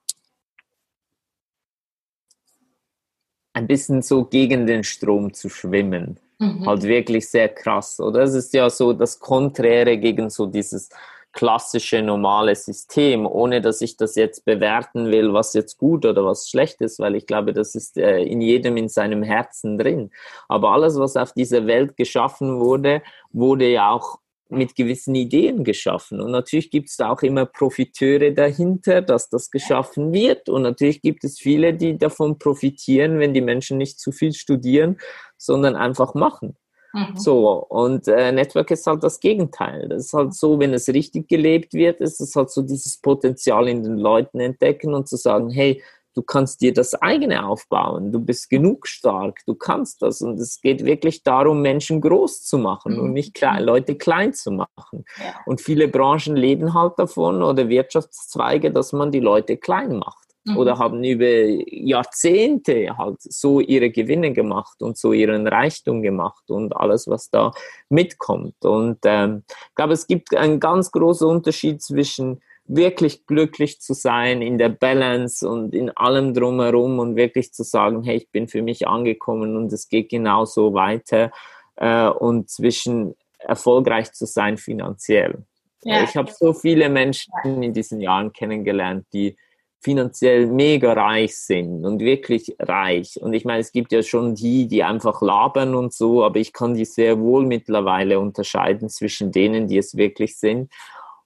ein 3.52 3.66
bisschen 3.68 4.02
so 4.02 4.24
gegen 4.24 4.66
den 4.66 4.82
Strom 4.82 5.32
zu 5.32 5.48
schwimmen. 5.48 6.18
Mhm. 6.38 6.66
Halt 6.66 6.82
wirklich 6.82 7.28
sehr 7.28 7.48
krass. 7.48 8.00
Oder 8.00 8.22
es 8.22 8.34
ist 8.34 8.54
ja 8.54 8.68
so 8.70 8.92
das 8.92 9.18
Konträre 9.18 9.98
gegen 9.98 10.30
so 10.30 10.46
dieses 10.46 10.88
klassische 11.34 12.00
normale 12.00 12.54
System, 12.54 13.26
ohne 13.26 13.60
dass 13.60 13.80
ich 13.80 13.96
das 13.96 14.14
jetzt 14.14 14.44
bewerten 14.44 15.10
will, 15.10 15.32
was 15.32 15.52
jetzt 15.52 15.78
gut 15.78 16.06
oder 16.06 16.24
was 16.24 16.48
schlecht 16.48 16.80
ist, 16.80 17.00
weil 17.00 17.16
ich 17.16 17.26
glaube, 17.26 17.52
das 17.52 17.74
ist 17.74 17.98
äh, 17.98 18.22
in 18.22 18.40
jedem 18.40 18.76
in 18.76 18.88
seinem 18.88 19.22
Herzen 19.22 19.76
drin. 19.76 20.10
Aber 20.48 20.70
alles, 20.70 20.98
was 20.98 21.16
auf 21.16 21.32
dieser 21.32 21.66
Welt 21.66 21.96
geschaffen 21.96 22.60
wurde, 22.60 23.02
wurde 23.32 23.68
ja 23.68 23.90
auch 23.90 24.20
mit 24.48 24.76
gewissen 24.76 25.14
Ideen 25.14 25.64
geschaffen. 25.64 26.20
Und 26.20 26.30
natürlich 26.30 26.70
gibt 26.70 26.88
es 26.88 26.96
da 26.96 27.10
auch 27.10 27.22
immer 27.22 27.46
Profiteure 27.46 28.30
dahinter, 28.30 29.02
dass 29.02 29.28
das 29.28 29.50
geschaffen 29.50 30.12
wird. 30.12 30.48
Und 30.48 30.62
natürlich 30.62 31.02
gibt 31.02 31.24
es 31.24 31.38
viele, 31.38 31.74
die 31.74 31.98
davon 31.98 32.38
profitieren, 32.38 33.18
wenn 33.18 33.34
die 33.34 33.40
Menschen 33.40 33.78
nicht 33.78 33.98
zu 33.98 34.12
viel 34.12 34.32
studieren, 34.32 34.98
sondern 35.38 35.76
einfach 35.76 36.14
machen. 36.14 36.56
Mhm. 36.94 37.16
So, 37.16 37.48
und 37.68 38.06
äh, 38.06 38.30
Network 38.30 38.70
ist 38.70 38.86
halt 38.86 39.02
das 39.02 39.18
Gegenteil. 39.18 39.88
Das 39.88 40.06
ist 40.06 40.12
halt 40.12 40.32
so, 40.32 40.60
wenn 40.60 40.72
es 40.72 40.88
richtig 40.88 41.28
gelebt 41.28 41.74
wird, 41.74 42.00
ist 42.00 42.20
es 42.20 42.36
halt 42.36 42.50
so 42.50 42.62
dieses 42.62 42.98
Potenzial 42.98 43.68
in 43.68 43.82
den 43.82 43.98
Leuten 43.98 44.38
entdecken 44.38 44.94
und 44.94 45.08
zu 45.08 45.16
sagen, 45.16 45.50
hey, 45.50 45.82
du 46.14 46.22
kannst 46.22 46.60
dir 46.60 46.72
das 46.72 46.94
eigene 46.94 47.46
aufbauen, 47.46 48.12
du 48.12 48.20
bist 48.20 48.48
genug 48.48 48.86
stark, 48.86 49.40
du 49.46 49.54
kannst 49.54 50.02
das. 50.02 50.20
Und 50.20 50.38
es 50.40 50.60
geht 50.60 50.84
wirklich 50.84 51.22
darum, 51.22 51.60
Menschen 51.60 52.00
groß 52.00 52.44
zu 52.44 52.58
machen 52.58 52.94
mhm. 52.94 53.00
und 53.00 53.12
nicht 53.12 53.34
klein. 53.34 53.64
Leute 53.64 53.96
klein 53.96 54.32
zu 54.32 54.50
machen. 54.50 55.04
Ja. 55.18 55.34
Und 55.46 55.60
viele 55.60 55.88
Branchen 55.88 56.36
leben 56.36 56.74
halt 56.74 56.94
davon 56.98 57.42
oder 57.42 57.68
Wirtschaftszweige, 57.68 58.70
dass 58.70 58.92
man 58.92 59.10
die 59.10 59.20
Leute 59.20 59.56
klein 59.56 59.98
macht 59.98 60.24
mhm. 60.44 60.56
oder 60.56 60.78
haben 60.78 61.02
über 61.02 61.26
Jahrzehnte 61.26 62.96
halt 62.96 63.20
so 63.20 63.60
ihre 63.60 63.90
Gewinne 63.90 64.32
gemacht 64.32 64.82
und 64.82 64.96
so 64.96 65.12
ihren 65.12 65.46
Reichtum 65.46 66.02
gemacht 66.02 66.50
und 66.50 66.76
alles, 66.76 67.08
was 67.08 67.30
da 67.30 67.52
mitkommt. 67.88 68.64
Und 68.64 68.98
ähm, 69.04 69.42
ich 69.48 69.74
glaube, 69.74 69.94
es 69.94 70.06
gibt 70.06 70.34
einen 70.34 70.60
ganz 70.60 70.90
großen 70.92 71.28
Unterschied 71.28 71.82
zwischen 71.82 72.40
wirklich 72.66 73.26
glücklich 73.26 73.80
zu 73.80 73.92
sein 73.92 74.40
in 74.40 74.58
der 74.58 74.70
Balance 74.70 75.46
und 75.46 75.74
in 75.74 75.90
allem 75.90 76.32
drumherum 76.32 76.98
und 76.98 77.16
wirklich 77.16 77.52
zu 77.52 77.62
sagen, 77.62 78.02
hey, 78.02 78.16
ich 78.16 78.30
bin 78.30 78.48
für 78.48 78.62
mich 78.62 78.88
angekommen 78.88 79.56
und 79.56 79.72
es 79.72 79.88
geht 79.88 80.08
genauso 80.08 80.72
weiter 80.72 81.30
äh, 81.76 82.08
und 82.08 82.48
zwischen 82.48 83.14
erfolgreich 83.38 84.12
zu 84.12 84.26
sein 84.26 84.56
finanziell. 84.56 85.44
Ja. 85.82 86.02
Ich 86.04 86.16
habe 86.16 86.32
so 86.32 86.54
viele 86.54 86.88
Menschen 86.88 87.32
in 87.44 87.74
diesen 87.74 88.00
Jahren 88.00 88.32
kennengelernt, 88.32 89.06
die 89.12 89.36
finanziell 89.80 90.46
mega 90.46 90.94
reich 90.94 91.36
sind 91.36 91.84
und 91.84 92.00
wirklich 92.00 92.56
reich. 92.58 93.20
Und 93.20 93.34
ich 93.34 93.44
meine, 93.44 93.60
es 93.60 93.70
gibt 93.70 93.92
ja 93.92 94.02
schon 94.02 94.34
die, 94.34 94.66
die 94.66 94.82
einfach 94.82 95.20
labern 95.20 95.74
und 95.74 95.92
so, 95.92 96.24
aber 96.24 96.38
ich 96.38 96.54
kann 96.54 96.72
die 96.72 96.86
sehr 96.86 97.20
wohl 97.20 97.44
mittlerweile 97.44 98.18
unterscheiden 98.18 98.88
zwischen 98.88 99.30
denen, 99.30 99.68
die 99.68 99.76
es 99.76 99.94
wirklich 99.94 100.38
sind. 100.38 100.72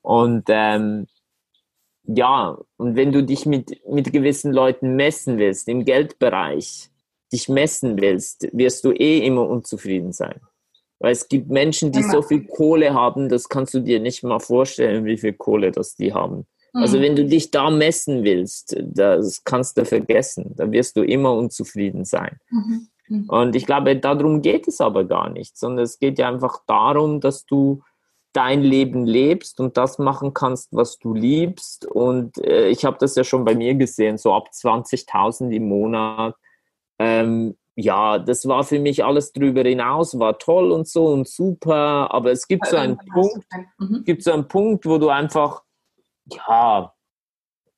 Und 0.03 0.47
ähm, 0.49 1.07
ja, 2.09 2.59
und 2.79 2.97
wenn 2.97 3.13
du 3.13 3.23
dich 3.23 3.45
mit, 3.45 3.87
mit 3.87 4.13
gewissen 4.13 4.53
Leuten 4.53 4.97
messen 4.97 5.39
willst, 5.39 5.69
im 5.69 5.85
Geldbereich, 5.85 6.91
dich 7.33 7.49
messen 7.51 8.01
willst, 8.01 8.49
wirst 8.53 8.85
du 8.85 8.93
eh 8.93 9.19
immer 9.27 9.47
unzufrieden 9.47 10.13
sein. 10.13 10.41
Weil 11.01 11.13
es 11.13 11.29
gibt 11.29 11.51
Menschen, 11.51 11.93
die 11.93 12.03
so 12.03 12.23
viel 12.23 12.47
Kohle 12.47 12.95
haben, 12.95 13.29
das 13.29 13.49
kannst 13.49 13.75
du 13.75 13.81
dir 13.81 14.01
nicht 14.01 14.25
mal 14.25 14.41
vorstellen, 14.41 15.05
wie 15.05 15.19
viel 15.19 15.35
Kohle 15.35 15.71
das 15.71 15.95
die 15.95 16.15
haben. 16.15 16.47
Also 16.73 16.99
mhm. 16.99 17.03
wenn 17.03 17.17
du 17.17 17.25
dich 17.27 17.51
da 17.51 17.71
messen 17.71 18.25
willst, 18.25 18.77
das 18.81 19.45
kannst 19.45 19.77
du 19.77 19.85
vergessen. 19.85 20.55
Da 20.57 20.71
wirst 20.73 20.97
du 20.97 21.03
immer 21.03 21.35
unzufrieden 21.35 22.05
sein. 22.05 22.39
Mhm. 22.51 22.89
Mhm. 23.09 23.29
Und 23.29 23.55
ich 23.55 23.67
glaube, 23.67 23.97
darum 23.97 24.43
geht 24.43 24.67
es 24.67 24.81
aber 24.81 25.05
gar 25.05 25.29
nicht, 25.31 25.59
sondern 25.59 25.85
es 25.85 25.99
geht 25.99 26.19
ja 26.19 26.29
einfach 26.29 26.63
darum, 26.67 27.21
dass 27.21 27.45
du 27.45 27.83
dein 28.33 28.62
Leben 28.62 29.07
lebst 29.07 29.61
und 29.61 29.76
das 29.76 29.99
machen 29.99 30.35
kannst, 30.35 30.68
was 30.72 30.99
du 30.99 31.14
liebst. 31.14 31.87
Und 31.87 32.39
äh, 32.39 32.68
ich 32.68 32.85
habe 32.85 32.99
das 33.01 33.14
ja 33.16 33.24
schon 33.24 33.45
bei 33.45 33.55
mir 33.55 33.74
gesehen, 33.74 34.18
so 34.18 34.35
ab 34.35 34.49
20.000 34.53 35.51
im 35.51 35.68
Monat. 35.68 36.35
Ähm, 36.99 37.57
ja, 37.74 38.18
das 38.18 38.47
war 38.49 38.64
für 38.64 38.81
mich 38.81 39.05
alles 39.05 39.33
drüber 39.33 39.62
hinaus, 39.62 40.18
war 40.18 40.39
toll 40.39 40.72
und 40.72 40.89
so 40.89 41.07
und 41.07 41.29
super, 41.29 42.12
aber 42.12 42.33
es 42.33 42.49
gibt 42.49 42.66
so 42.66 42.76
einen 42.76 42.99
Punkt, 42.99 43.47
mhm. 43.79 44.03
gibt 44.05 44.24
so 44.24 44.33
einen 44.33 44.49
Punkt, 44.49 44.85
wo 44.85 44.99
du 44.99 45.09
einfach 45.11 45.62
ja, 46.33 46.93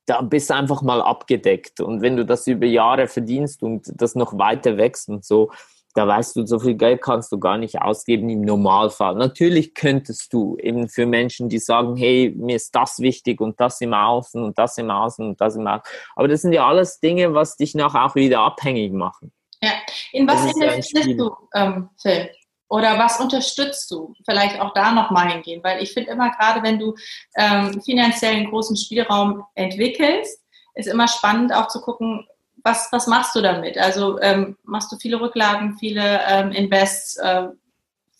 da 0.06 0.22
bist 0.22 0.50
du 0.50 0.54
einfach 0.54 0.82
mal 0.82 1.00
abgedeckt. 1.00 1.80
Und 1.80 2.02
wenn 2.02 2.16
du 2.16 2.24
das 2.24 2.46
über 2.46 2.66
Jahre 2.66 3.06
verdienst 3.06 3.62
und 3.62 3.92
das 3.94 4.14
noch 4.14 4.36
weiter 4.38 4.76
wächst 4.76 5.08
und 5.08 5.24
so, 5.24 5.52
da 5.94 6.06
weißt 6.06 6.36
du, 6.36 6.46
so 6.46 6.58
viel 6.58 6.74
Geld 6.74 7.02
kannst 7.02 7.32
du 7.32 7.38
gar 7.38 7.58
nicht 7.58 7.80
ausgeben 7.80 8.28
im 8.28 8.42
Normalfall. 8.42 9.16
Natürlich 9.16 9.74
könntest 9.74 10.32
du 10.32 10.56
eben 10.58 10.88
für 10.88 11.06
Menschen, 11.06 11.48
die 11.48 11.58
sagen, 11.58 11.96
hey, 11.96 12.32
mir 12.36 12.56
ist 12.56 12.74
das 12.74 13.00
wichtig 13.00 13.40
und 13.40 13.58
das 13.60 13.80
im 13.80 13.92
Außen 13.92 14.42
und 14.42 14.58
das 14.58 14.78
im 14.78 14.90
Außen 14.90 15.26
und 15.30 15.40
das 15.40 15.56
im 15.56 15.66
Außen. 15.66 15.82
Aber 16.14 16.28
das 16.28 16.42
sind 16.42 16.52
ja 16.52 16.66
alles 16.66 17.00
Dinge, 17.00 17.34
was 17.34 17.56
dich 17.56 17.74
nachher 17.74 18.04
auch 18.04 18.14
wieder 18.14 18.40
abhängig 18.40 18.92
machen. 18.92 19.32
Ja, 19.62 19.72
in 20.12 20.26
was 20.26 20.54
investierst 20.54 21.08
du, 21.18 21.30
ähm, 21.54 21.90
Phil? 22.00 22.30
Oder 22.68 22.98
was 22.98 23.18
unterstützt 23.18 23.90
du? 23.90 24.14
Vielleicht 24.24 24.60
auch 24.60 24.72
da 24.74 24.92
nochmal 24.92 25.32
hingehen, 25.32 25.60
weil 25.64 25.82
ich 25.82 25.92
finde 25.92 26.12
immer 26.12 26.30
gerade, 26.30 26.62
wenn 26.62 26.78
du 26.78 26.94
ähm, 27.36 27.82
finanziell 27.82 28.34
einen 28.34 28.48
großen 28.48 28.76
Spielraum 28.76 29.44
entwickelst, 29.56 30.40
ist 30.74 30.86
immer 30.86 31.08
spannend 31.08 31.52
auch 31.52 31.66
zu 31.66 31.80
gucken, 31.80 32.26
was, 32.62 32.88
was 32.92 33.06
machst 33.06 33.34
du 33.34 33.40
damit? 33.40 33.78
Also 33.78 34.20
ähm, 34.20 34.56
machst 34.64 34.90
du 34.92 34.96
viele 34.96 35.20
Rücklagen, 35.20 35.76
viele 35.78 36.20
ähm, 36.28 36.52
Invests 36.52 37.16
äh, 37.16 37.48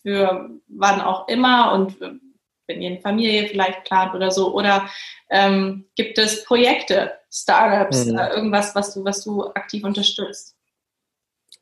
für 0.01 0.49
wann 0.67 1.01
auch 1.01 1.27
immer 1.27 1.73
und 1.73 2.01
äh, 2.01 2.11
wenn 2.67 2.81
ihr 2.81 2.91
eine 2.91 3.01
Familie 3.01 3.47
vielleicht 3.47 3.83
plant 3.83 4.13
oder 4.13 4.31
so? 4.31 4.53
Oder 4.53 4.89
ähm, 5.29 5.85
gibt 5.95 6.17
es 6.17 6.43
Projekte, 6.45 7.11
Startups, 7.31 8.05
mhm. 8.05 8.17
äh, 8.17 8.29
irgendwas, 8.29 8.75
was 8.75 8.93
du, 8.93 9.03
was 9.03 9.23
du 9.23 9.47
aktiv 9.53 9.83
unterstützt? 9.83 10.55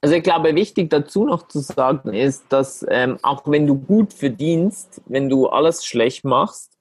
Also 0.02 0.16
ich 0.16 0.24
glaube, 0.24 0.56
wichtig 0.56 0.90
dazu 0.90 1.26
noch 1.26 1.48
zu 1.48 1.60
sagen 1.60 2.14
ist, 2.14 2.46
dass 2.50 2.86
ähm, 2.90 3.18
auch 3.22 3.44
wenn 3.46 3.68
du 3.68 3.76
gut 3.76 4.14
verdienst, 4.14 5.02
wenn 5.08 5.30
du 5.30 5.48
alles 5.48 5.86
schlecht 5.86 6.24
machst, 6.24 6.78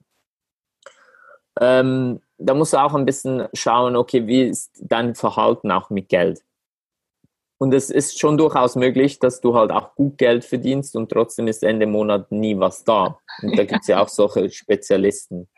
ähm, 1.59 2.21
da 2.39 2.53
musst 2.53 2.73
du 2.73 2.77
auch 2.77 2.95
ein 2.95 3.05
bisschen 3.05 3.47
schauen, 3.53 3.95
okay, 3.95 4.25
wie 4.25 4.43
ist 4.43 4.71
dein 4.81 5.15
Verhalten 5.15 5.71
auch 5.71 5.89
mit 5.89 6.09
Geld? 6.09 6.41
Und 7.61 7.73
es 7.73 7.89
ist 7.89 8.19
schon 8.19 8.37
durchaus 8.37 8.77
möglich, 8.77 9.19
dass 9.19 9.41
du 9.41 9.53
halt 9.53 9.71
auch 9.71 9.93
gut 9.95 10.17
Geld 10.17 10.45
verdienst 10.45 10.95
und 10.95 11.11
trotzdem 11.11 11.47
ist 11.47 11.61
Ende 11.61 11.85
Monat 11.85 12.31
nie 12.31 12.57
was 12.57 12.85
da. 12.85 13.19
Und 13.41 13.57
da 13.57 13.65
gibt 13.65 13.81
es 13.81 13.87
ja 13.87 14.01
auch 14.01 14.07
solche 14.07 14.49
Spezialisten. 14.49 15.49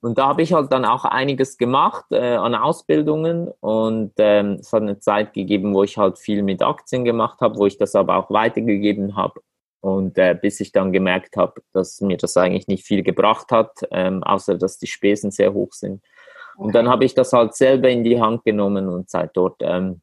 Und 0.00 0.18
da 0.18 0.26
habe 0.26 0.42
ich 0.42 0.52
halt 0.52 0.72
dann 0.72 0.84
auch 0.84 1.04
einiges 1.04 1.56
gemacht 1.56 2.04
äh, 2.10 2.34
an 2.34 2.54
Ausbildungen 2.54 3.48
und 3.60 4.12
ähm, 4.18 4.58
es 4.60 4.72
hat 4.72 4.82
eine 4.82 4.98
Zeit 4.98 5.32
gegeben, 5.32 5.72
wo 5.72 5.84
ich 5.84 5.96
halt 5.96 6.18
viel 6.18 6.42
mit 6.42 6.62
Aktien 6.62 7.04
gemacht 7.04 7.40
habe, 7.40 7.56
wo 7.56 7.64
ich 7.64 7.78
das 7.78 7.94
aber 7.94 8.16
auch 8.16 8.30
weitergegeben 8.30 9.16
habe 9.16 9.40
und 9.84 10.16
äh, 10.16 10.34
bis 10.40 10.60
ich 10.60 10.72
dann 10.72 10.92
gemerkt 10.92 11.36
habe, 11.36 11.60
dass 11.74 12.00
mir 12.00 12.16
das 12.16 12.38
eigentlich 12.38 12.68
nicht 12.68 12.86
viel 12.86 13.02
gebracht 13.02 13.52
hat, 13.52 13.86
ähm, 13.90 14.22
außer 14.22 14.56
dass 14.56 14.78
die 14.78 14.86
Spesen 14.86 15.30
sehr 15.30 15.52
hoch 15.52 15.74
sind. 15.74 16.02
Und 16.56 16.74
dann 16.74 16.88
habe 16.88 17.04
ich 17.04 17.14
das 17.14 17.34
halt 17.34 17.54
selber 17.54 17.90
in 17.90 18.02
die 18.02 18.18
Hand 18.18 18.44
genommen 18.44 18.88
und 18.88 19.10
seit 19.10 19.36
dort 19.36 19.56
ähm, 19.60 20.00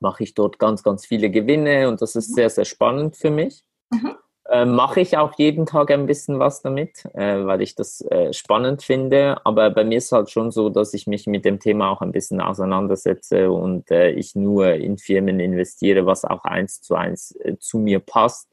mache 0.00 0.22
ich 0.22 0.34
dort 0.34 0.58
ganz, 0.58 0.82
ganz 0.82 1.06
viele 1.06 1.30
Gewinne 1.30 1.88
und 1.88 2.02
das 2.02 2.14
ist 2.14 2.34
sehr, 2.34 2.50
sehr 2.50 2.66
spannend 2.66 3.16
für 3.16 3.30
mich. 3.30 3.62
Mhm. 3.90 4.16
Äh, 4.50 4.66
Mache 4.66 5.00
ich 5.00 5.16
auch 5.16 5.32
jeden 5.38 5.64
Tag 5.64 5.90
ein 5.92 6.04
bisschen 6.04 6.38
was 6.38 6.60
damit, 6.60 7.06
äh, 7.14 7.46
weil 7.46 7.62
ich 7.62 7.76
das 7.76 8.02
äh, 8.02 8.34
spannend 8.34 8.82
finde. 8.82 9.38
Aber 9.46 9.70
bei 9.70 9.84
mir 9.84 9.96
ist 9.96 10.12
halt 10.12 10.28
schon 10.28 10.50
so, 10.50 10.68
dass 10.68 10.92
ich 10.92 11.06
mich 11.06 11.26
mit 11.26 11.46
dem 11.46 11.58
Thema 11.58 11.88
auch 11.88 12.02
ein 12.02 12.12
bisschen 12.12 12.42
auseinandersetze 12.42 13.50
und 13.50 13.90
äh, 13.90 14.10
ich 14.10 14.34
nur 14.34 14.74
in 14.74 14.98
Firmen 14.98 15.40
investiere, 15.40 16.04
was 16.04 16.26
auch 16.26 16.44
eins 16.44 16.82
zu 16.82 16.96
eins 16.96 17.34
äh, 17.36 17.56
zu 17.58 17.78
mir 17.78 18.00
passt. 18.00 18.49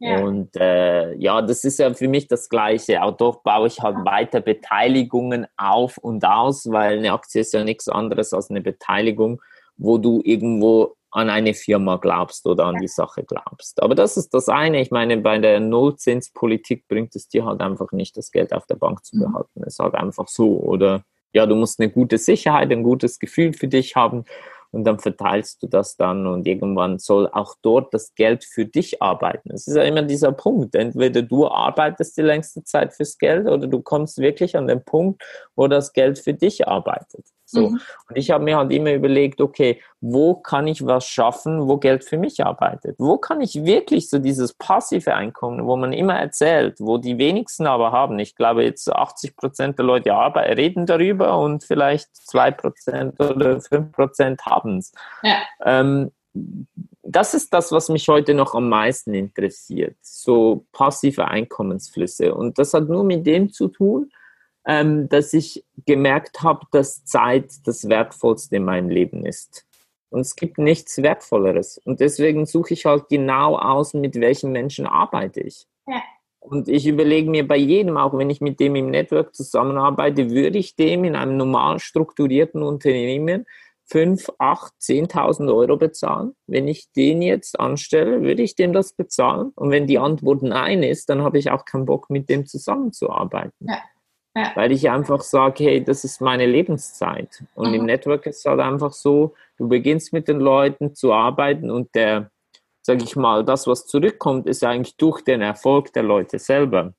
Ja. 0.00 0.20
Und 0.20 0.56
äh, 0.56 1.14
ja, 1.16 1.42
das 1.42 1.62
ist 1.62 1.78
ja 1.78 1.92
für 1.92 2.08
mich 2.08 2.26
das 2.26 2.48
Gleiche. 2.48 3.02
Auch 3.02 3.16
dort 3.16 3.42
baue 3.42 3.66
ich 3.66 3.80
halt 3.80 3.96
weiter 4.06 4.40
Beteiligungen 4.40 5.46
auf 5.58 5.98
und 5.98 6.24
aus, 6.24 6.70
weil 6.70 6.98
eine 6.98 7.12
Aktie 7.12 7.42
ist 7.42 7.52
ja 7.52 7.62
nichts 7.64 7.86
anderes 7.88 8.32
als 8.32 8.48
eine 8.48 8.62
Beteiligung, 8.62 9.42
wo 9.76 9.98
du 9.98 10.22
irgendwo 10.24 10.96
an 11.10 11.28
eine 11.28 11.52
Firma 11.52 11.96
glaubst 11.96 12.46
oder 12.46 12.64
an 12.66 12.78
die 12.80 12.88
Sache 12.88 13.24
glaubst. 13.24 13.82
Aber 13.82 13.94
das 13.94 14.16
ist 14.16 14.32
das 14.32 14.48
eine. 14.48 14.80
Ich 14.80 14.90
meine, 14.90 15.18
bei 15.18 15.38
der 15.38 15.60
Nullzinspolitik 15.60 16.88
bringt 16.88 17.14
es 17.14 17.28
dir 17.28 17.44
halt 17.44 17.60
einfach 17.60 17.92
nicht, 17.92 18.16
das 18.16 18.30
Geld 18.30 18.54
auf 18.54 18.66
der 18.66 18.76
Bank 18.76 19.04
zu 19.04 19.16
mhm. 19.16 19.20
behalten. 19.20 19.62
Es 19.66 19.74
ist 19.74 19.78
halt 19.80 19.94
einfach 19.94 20.28
so. 20.28 20.60
Oder 20.60 21.02
ja, 21.34 21.44
du 21.44 21.56
musst 21.56 21.78
eine 21.78 21.90
gute 21.90 22.16
Sicherheit, 22.16 22.72
ein 22.72 22.82
gutes 22.82 23.18
Gefühl 23.18 23.52
für 23.52 23.68
dich 23.68 23.96
haben 23.96 24.24
und 24.72 24.84
dann 24.84 24.98
verteilst 24.98 25.62
du 25.62 25.66
das 25.66 25.96
dann 25.96 26.26
und 26.26 26.46
irgendwann 26.46 26.98
soll 26.98 27.28
auch 27.28 27.56
dort 27.62 27.92
das 27.92 28.14
Geld 28.14 28.44
für 28.44 28.64
dich 28.64 29.02
arbeiten. 29.02 29.50
Es 29.52 29.66
ist 29.66 29.76
ja 29.76 29.82
immer 29.82 30.02
dieser 30.02 30.32
Punkt. 30.32 30.74
Entweder 30.74 31.22
du 31.22 31.48
arbeitest 31.48 32.16
die 32.16 32.22
längste 32.22 32.62
Zeit 32.64 32.94
fürs 32.94 33.18
Geld 33.18 33.48
oder 33.48 33.66
du 33.66 33.80
kommst 33.80 34.18
wirklich 34.18 34.56
an 34.56 34.68
den 34.68 34.84
Punkt, 34.84 35.22
wo 35.56 35.66
das 35.66 35.92
Geld 35.92 36.18
für 36.18 36.34
dich 36.34 36.68
arbeitet. 36.68 37.26
So. 37.50 37.70
Mhm. 37.70 37.80
Und 38.08 38.16
ich 38.16 38.30
habe 38.30 38.44
mir 38.44 38.56
halt 38.56 38.72
immer 38.72 38.92
überlegt, 38.92 39.40
okay, 39.40 39.80
wo 40.00 40.34
kann 40.34 40.66
ich 40.66 40.86
was 40.86 41.06
schaffen, 41.06 41.68
wo 41.68 41.76
Geld 41.76 42.04
für 42.04 42.16
mich 42.16 42.44
arbeitet? 42.44 42.96
Wo 42.98 43.18
kann 43.18 43.40
ich 43.40 43.64
wirklich 43.64 44.08
so 44.08 44.18
dieses 44.18 44.54
passive 44.54 45.14
Einkommen, 45.14 45.66
wo 45.66 45.76
man 45.76 45.92
immer 45.92 46.14
erzählt, 46.14 46.76
wo 46.78 46.98
die 46.98 47.18
wenigsten 47.18 47.66
aber 47.66 47.92
haben. 47.92 48.18
Ich 48.18 48.36
glaube, 48.36 48.64
jetzt 48.64 48.90
80 48.90 49.36
Prozent 49.36 49.78
der 49.78 49.86
Leute 49.86 50.14
arbeiten, 50.14 50.54
reden 50.54 50.86
darüber 50.86 51.38
und 51.38 51.64
vielleicht 51.64 52.14
zwei 52.14 52.50
Prozent 52.50 53.20
oder 53.20 53.60
fünf 53.60 53.92
Prozent 53.92 54.44
haben 54.46 54.78
es. 54.78 54.92
Ja. 55.22 55.38
Ähm, 55.64 56.12
das 57.02 57.34
ist 57.34 57.52
das, 57.52 57.72
was 57.72 57.88
mich 57.88 58.06
heute 58.08 58.34
noch 58.34 58.54
am 58.54 58.68
meisten 58.68 59.14
interessiert. 59.14 59.96
So 60.00 60.66
passive 60.72 61.26
Einkommensflüsse. 61.26 62.34
Und 62.34 62.58
das 62.58 62.72
hat 62.72 62.88
nur 62.88 63.04
mit 63.04 63.26
dem 63.26 63.52
zu 63.52 63.68
tun, 63.68 64.10
ähm, 64.70 65.08
dass 65.08 65.34
ich 65.34 65.64
gemerkt 65.84 66.42
habe, 66.42 66.60
dass 66.70 67.04
Zeit 67.04 67.50
das 67.64 67.88
Wertvollste 67.88 68.54
in 68.54 68.64
meinem 68.64 68.88
Leben 68.88 69.26
ist. 69.26 69.66
Und 70.10 70.20
es 70.20 70.36
gibt 70.36 70.58
nichts 70.58 71.02
Wertvolleres. 71.02 71.78
Und 71.78 71.98
deswegen 71.98 72.46
suche 72.46 72.74
ich 72.74 72.86
halt 72.86 73.08
genau 73.08 73.58
aus, 73.58 73.94
mit 73.94 74.20
welchen 74.20 74.52
Menschen 74.52 74.86
arbeite 74.86 75.40
ich. 75.40 75.66
Ja. 75.88 76.00
Und 76.38 76.68
ich 76.68 76.86
überlege 76.86 77.28
mir 77.28 77.46
bei 77.46 77.56
jedem, 77.56 77.96
auch 77.96 78.16
wenn 78.16 78.30
ich 78.30 78.40
mit 78.40 78.60
dem 78.60 78.76
im 78.76 78.90
Network 78.90 79.34
zusammenarbeite, 79.34 80.30
würde 80.30 80.58
ich 80.58 80.76
dem 80.76 81.02
in 81.02 81.16
einem 81.16 81.36
normal 81.36 81.80
strukturierten 81.80 82.62
Unternehmen 82.62 83.46
5, 83.86 84.30
8, 84.38 84.72
10.000 84.80 85.52
Euro 85.52 85.78
bezahlen? 85.78 86.36
Wenn 86.46 86.68
ich 86.68 86.92
den 86.92 87.22
jetzt 87.22 87.58
anstelle, 87.58 88.22
würde 88.22 88.42
ich 88.42 88.54
dem 88.54 88.72
das 88.72 88.92
bezahlen? 88.92 89.50
Und 89.56 89.72
wenn 89.72 89.88
die 89.88 89.98
Antwort 89.98 90.42
nein 90.42 90.84
ist, 90.84 91.08
dann 91.08 91.22
habe 91.22 91.38
ich 91.38 91.50
auch 91.50 91.64
keinen 91.64 91.86
Bock, 91.86 92.08
mit 92.08 92.30
dem 92.30 92.46
zusammenzuarbeiten. 92.46 93.66
Ja. 93.68 93.78
Ja. 94.36 94.52
Weil 94.54 94.70
ich 94.70 94.88
einfach 94.88 95.22
sage, 95.22 95.64
hey, 95.64 95.84
das 95.84 96.04
ist 96.04 96.20
meine 96.20 96.46
Lebenszeit. 96.46 97.42
Und 97.54 97.70
mhm. 97.70 97.74
im 97.74 97.84
Network 97.86 98.26
ist 98.26 98.38
es 98.38 98.44
halt 98.44 98.60
einfach 98.60 98.92
so, 98.92 99.34
du 99.56 99.68
beginnst 99.68 100.12
mit 100.12 100.28
den 100.28 100.38
Leuten 100.38 100.94
zu 100.94 101.12
arbeiten 101.12 101.70
und 101.70 101.94
der, 101.94 102.30
sage 102.82 103.02
ich 103.02 103.16
mal, 103.16 103.44
das, 103.44 103.66
was 103.66 103.86
zurückkommt, 103.86 104.46
ist 104.46 104.62
eigentlich 104.62 104.96
durch 104.96 105.22
den 105.22 105.42
Erfolg 105.42 105.92
der 105.92 106.04
Leute 106.04 106.38
selber. 106.38 106.94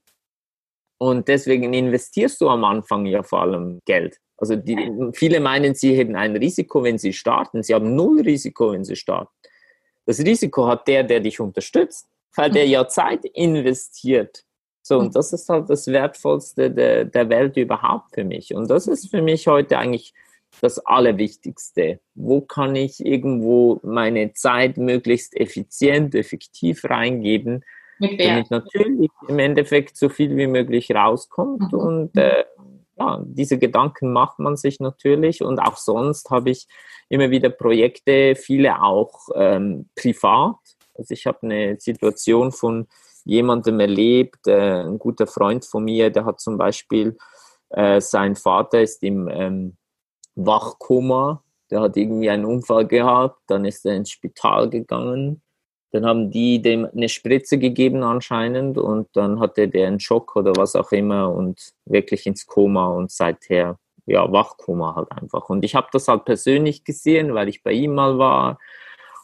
Und 0.97 1.27
deswegen 1.27 1.73
investierst 1.73 2.39
du 2.41 2.49
am 2.49 2.63
Anfang 2.63 3.05
ja 3.05 3.23
vor 3.23 3.41
allem 3.41 3.79
Geld. 3.85 4.19
Also 4.37 4.55
die, 4.55 4.91
viele 5.13 5.39
meinen, 5.39 5.73
sie 5.73 5.95
hätten 5.95 6.15
ein 6.15 6.35
Risiko, 6.35 6.83
wenn 6.83 6.97
sie 6.97 7.13
starten. 7.13 7.63
Sie 7.63 7.73
haben 7.73 7.95
null 7.95 8.21
Risiko, 8.21 8.73
wenn 8.73 8.83
sie 8.83 8.95
starten. 8.95 9.31
Das 10.05 10.19
Risiko 10.19 10.67
hat 10.67 10.87
der, 10.87 11.03
der 11.03 11.19
dich 11.19 11.39
unterstützt, 11.39 12.09
weil 12.35 12.51
der 12.51 12.65
mhm. 12.65 12.71
ja 12.71 12.87
Zeit 12.87 13.23
investiert 13.25 14.43
so, 14.83 14.97
und 14.97 15.15
das 15.15 15.31
ist 15.33 15.47
halt 15.47 15.69
das 15.69 15.87
Wertvollste 15.87 16.71
der, 16.71 17.05
der 17.05 17.29
Welt 17.29 17.57
überhaupt 17.57 18.15
für 18.15 18.23
mich. 18.23 18.53
Und 18.55 18.69
das 18.69 18.87
ist 18.87 19.09
für 19.09 19.21
mich 19.21 19.47
heute 19.47 19.77
eigentlich 19.77 20.13
das 20.59 20.79
Allerwichtigste. 20.85 21.99
Wo 22.15 22.41
kann 22.41 22.75
ich 22.75 23.05
irgendwo 23.05 23.79
meine 23.83 24.33
Zeit 24.33 24.77
möglichst 24.77 25.35
effizient, 25.35 26.15
effektiv 26.15 26.83
reingeben, 26.85 27.63
damit 27.99 28.49
natürlich 28.49 29.11
im 29.27 29.39
Endeffekt 29.39 29.95
so 29.95 30.09
viel 30.09 30.35
wie 30.35 30.47
möglich 30.47 30.93
rauskommt. 30.93 31.71
Mhm. 31.71 31.79
Und 31.79 32.17
äh, 32.17 32.43
ja, 32.97 33.23
diese 33.25 33.59
Gedanken 33.59 34.11
macht 34.11 34.39
man 34.39 34.57
sich 34.57 34.79
natürlich. 34.79 35.43
Und 35.43 35.59
auch 35.59 35.77
sonst 35.77 36.29
habe 36.31 36.49
ich 36.49 36.67
immer 37.09 37.29
wieder 37.29 37.49
Projekte, 37.49 38.35
viele 38.35 38.81
auch 38.81 39.29
ähm, 39.35 39.89
privat. 39.95 40.57
Also 40.95 41.13
ich 41.13 41.25
habe 41.27 41.39
eine 41.43 41.79
Situation 41.79 42.51
von 42.51 42.87
jemandem 43.25 43.79
erlebt, 43.79 44.47
äh, 44.47 44.83
ein 44.83 44.99
guter 44.99 45.27
Freund 45.27 45.65
von 45.65 45.83
mir, 45.83 46.09
der 46.09 46.25
hat 46.25 46.39
zum 46.39 46.57
Beispiel, 46.57 47.17
äh, 47.69 48.01
sein 48.01 48.35
Vater 48.35 48.81
ist 48.81 49.03
im 49.03 49.27
ähm, 49.29 49.77
Wachkoma, 50.35 51.43
der 51.69 51.81
hat 51.81 51.97
irgendwie 51.97 52.29
einen 52.29 52.45
Unfall 52.45 52.87
gehabt, 52.87 53.39
dann 53.47 53.65
ist 53.65 53.85
er 53.85 53.95
ins 53.95 54.11
Spital 54.11 54.69
gegangen, 54.69 55.41
dann 55.91 56.05
haben 56.05 56.31
die 56.31 56.61
dem 56.61 56.85
eine 56.85 57.09
Spritze 57.09 57.57
gegeben 57.57 58.03
anscheinend 58.03 58.77
und 58.77 59.09
dann 59.13 59.39
hatte 59.39 59.67
der 59.67 59.87
einen 59.87 59.99
Schock 59.99 60.35
oder 60.35 60.53
was 60.55 60.75
auch 60.75 60.91
immer 60.91 61.33
und 61.33 61.73
wirklich 61.85 62.25
ins 62.25 62.45
Koma 62.45 62.87
und 62.87 63.11
seither 63.11 63.77
ja 64.05 64.31
Wachkoma 64.31 64.95
halt 64.95 65.11
einfach. 65.11 65.49
Und 65.49 65.65
ich 65.65 65.75
habe 65.75 65.87
das 65.91 66.07
halt 66.07 66.25
persönlich 66.25 66.83
gesehen, 66.83 67.33
weil 67.33 67.49
ich 67.49 67.61
bei 67.63 67.71
ihm 67.71 67.95
mal 67.95 68.17
war 68.17 68.57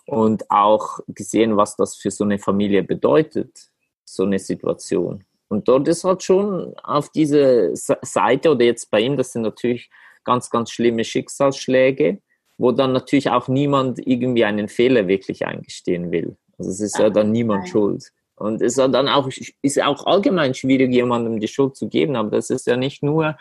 und 0.05 0.49
auch 0.51 0.99
gesehen, 1.07 1.57
was 1.57 1.75
das 1.75 1.95
für 1.95 2.11
so 2.11 2.23
eine 2.23 2.39
Familie 2.39 2.83
bedeutet 2.83 3.69
so 4.07 4.23
eine 4.23 4.39
Situation. 4.39 5.23
Und 5.49 5.67
dort 5.67 5.87
ist 5.87 6.03
halt 6.03 6.23
schon 6.23 6.73
auf 6.83 7.09
diese 7.09 7.71
Seite 7.73 8.51
oder 8.51 8.65
jetzt 8.65 8.89
bei 8.91 8.99
ihm, 8.99 9.17
das 9.17 9.31
sind 9.31 9.43
natürlich 9.43 9.89
ganz, 10.23 10.49
ganz 10.49 10.71
schlimme 10.71 11.03
Schicksalsschläge, 11.03 12.19
wo 12.57 12.71
dann 12.71 12.91
natürlich 12.91 13.29
auch 13.29 13.47
niemand 13.47 14.05
irgendwie 14.05 14.45
einen 14.45 14.67
Fehler 14.67 15.07
wirklich 15.07 15.45
eingestehen 15.45 16.11
will. 16.11 16.35
Also 16.57 16.71
es 16.71 16.81
ist 16.81 16.97
ja 16.97 17.09
dann 17.09 17.31
niemand 17.31 17.63
Nein. 17.63 17.71
schuld. 17.71 18.11
Und 18.35 18.61
es 18.61 18.77
ist 18.77 18.93
dann 18.93 19.07
auch, 19.07 19.29
ist 19.61 19.81
auch 19.81 20.05
allgemein 20.05 20.53
schwierig, 20.53 20.93
jemandem 20.93 21.39
die 21.39 21.47
Schuld 21.47 21.75
zu 21.75 21.87
geben, 21.87 22.15
aber 22.15 22.31
das 22.31 22.49
ist 22.49 22.67
ja 22.67 22.77
nicht 22.77 23.01
nur 23.01 23.35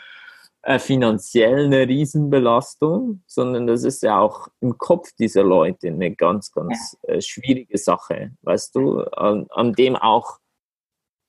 äh, 0.62 0.79
finanziell 0.79 1.67
eine 1.67 1.87
Riesenbelastung, 1.87 3.23
sondern 3.27 3.67
das 3.67 3.85
ist 3.85 4.03
ja 4.03 4.19
auch 4.19 4.49
im 4.61 4.79
Kopf 4.79 5.12
dieser 5.19 5.43
Leute 5.43 5.89
eine 5.89 6.14
ganz, 6.14 6.51
ganz 6.51 6.97
ja. 7.07 7.14
äh, 7.14 7.21
schwierige 7.21 7.79
Sache, 7.79 8.33
weißt 8.43 8.75
du, 8.75 9.01
an, 9.01 9.47
an 9.51 9.75
dem 9.75 9.97
auch 9.97 10.39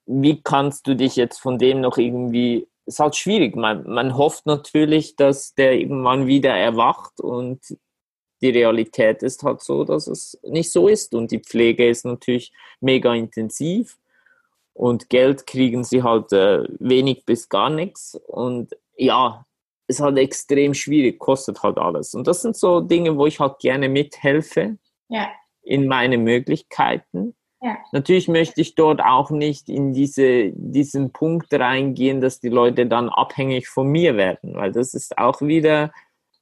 wie 0.08 0.40
kannst 0.42 0.86
du 0.86 0.96
dich 0.96 1.16
jetzt 1.16 1.38
von 1.38 1.58
dem 1.58 1.82
noch 1.82 1.98
irgendwie, 1.98 2.66
ist 2.86 2.98
halt 2.98 3.14
schwierig. 3.14 3.54
Man, 3.54 3.88
man 3.88 4.16
hofft 4.16 4.46
natürlich, 4.46 5.16
dass 5.16 5.54
der 5.54 5.74
irgendwann 5.74 6.26
wieder 6.26 6.56
erwacht 6.56 7.20
und 7.20 7.60
die 8.40 8.50
Realität 8.50 9.22
ist 9.22 9.42
halt 9.42 9.60
so, 9.60 9.84
dass 9.84 10.06
es 10.06 10.38
nicht 10.42 10.72
so 10.72 10.88
ist 10.88 11.14
und 11.14 11.30
die 11.30 11.40
Pflege 11.40 11.88
ist 11.88 12.04
natürlich 12.04 12.52
mega 12.80 13.12
intensiv 13.14 13.98
und 14.72 15.10
Geld 15.10 15.46
kriegen 15.46 15.84
sie 15.84 16.02
halt 16.02 16.32
äh, 16.32 16.64
wenig 16.78 17.24
bis 17.26 17.48
gar 17.48 17.68
nichts 17.68 18.18
und 18.26 18.76
ja, 18.96 19.44
ist 19.88 20.00
halt 20.00 20.18
extrem 20.18 20.72
schwierig, 20.74 21.18
kostet 21.18 21.62
halt 21.62 21.78
alles. 21.78 22.14
Und 22.14 22.26
das 22.26 22.42
sind 22.42 22.56
so 22.56 22.80
Dinge, 22.80 23.16
wo 23.16 23.26
ich 23.26 23.40
halt 23.40 23.58
gerne 23.58 23.88
mithelfe 23.88 24.78
ja. 25.08 25.28
in 25.62 25.88
meine 25.88 26.18
Möglichkeiten. 26.18 27.34
Ja. 27.60 27.76
Natürlich 27.92 28.28
möchte 28.28 28.60
ich 28.60 28.76
dort 28.76 29.00
auch 29.00 29.30
nicht 29.30 29.68
in 29.68 29.92
diese, 29.92 30.52
diesen 30.54 31.12
Punkt 31.12 31.52
reingehen, 31.52 32.20
dass 32.20 32.38
die 32.38 32.50
Leute 32.50 32.86
dann 32.86 33.08
abhängig 33.08 33.68
von 33.68 33.88
mir 33.88 34.16
werden, 34.16 34.54
weil 34.54 34.70
das 34.70 34.94
ist 34.94 35.18
auch 35.18 35.40
wieder 35.40 35.92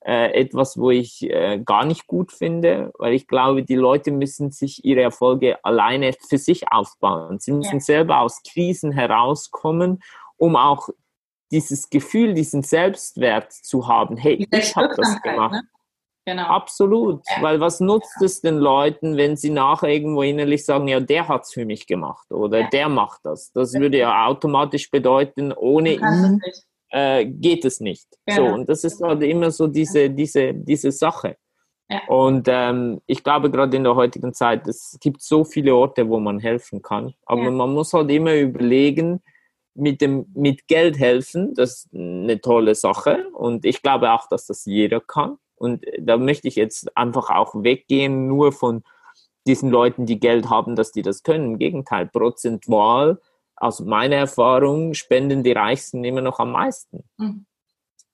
äh, 0.05 0.33
etwas, 0.35 0.79
wo 0.79 0.91
ich 0.91 1.23
äh, 1.23 1.59
gar 1.65 1.85
nicht 1.87 2.07
gut 2.07 2.33
finde, 2.33 2.93
weil 2.99 3.15
ich 3.15 3.27
glaube, 3.27 3.63
die 3.63 3.75
Leute 3.77 4.11
müssen 4.11 4.51
sich 4.51 4.85
ihre 4.85 5.01
Erfolge 5.01 5.65
alleine 5.65 6.13
für 6.29 6.39
sich 6.39 6.71
aufbauen. 6.71 7.39
Sie 7.39 7.53
müssen 7.53 7.77
ja. 7.77 7.81
selber 7.81 8.21
aus 8.21 8.43
Krisen 8.47 8.93
herauskommen, 8.93 10.03
um 10.37 10.55
auch 10.55 10.91
dieses 11.51 11.89
Gefühl, 11.89 12.35
diesen 12.35 12.63
Selbstwert 12.63 13.53
zu 13.53 13.89
haben. 13.89 14.17
Hey, 14.17 14.47
ich 14.51 14.77
habe 14.77 14.95
das 14.97 15.21
gemacht. 15.23 15.53
Ne? 15.53 15.63
Genau. 16.29 16.43
Absolut, 16.43 17.23
ja. 17.29 17.41
weil 17.41 17.61
was 17.61 17.79
nutzt 17.79 18.21
es 18.21 18.41
den 18.41 18.57
Leuten, 18.57 19.17
wenn 19.17 19.37
sie 19.37 19.51
nachher 19.51 19.91
irgendwo 19.91 20.23
innerlich 20.23 20.65
sagen, 20.65 20.89
ja, 20.89 20.99
der 20.99 21.29
hat 21.29 21.45
es 21.45 21.53
für 21.53 21.65
mich 21.65 21.87
gemacht 21.87 22.33
oder 22.33 22.63
ja. 22.63 22.69
der 22.69 22.89
macht 22.89 23.21
das. 23.23 23.53
Das 23.53 23.73
würde 23.75 23.99
ja 23.99 24.27
automatisch 24.27 24.91
bedeuten, 24.91 25.53
ohne 25.53 25.95
ihn 25.95 26.41
äh, 26.91 27.25
geht 27.27 27.65
es 27.65 27.79
nicht. 27.79 28.09
Genau. 28.27 28.49
So, 28.49 28.55
und 28.55 28.69
das 28.69 28.83
ist 28.83 29.01
halt 29.01 29.23
immer 29.23 29.53
so 29.53 29.69
diese, 29.69 30.11
diese, 30.11 30.53
diese 30.53 30.91
Sache. 30.91 31.37
Ja. 31.89 32.01
Und 32.09 32.49
ähm, 32.51 33.01
ich 33.07 33.23
glaube, 33.23 33.49
gerade 33.49 33.77
in 33.77 33.85
der 33.85 33.95
heutigen 33.95 34.35
Zeit, 34.35 34.67
es 34.67 34.99
gibt 35.01 35.23
so 35.23 35.45
viele 35.45 35.77
Orte, 35.77 36.09
wo 36.09 36.19
man 36.19 36.41
helfen 36.41 36.83
kann. 36.83 37.15
Aber 37.27 37.53
man 37.53 37.73
muss 37.73 37.93
halt 37.93 38.11
immer 38.11 38.35
überlegen, 38.35 39.23
mit 39.75 40.01
dem 40.01 40.27
mit 40.35 40.67
Geld 40.67 40.99
helfen, 40.99 41.55
das 41.55 41.85
ist 41.85 41.95
eine 41.95 42.41
tolle 42.41 42.75
Sache. 42.75 43.29
Und 43.33 43.65
ich 43.65 43.83
glaube 43.83 44.11
auch, 44.11 44.27
dass 44.29 44.47
das 44.47 44.65
jeder 44.65 45.01
kann. 45.01 45.39
Und 45.57 45.85
da 45.99 46.17
möchte 46.17 46.49
ich 46.49 46.57
jetzt 46.57 46.97
einfach 46.97 47.31
auch 47.31 47.55
weggehen, 47.55 48.27
nur 48.27 48.53
von 48.53 48.83
diesen 49.47 49.71
Leuten, 49.71 50.07
die 50.07 50.21
Geld 50.21 50.51
haben, 50.51 50.77
dass 50.77 50.93
die 50.93 51.03
das 51.03 51.23
können. 51.23 51.53
Im 51.53 51.59
Gegenteil, 51.59 52.07
prozentual, 52.07 53.21
aus 53.55 53.81
meiner 53.81 54.17
Erfahrung, 54.17 54.93
spenden 54.95 55.43
die 55.43 55.53
Reichsten 55.53 56.05
immer 56.05 56.21
noch 56.21 56.39
am 56.39 56.53
meisten. 56.53 57.05
Mhm. 57.17 57.47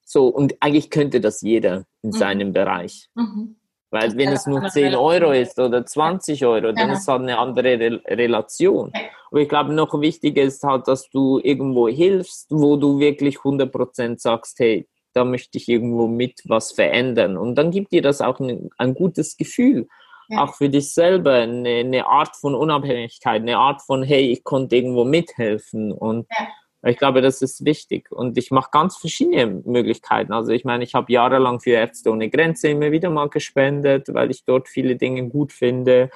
So, 0.05 0.29
und 0.29 0.57
eigentlich 0.61 0.91
könnte 0.91 1.21
das 1.21 1.41
jeder 1.41 1.85
in 2.03 2.11
mhm. 2.11 2.13
seinem 2.13 2.53
Bereich. 2.53 3.09
Mhm. 3.15 3.57
Weil 3.91 4.17
wenn 4.17 4.31
es 4.31 4.47
nur 4.47 4.67
10 4.69 4.95
Euro 4.95 5.33
ist 5.33 5.59
oder 5.59 5.85
20 5.85 6.47
Euro, 6.47 6.73
dann 6.73 6.91
ist 6.91 7.07
halt 7.09 7.23
eine 7.23 7.39
andere 7.39 7.79
Re 7.79 8.01
Relation. 8.07 8.91
Aber 9.31 9.41
ich 9.41 9.49
glaube, 9.49 9.75
noch 9.75 10.01
wichtiger 10.01 10.43
ist 10.43 10.63
halt, 10.63 10.89
dass 10.89 11.11
du 11.11 11.39
irgendwo 11.43 11.89
hilfst, 11.89 12.47
wo 12.51 12.77
du 12.77 12.99
wirklich 12.99 13.37
100% 13.39 14.19
sagst, 14.19 14.59
hey, 14.61 14.89
da 15.15 15.25
möchte 15.25 15.59
ich 15.59 15.69
irgendwo 15.69 16.07
mit 16.07 16.43
was 16.45 16.73
verändern. 16.73 17.37
Und 17.37 17.57
dann 17.57 17.71
gibt 17.71 17.93
dir 17.93 18.03
das 18.03 18.21
auch 18.21 18.41
ein, 18.41 18.71
ein 18.79 18.95
gutes 18.95 19.37
Gefühl. 19.37 19.89
Ja. 20.29 20.45
Auch 20.45 20.55
für 20.55 20.69
dich 20.69 20.95
selber 20.95 21.35
eine, 21.35 21.69
eine, 21.69 22.07
Art 22.07 22.37
von 22.37 22.55
Unabhängigkeit, 22.55 23.43
eine 23.43 23.59
Art 23.59 23.83
von, 23.83 24.03
hey, 24.03 24.31
ich 24.31 24.45
konnte 24.45 24.77
irgendwo 24.77 25.05
mithelfen. 25.05 25.93
Und 25.93 26.27
ja 26.31 26.49
ich 26.91 26.97
glaube, 26.97 27.23
das 27.23 27.43
ist 27.43 27.65
wichtig. 27.65 28.11
Und 28.11 28.37
ich 28.37 28.51
mache 28.51 28.71
ganz 28.73 28.97
verschiedene 28.97 29.47
Möglichkeiten. 29.65 30.33
Also 30.33 30.51
ich 30.53 30.65
meine, 30.65 30.83
ich 30.83 30.95
habe 30.95 31.13
jahrelang 31.13 31.61
für 31.61 31.71
Ärzte 31.71 32.11
ohne 32.11 32.29
Grenze 32.29 32.69
immer 32.69 32.91
wieder 32.91 33.09
mal 33.09 33.29
gespendet, 33.29 34.13
weil 34.13 34.31
ich 34.31 34.45
dort 34.45 34.69
viele 34.69 34.97
Dinge 34.97 35.29
gut 35.29 35.53
finde. 35.53 36.11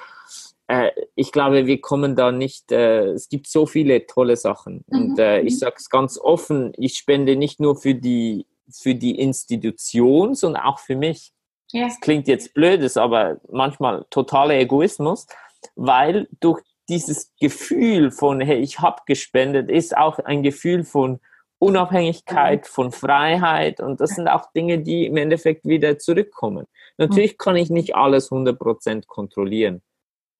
Äh, 0.67 0.91
ich 1.15 1.31
glaube, 1.31 1.67
wir 1.67 1.79
kommen 1.79 2.17
da 2.17 2.33
nicht, 2.33 2.71
äh, 2.73 3.11
es 3.11 3.29
gibt 3.29 3.47
so 3.47 3.65
viele 3.65 4.05
tolle 4.07 4.35
Sachen. 4.35 4.83
Mhm. 4.87 4.99
Und 4.99 5.19
äh, 5.19 5.39
ich 5.39 5.57
sage 5.57 5.75
es 5.77 5.89
ganz 5.89 6.19
offen, 6.19 6.73
ich 6.75 6.97
spende 6.97 7.37
nicht 7.37 7.61
nur 7.61 7.77
für 7.77 7.95
die, 7.95 8.45
für 8.71 8.95
die 8.95 9.19
Institution, 9.19 10.35
sondern 10.35 10.63
auch 10.63 10.79
für 10.79 10.95
mich. 10.95 11.31
Ja. 11.71 11.85
Das 11.85 11.99
klingt 11.99 12.27
jetzt 12.27 12.53
blöd, 12.53 12.81
ist 12.81 12.97
aber 12.97 13.37
manchmal 13.51 14.05
totaler 14.09 14.55
Egoismus, 14.55 15.27
weil 15.75 16.27
durch 16.39 16.61
dieses 16.89 17.33
Gefühl 17.39 18.11
von, 18.11 18.39
hey, 18.39 18.59
ich 18.59 18.79
habe 18.79 19.01
gespendet, 19.05 19.69
ist 19.69 19.95
auch 19.95 20.19
ein 20.19 20.43
Gefühl 20.43 20.83
von 20.83 21.19
Unabhängigkeit, 21.59 22.61
mhm. 22.61 22.67
von 22.67 22.91
Freiheit 22.91 23.79
und 23.79 23.99
das 23.99 24.11
sind 24.11 24.27
auch 24.27 24.51
Dinge, 24.53 24.79
die 24.79 25.07
im 25.07 25.17
Endeffekt 25.17 25.65
wieder 25.65 25.97
zurückkommen. 25.97 26.67
Natürlich 26.97 27.33
mhm. 27.33 27.37
kann 27.37 27.55
ich 27.55 27.69
nicht 27.69 27.95
alles 27.95 28.31
100% 28.31 29.07
kontrollieren. 29.07 29.81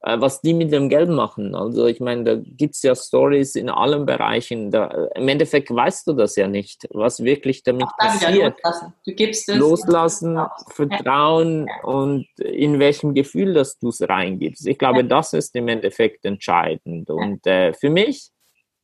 Äh, 0.02 0.22
was 0.22 0.42
die 0.42 0.54
mit 0.54 0.72
dem 0.72 0.90
Geld 0.90 1.10
machen. 1.10 1.56
Also 1.56 1.88
ich 1.88 2.00
meine, 2.00 2.24
da 2.24 2.36
gibt 2.36 2.76
es 2.76 2.84
ja 2.84 2.96
Stories 2.96 3.56
in 3.56 3.68
allen 3.68 4.06
Bereichen. 4.06 4.70
Da, 4.70 5.08
Im 5.16 5.28
Endeffekt 5.28 5.74
weißt 5.74 6.06
du 6.06 6.14
das 6.14 6.36
ja 6.36 6.48
nicht, 6.48 6.88
was 6.92 7.24
wirklich 7.24 7.64
damit 7.64 7.88
passiert. 7.98 8.58
Loslassen. 8.64 8.94
Du 9.06 9.14
gibst 9.14 9.50
es. 9.50 9.58
Loslassen, 9.58 10.40
Vertrauen 10.70 11.66
ja. 11.68 11.90
und 11.90 12.28
in 12.40 12.78
welchem 12.78 13.16
Gefühl, 13.16 13.56
dass 13.56 13.80
du 13.80 13.90
es 13.90 14.08
reingibst. 14.08 14.68
Ich 14.68 14.78
glaube, 14.78 15.00
ja. 15.00 15.04
das 15.04 15.34
ist 15.34 15.56
im 15.56 15.68
Endeffekt 15.68 16.26
entscheidend. 16.26 17.10
Und 17.10 17.48
äh, 17.48 17.74
für 17.74 17.90
mich, 17.90 18.30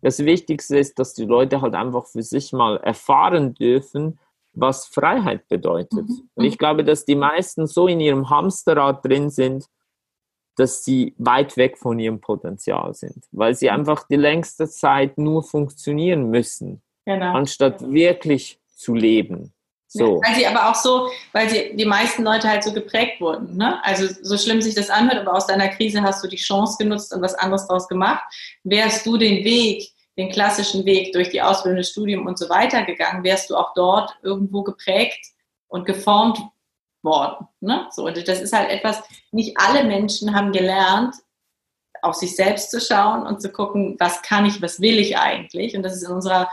das 0.01 0.18
Wichtigste 0.18 0.80
ist, 0.80 0.97
dass 0.97 1.14
die 1.14 1.26
Leute 1.26 1.61
halt 1.61 1.76
einfach 1.76 2.07
für 2.07 2.24
sich 2.24 2.53
mal 2.53 2.78
erfahren 2.78 3.53
dürfen, 3.53 4.18
was 4.53 4.88
Freiheit 4.88 5.47
bedeutet. 5.47 6.09
Mhm. 6.09 6.30
Und 6.34 6.43
ich 6.43 6.57
glaube, 6.57 6.84
dass 6.84 7.05
die 7.05 7.16
meisten 7.16 7.68
so 7.68 7.88
in 7.88 7.99
ihrem 7.99 8.32
Hamsterrad 8.32 9.05
drin 9.05 9.30
sind, 9.30 9.66
dass 10.56 10.84
sie 10.84 11.16
weit 11.18 11.58
weg 11.58 11.78
von 11.78 11.99
ihrem 11.99 12.20
Potenzial 12.20 12.93
sind, 12.93 13.26
weil 13.32 13.56
sie 13.56 13.70
einfach 13.70 14.08
die 14.08 14.16
längste 14.16 14.70
Zeit 14.70 15.18
nur 15.18 15.43
funktionieren 15.43 16.30
müssen, 16.30 16.82
genau. 17.06 17.34
anstatt 17.34 17.91
wirklich 17.91 18.60
zu 18.76 18.93
leben. 18.93 19.54
So. 19.88 20.20
Weil 20.26 20.36
sie 20.36 20.47
aber 20.47 20.70
auch 20.70 20.76
so, 20.76 21.10
weil 21.34 21.49
sie 21.49 21.76
die 21.76 21.86
meisten 21.86 22.24
Leute 22.24 22.49
halt 22.49 22.64
so 22.64 22.74
geprägt 22.74 23.22
wurden. 23.22 23.58
Ne? 23.58 23.80
Also 23.86 24.08
so 24.24 24.38
schlimm 24.38 24.60
sich 24.60 24.74
das 24.74 24.89
anhört, 24.89 25.20
aber 25.20 25.36
aus 25.36 25.45
deiner 25.45 25.68
Krise 25.70 26.01
hast 26.01 26.24
du 26.24 26.28
die 26.28 26.38
Chance 26.38 26.78
genutzt 26.80 27.14
und 27.14 27.22
was 27.22 27.36
anderes 27.36 27.68
daraus 27.68 27.88
gemacht. 27.88 28.24
Wärst 28.64 29.06
du 29.06 29.18
den 29.18 29.45
Weg, 29.45 29.91
den 30.18 30.32
klassischen 30.32 30.86
Weg 30.86 31.14
durch 31.14 31.30
die 31.30 31.43
Ausbildung, 31.43 31.78
das 31.78 31.89
Studium 31.89 32.26
und 32.26 32.39
so 32.39 32.49
weiter 32.49 32.84
gegangen, 32.84 33.24
wärst 33.24 33.51
du 33.51 33.56
auch 33.56 33.76
dort 33.76 34.16
irgendwo 34.24 34.64
geprägt 34.64 35.28
und 35.68 35.86
geformt 35.86 36.39
worden. 37.04 37.47
Ne? 37.60 37.88
So, 37.91 38.06
und 38.06 38.28
das 38.28 38.41
ist 38.41 38.54
halt 38.54 38.70
etwas, 38.70 39.04
nicht 39.32 39.58
alle 39.58 39.84
Menschen 39.84 40.36
haben 40.36 40.51
gelernt, 40.51 41.16
auf 42.01 42.16
sich 42.16 42.36
selbst 42.36 42.72
zu 42.72 42.82
schauen 42.82 43.26
und 43.26 43.41
zu 43.41 43.49
gucken, 43.51 43.95
was 43.99 44.22
kann 44.22 44.45
ich, 44.45 44.62
was 44.62 44.82
will 44.82 44.99
ich 44.99 45.18
eigentlich. 45.18 45.76
Und 45.76 45.84
das 45.84 45.95
ist 45.95 46.04
in 46.04 46.12
unserer 46.12 46.49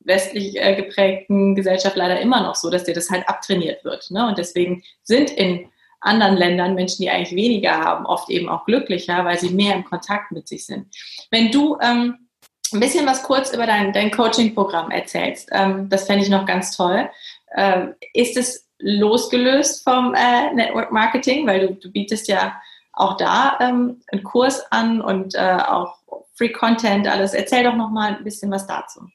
westlich 0.00 0.60
äh, 0.60 0.76
geprägten 0.76 1.54
Gesellschaft 1.54 1.96
leider 1.96 2.20
immer 2.20 2.42
noch 2.42 2.54
so, 2.54 2.70
dass 2.70 2.84
dir 2.84 2.94
das 2.94 3.10
halt 3.10 3.28
abtrainiert 3.28 3.84
wird. 3.84 4.10
Ne? 4.10 4.26
Und 4.26 4.38
deswegen 4.38 4.82
sind 5.02 5.30
in 5.30 5.68
anderen 6.00 6.36
Ländern 6.36 6.74
Menschen, 6.74 7.02
die 7.02 7.10
eigentlich 7.10 7.34
weniger 7.34 7.78
haben, 7.78 8.06
oft 8.06 8.28
eben 8.28 8.48
auch 8.48 8.66
glücklicher, 8.66 9.24
weil 9.24 9.38
sie 9.38 9.50
mehr 9.50 9.74
im 9.74 9.84
Kontakt 9.84 10.32
mit 10.32 10.46
sich 10.46 10.66
sind. 10.66 10.86
Wenn 11.30 11.50
du 11.50 11.78
ähm, 11.80 12.28
ein 12.72 12.80
bisschen 12.80 13.06
was 13.06 13.22
kurz 13.22 13.52
über 13.52 13.66
dein, 13.66 13.92
dein 13.92 14.10
Coaching-Programm 14.10 14.90
erzählst, 14.90 15.48
ähm, 15.52 15.88
das 15.88 16.06
fände 16.06 16.22
ich 16.22 16.30
noch 16.30 16.44
ganz 16.44 16.76
toll. 16.76 17.08
Ähm, 17.56 17.94
ist 18.12 18.36
es 18.36 18.68
losgelöst 18.78 19.84
vom 19.84 20.14
äh, 20.14 20.52
Network 20.54 20.92
Marketing, 20.92 21.46
weil 21.46 21.68
du, 21.68 21.74
du, 21.74 21.90
bietest 21.90 22.28
ja 22.28 22.54
auch 22.92 23.16
da 23.16 23.58
ähm, 23.60 24.00
einen 24.12 24.22
Kurs 24.22 24.70
an 24.70 25.00
und 25.00 25.34
äh, 25.34 25.58
auch 25.66 25.96
Free 26.36 26.50
Content, 26.50 27.06
alles. 27.06 27.34
Erzähl 27.34 27.64
doch 27.64 27.76
noch 27.76 27.90
mal 27.90 28.16
ein 28.16 28.24
bisschen 28.24 28.50
was 28.50 28.66
dazu. 28.66 29.08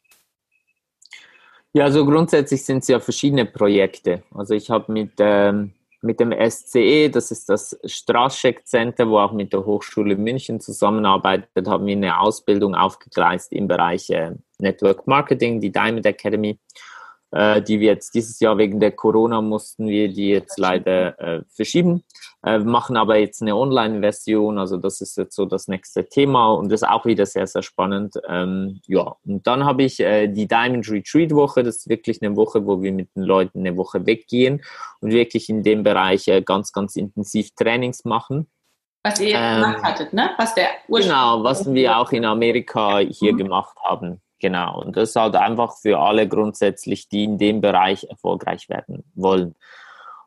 Ja, 1.74 1.84
also 1.86 2.06
grundsätzlich 2.06 2.64
sind 2.64 2.80
es 2.80 2.88
ja 2.88 3.00
verschiedene 3.00 3.46
Projekte. 3.46 4.24
Also 4.34 4.56
ich 4.56 4.70
habe 4.70 4.92
mit, 4.92 5.12
ähm, 5.20 5.74
mit 6.02 6.20
dem 6.20 6.32
SCE, 6.32 7.10
das 7.10 7.30
ist 7.30 7.48
das 7.48 7.78
Straschek 7.86 8.66
Center, 8.66 9.08
wo 9.08 9.20
auch 9.20 9.34
mit 9.34 9.54
der 9.54 9.66
Hochschule 9.66 10.16
München 10.16 10.60
zusammenarbeitet, 10.60 11.68
haben 11.68 11.86
wir 11.86 11.96
eine 11.96 12.20
Ausbildung 12.20 12.74
aufgegleist 12.74 13.52
im 13.52 13.68
Bereich 13.68 14.10
äh, 14.10 14.32
Network 14.58 15.06
Marketing, 15.06 15.62
die 15.62 15.72
Diamond 15.72 16.06
Academy 16.06 16.58
äh, 17.32 17.62
die 17.62 17.80
wir 17.80 17.88
jetzt 17.88 18.14
dieses 18.14 18.40
Jahr 18.40 18.58
wegen 18.58 18.80
der 18.80 18.92
Corona 18.92 19.42
mussten 19.42 19.88
wir 19.88 20.10
die 20.10 20.30
jetzt 20.30 20.58
leider 20.58 21.20
äh, 21.20 21.42
verschieben. 21.50 22.04
Äh, 22.44 22.60
machen 22.60 22.96
aber 22.96 23.18
jetzt 23.18 23.42
eine 23.42 23.56
Online-Version, 23.56 24.58
also 24.58 24.78
das 24.78 25.02
ist 25.02 25.18
jetzt 25.18 25.36
so 25.36 25.46
das 25.46 25.68
nächste 25.68 26.08
Thema 26.08 26.54
und 26.54 26.72
das 26.72 26.84
ist 26.84 26.88
auch 26.88 27.06
wieder 27.06 27.26
sehr, 27.26 27.48
sehr 27.48 27.64
spannend. 27.64 28.16
Ähm, 28.28 28.80
ja, 28.88 29.16
und 29.26 29.46
dann 29.46 29.66
habe 29.66 29.84
ich 29.84 30.00
äh, 30.00 30.28
die 30.28 30.48
Diamond 30.48 30.90
Retreat 30.90 31.32
Woche, 31.32 31.64
das 31.64 31.78
ist 31.78 31.90
wirklich 31.90 32.22
eine 32.22 32.36
Woche, 32.36 32.66
wo 32.66 32.82
wir 32.82 32.94
mit 32.94 33.14
den 33.16 33.24
Leuten 33.24 33.60
eine 33.60 33.76
Woche 33.76 34.06
weggehen 34.06 34.62
und 35.02 35.12
wirklich 35.12 35.50
in 35.50 35.64
dem 35.64 35.84
Bereich 35.84 36.28
äh, 36.30 36.42
ganz, 36.42 36.72
ganz 36.72 36.96
intensiv 36.96 37.52
Trainings 37.56 38.06
machen. 38.06 38.48
Was 39.04 39.20
ihr 39.20 39.36
ähm, 39.36 39.62
gemacht 39.62 39.84
hattet, 39.84 40.14
ne? 40.14 40.32
Was 40.38 40.56
der 40.56 40.68
Ursprung 40.88 41.10
Genau, 41.10 41.44
was 41.44 41.74
wir 41.74 41.98
auch 41.98 42.12
in 42.12 42.26
Amerika 42.26 43.00
hier 43.00 43.34
mhm. 43.34 43.38
gemacht 43.38 43.78
haben. 43.84 44.22
Genau, 44.40 44.82
und 44.82 44.96
das 44.96 45.16
halt 45.16 45.36
einfach 45.36 45.76
für 45.78 46.00
alle 46.00 46.28
grundsätzlich, 46.28 47.10
die 47.10 47.26
in 47.26 47.38
dem 47.38 47.60
Bereich 47.62 48.06
erfolgreich 48.06 48.70
werden 48.70 49.04
wollen. 49.16 49.56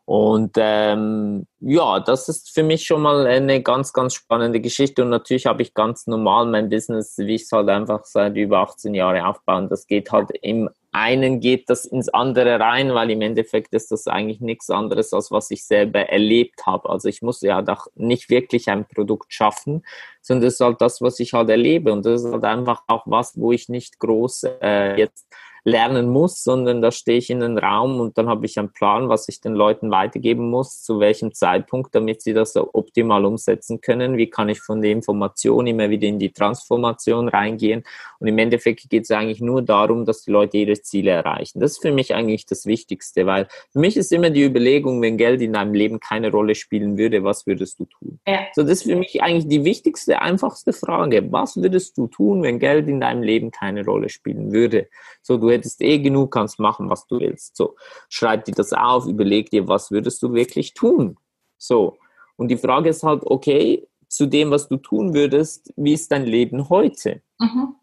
Und 0.04 0.56
ähm, 0.58 1.46
ja, 1.60 2.00
das 2.00 2.28
ist 2.28 2.52
für 2.52 2.62
mich 2.62 2.84
schon 2.84 3.02
mal 3.02 3.26
eine 3.26 3.62
ganz, 3.62 3.92
ganz 3.92 4.14
spannende 4.14 4.60
Geschichte. 4.60 5.02
Und 5.02 5.10
natürlich 5.10 5.46
habe 5.46 5.62
ich 5.62 5.74
ganz 5.74 6.06
normal 6.06 6.46
mein 6.46 6.68
Business, 6.68 7.16
wie 7.18 7.36
ich 7.36 7.42
es 7.42 7.52
halt 7.52 7.68
einfach 7.68 8.04
seit 8.04 8.36
über 8.36 8.58
18 8.58 8.94
Jahren 8.94 9.24
aufbauen. 9.24 9.68
Das 9.68 9.86
geht 9.86 10.10
halt 10.10 10.30
im 10.42 10.68
einen 10.92 11.40
geht 11.40 11.70
das 11.70 11.86
ins 11.86 12.10
andere 12.10 12.60
rein, 12.60 12.94
weil 12.94 13.10
im 13.10 13.22
Endeffekt 13.22 13.72
ist 13.74 13.90
das 13.90 14.06
eigentlich 14.06 14.40
nichts 14.40 14.68
anderes, 14.68 15.12
als 15.14 15.30
was 15.30 15.50
ich 15.50 15.64
selber 15.64 16.00
erlebt 16.00 16.66
habe. 16.66 16.88
Also 16.90 17.08
ich 17.08 17.22
muss 17.22 17.40
ja 17.40 17.62
doch 17.62 17.86
nicht 17.94 18.28
wirklich 18.28 18.68
ein 18.68 18.84
Produkt 18.84 19.32
schaffen, 19.32 19.84
sondern 20.20 20.44
das 20.44 20.54
ist 20.54 20.60
halt 20.60 20.80
das, 20.82 21.00
was 21.00 21.18
ich 21.18 21.32
halt 21.32 21.48
erlebe. 21.48 21.92
Und 21.92 22.04
das 22.04 22.24
ist 22.24 22.32
halt 22.32 22.44
einfach 22.44 22.82
auch 22.88 23.04
was, 23.06 23.38
wo 23.38 23.52
ich 23.52 23.70
nicht 23.70 23.98
groß 23.98 24.44
äh, 24.60 24.98
jetzt 24.98 25.26
lernen 25.64 26.08
muss, 26.08 26.42
sondern 26.42 26.82
da 26.82 26.90
stehe 26.90 27.18
ich 27.18 27.30
in 27.30 27.40
den 27.40 27.56
Raum 27.56 28.00
und 28.00 28.18
dann 28.18 28.28
habe 28.28 28.46
ich 28.46 28.58
einen 28.58 28.72
Plan, 28.72 29.08
was 29.08 29.28
ich 29.28 29.40
den 29.40 29.54
Leuten 29.54 29.90
weitergeben 29.90 30.50
muss, 30.50 30.82
zu 30.82 30.98
welchem 30.98 31.32
Zeitpunkt, 31.32 31.94
damit 31.94 32.20
sie 32.22 32.32
das 32.32 32.56
optimal 32.56 33.24
umsetzen 33.24 33.80
können. 33.80 34.16
Wie 34.16 34.28
kann 34.28 34.48
ich 34.48 34.60
von 34.60 34.82
der 34.82 34.90
Information 34.90 35.66
immer 35.68 35.88
wieder 35.90 36.08
in 36.08 36.18
die 36.18 36.32
Transformation 36.32 37.28
reingehen? 37.28 37.84
Und 38.18 38.26
im 38.26 38.38
Endeffekt 38.38 38.90
geht 38.90 39.04
es 39.04 39.10
eigentlich 39.12 39.40
nur 39.40 39.62
darum, 39.62 40.04
dass 40.04 40.22
die 40.22 40.32
Leute 40.32 40.56
ihre 40.56 40.80
Ziele 40.80 41.12
erreichen. 41.12 41.60
Das 41.60 41.72
ist 41.72 41.82
für 41.82 41.92
mich 41.92 42.14
eigentlich 42.14 42.46
das 42.46 42.66
Wichtigste, 42.66 43.26
weil 43.26 43.46
für 43.70 43.78
mich 43.78 43.96
ist 43.96 44.12
immer 44.12 44.30
die 44.30 44.42
Überlegung, 44.44 45.00
wenn 45.00 45.16
Geld 45.16 45.40
in 45.42 45.52
deinem 45.52 45.74
Leben 45.74 46.00
keine 46.00 46.32
Rolle 46.32 46.56
spielen 46.56 46.98
würde, 46.98 47.22
was 47.22 47.46
würdest 47.46 47.78
du 47.78 47.84
tun? 47.84 48.18
Ja. 48.26 48.40
So, 48.52 48.62
das 48.62 48.72
ist 48.72 48.82
für 48.84 48.96
mich 48.96 49.22
eigentlich 49.22 49.46
die 49.46 49.64
wichtigste, 49.64 50.20
einfachste 50.20 50.72
Frage. 50.72 51.30
Was 51.30 51.56
würdest 51.56 51.96
du 51.98 52.08
tun, 52.08 52.42
wenn 52.42 52.58
Geld 52.58 52.88
in 52.88 53.00
deinem 53.00 53.22
Leben 53.22 53.52
keine 53.52 53.84
Rolle 53.84 54.08
spielen 54.08 54.52
würde? 54.52 54.88
So, 55.22 55.36
du 55.36 55.51
hättest 55.52 55.80
eh 55.80 55.98
genug, 55.98 56.32
kannst 56.32 56.58
machen, 56.58 56.90
was 56.90 57.06
du 57.06 57.20
willst. 57.20 57.56
So, 57.56 57.76
schreib 58.08 58.44
dir 58.44 58.52
das 58.52 58.72
auf, 58.72 59.06
überleg 59.06 59.50
dir, 59.50 59.68
was 59.68 59.90
würdest 59.90 60.22
du 60.22 60.32
wirklich 60.32 60.74
tun? 60.74 61.16
So. 61.58 61.96
Und 62.36 62.48
die 62.48 62.56
Frage 62.56 62.90
ist 62.90 63.02
halt, 63.02 63.22
okay, 63.24 63.86
zu 64.08 64.26
dem, 64.26 64.50
was 64.50 64.68
du 64.68 64.76
tun 64.76 65.14
würdest, 65.14 65.72
wie 65.76 65.92
ist 65.92 66.10
dein 66.12 66.26
Leben 66.26 66.68
heute? 66.68 67.22
Mhm. 67.38 67.74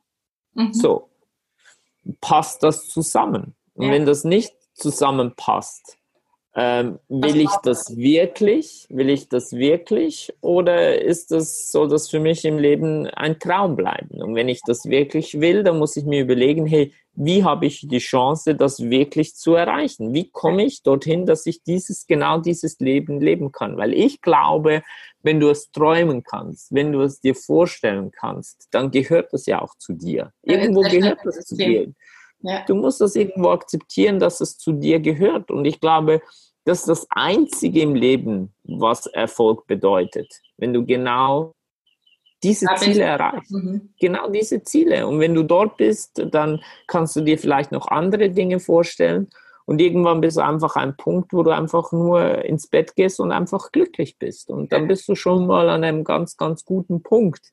Mhm. 0.53 0.73
So. 0.73 1.09
Passt 2.21 2.63
das 2.63 2.89
zusammen? 2.89 3.55
Und 3.73 3.87
ja. 3.87 3.91
wenn 3.93 4.05
das 4.05 4.23
nicht 4.23 4.53
zusammenpasst, 4.73 5.98
Ähm, 6.61 6.99
will 7.07 7.39
ich 7.39 7.55
das 7.63 7.95
wirklich? 7.95 8.85
Will 8.89 9.09
ich 9.09 9.29
das 9.29 9.53
wirklich? 9.53 10.33
Oder 10.41 11.01
ist 11.01 11.31
das, 11.31 11.71
soll 11.71 11.87
das 11.87 12.09
für 12.09 12.19
mich 12.19 12.43
im 12.43 12.57
Leben 12.57 13.07
ein 13.07 13.39
Traum 13.39 13.77
bleiben? 13.77 14.21
Und 14.21 14.35
wenn 14.35 14.49
ich 14.49 14.59
das 14.67 14.83
wirklich 14.83 15.39
will, 15.39 15.63
dann 15.63 15.79
muss 15.79 15.95
ich 15.95 16.03
mir 16.03 16.19
überlegen, 16.19 16.65
hey, 16.65 16.93
wie 17.15 17.45
habe 17.45 17.65
ich 17.65 17.87
die 17.87 17.99
Chance, 17.99 18.55
das 18.55 18.81
wirklich 18.81 19.35
zu 19.35 19.53
erreichen? 19.53 20.13
Wie 20.13 20.29
komme 20.29 20.65
ich 20.65 20.83
dorthin, 20.83 21.25
dass 21.25 21.45
ich 21.45 21.63
dieses, 21.63 22.07
genau 22.07 22.39
dieses 22.39 22.77
Leben 22.79 23.21
leben 23.21 23.53
kann? 23.53 23.77
Weil 23.77 23.93
ich 23.93 24.21
glaube, 24.21 24.83
wenn 25.23 25.39
du 25.39 25.49
es 25.49 25.71
träumen 25.71 26.23
kannst, 26.23 26.75
wenn 26.75 26.91
du 26.91 27.01
es 27.03 27.21
dir 27.21 27.35
vorstellen 27.35 28.11
kannst, 28.11 28.67
dann 28.71 28.91
gehört 28.91 29.31
das 29.31 29.45
ja 29.45 29.61
auch 29.61 29.75
zu 29.75 29.93
dir. 29.93 30.33
Irgendwo 30.43 30.81
gehört 30.81 31.19
das 31.23 31.45
zu 31.45 31.55
dir. 31.55 31.93
Ja. 32.41 32.63
Du 32.65 32.75
musst 32.75 33.01
das 33.01 33.15
irgendwo 33.15 33.49
akzeptieren, 33.49 34.19
dass 34.19 34.41
es 34.41 34.57
zu 34.57 34.71
dir 34.71 34.99
gehört. 34.99 35.51
Und 35.51 35.65
ich 35.65 35.79
glaube, 35.79 36.21
das 36.69 36.81
ist 36.81 36.89
das 36.89 37.07
Einzige 37.09 37.81
im 37.81 37.95
Leben, 37.95 38.53
was 38.63 39.07
Erfolg 39.07 39.65
bedeutet. 39.65 40.41
Wenn 40.57 40.71
du 40.71 40.85
genau 40.85 41.53
diese 42.43 42.67
Ziele 42.77 43.03
erreichst. 43.03 43.51
Mhm. 43.51 43.89
Genau 43.99 44.29
diese 44.29 44.61
Ziele. 44.61 45.07
Und 45.07 45.19
wenn 45.19 45.33
du 45.33 45.43
dort 45.43 45.77
bist, 45.77 46.23
dann 46.31 46.61
kannst 46.87 47.15
du 47.15 47.21
dir 47.21 47.39
vielleicht 47.39 47.71
noch 47.71 47.87
andere 47.87 48.29
Dinge 48.29 48.59
vorstellen. 48.59 49.29
Und 49.65 49.81
irgendwann 49.81 50.21
bist 50.21 50.37
du 50.37 50.41
einfach 50.41 50.75
ein 50.75 50.95
Punkt, 50.95 51.33
wo 51.33 51.41
du 51.41 51.49
einfach 51.49 51.91
nur 51.91 52.45
ins 52.45 52.67
Bett 52.67 52.95
gehst 52.95 53.19
und 53.19 53.31
einfach 53.31 53.71
glücklich 53.71 54.17
bist. 54.19 54.49
Und 54.49 54.71
dann 54.71 54.87
bist 54.87 55.09
du 55.09 55.15
schon 55.15 55.47
mal 55.47 55.69
an 55.69 55.83
einem 55.83 56.03
ganz, 56.03 56.37
ganz 56.37 56.65
guten 56.65 57.01
Punkt. 57.01 57.51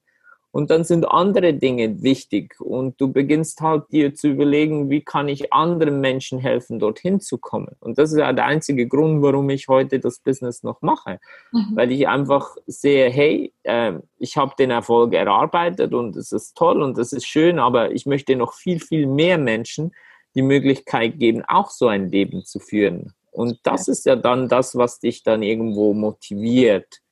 Und 0.56 0.70
dann 0.70 0.84
sind 0.84 1.04
andere 1.04 1.52
Dinge 1.52 2.02
wichtig 2.02 2.58
und 2.62 2.98
du 2.98 3.12
beginnst 3.12 3.60
halt 3.60 3.92
dir 3.92 4.14
zu 4.14 4.28
überlegen, 4.28 4.88
wie 4.88 5.02
kann 5.02 5.28
ich 5.28 5.52
anderen 5.52 6.00
Menschen 6.00 6.38
helfen, 6.38 6.78
dorthin 6.78 7.20
zu 7.20 7.36
kommen. 7.36 7.76
Und 7.78 7.98
das 7.98 8.10
ist 8.10 8.20
ja 8.20 8.32
der 8.32 8.46
einzige 8.46 8.88
Grund, 8.88 9.20
warum 9.20 9.50
ich 9.50 9.68
heute 9.68 10.00
das 10.00 10.18
Business 10.18 10.62
noch 10.62 10.80
mache. 10.80 11.20
Mhm. 11.52 11.72
Weil 11.74 11.92
ich 11.92 12.08
einfach 12.08 12.56
sehe, 12.66 13.10
hey, 13.10 13.52
äh, 13.64 13.98
ich 14.18 14.38
habe 14.38 14.54
den 14.58 14.70
Erfolg 14.70 15.12
erarbeitet 15.12 15.92
und 15.92 16.16
es 16.16 16.32
ist 16.32 16.56
toll 16.56 16.80
und 16.80 16.96
es 16.96 17.12
ist 17.12 17.26
schön, 17.26 17.58
aber 17.58 17.90
ich 17.90 18.06
möchte 18.06 18.34
noch 18.34 18.54
viel, 18.54 18.80
viel 18.80 19.06
mehr 19.06 19.36
Menschen 19.36 19.94
die 20.34 20.40
Möglichkeit 20.40 21.18
geben, 21.18 21.44
auch 21.46 21.68
so 21.68 21.88
ein 21.88 22.10
Leben 22.10 22.46
zu 22.46 22.60
führen. 22.60 23.12
Und 23.30 23.58
das 23.64 23.88
ist 23.88 24.06
ja 24.06 24.16
dann 24.16 24.48
das, 24.48 24.74
was 24.74 25.00
dich 25.00 25.22
dann 25.22 25.42
irgendwo 25.42 25.92
motiviert. 25.92 27.02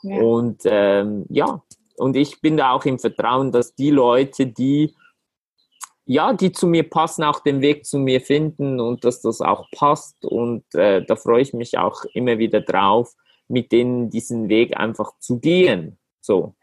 Ja. 0.00 0.22
Und 0.22 0.62
ähm, 0.64 1.26
ja, 1.28 1.62
und 1.96 2.16
ich 2.16 2.40
bin 2.40 2.56
da 2.56 2.72
auch 2.72 2.84
im 2.84 2.98
Vertrauen, 2.98 3.52
dass 3.52 3.74
die 3.74 3.90
Leute, 3.90 4.46
die 4.46 4.94
ja, 6.06 6.34
die 6.34 6.52
zu 6.52 6.66
mir 6.66 6.88
passen, 6.88 7.24
auch 7.24 7.40
den 7.40 7.60
Weg 7.60 7.86
zu 7.86 7.98
mir 7.98 8.20
finden 8.20 8.78
und 8.78 9.04
dass 9.04 9.22
das 9.22 9.40
auch 9.40 9.70
passt. 9.70 10.24
Und 10.24 10.62
äh, 10.74 11.02
da 11.04 11.16
freue 11.16 11.40
ich 11.40 11.54
mich 11.54 11.78
auch 11.78 12.04
immer 12.12 12.38
wieder 12.38 12.60
drauf, 12.60 13.14
mit 13.48 13.72
denen 13.72 14.10
diesen 14.10 14.48
Weg 14.48 14.76
einfach 14.76 15.18
zu 15.18 15.38
gehen. 15.38 15.98
So. 16.20 16.54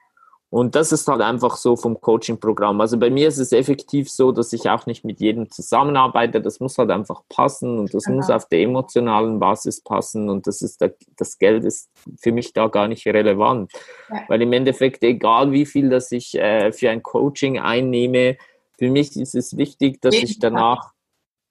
Und 0.51 0.75
das 0.75 0.91
ist 0.91 1.07
halt 1.07 1.21
einfach 1.21 1.55
so 1.55 1.77
vom 1.77 2.01
Coaching-Programm. 2.01 2.81
Also 2.81 2.99
bei 2.99 3.09
mir 3.09 3.29
ist 3.29 3.37
es 3.37 3.53
effektiv 3.53 4.11
so, 4.11 4.33
dass 4.33 4.51
ich 4.51 4.69
auch 4.69 4.85
nicht 4.85 5.05
mit 5.05 5.21
jedem 5.21 5.49
zusammenarbeite. 5.49 6.41
Das 6.41 6.59
muss 6.59 6.77
halt 6.77 6.91
einfach 6.91 7.21
passen 7.29 7.79
und 7.79 7.93
das 7.93 8.03
genau. 8.03 8.17
muss 8.17 8.29
auf 8.29 8.49
der 8.49 8.59
emotionalen 8.59 9.39
Basis 9.39 9.79
passen. 9.79 10.29
Und 10.29 10.47
das 10.47 10.61
ist 10.61 10.81
der, 10.81 10.93
das 11.15 11.39
Geld 11.39 11.63
ist 11.63 11.89
für 12.19 12.33
mich 12.33 12.51
da 12.51 12.67
gar 12.67 12.89
nicht 12.89 13.07
relevant. 13.07 13.71
Ja. 14.09 14.23
Weil 14.27 14.41
im 14.41 14.51
Endeffekt, 14.51 15.01
egal 15.05 15.53
wie 15.53 15.65
viel 15.65 15.89
das 15.89 16.11
ich 16.11 16.37
äh, 16.37 16.73
für 16.73 16.89
ein 16.89 17.01
Coaching 17.01 17.57
einnehme, 17.57 18.35
für 18.77 18.89
mich 18.89 19.15
ist 19.15 19.35
es 19.35 19.55
wichtig, 19.55 20.01
dass 20.01 20.15
ich 20.15 20.39
danach, 20.39 20.91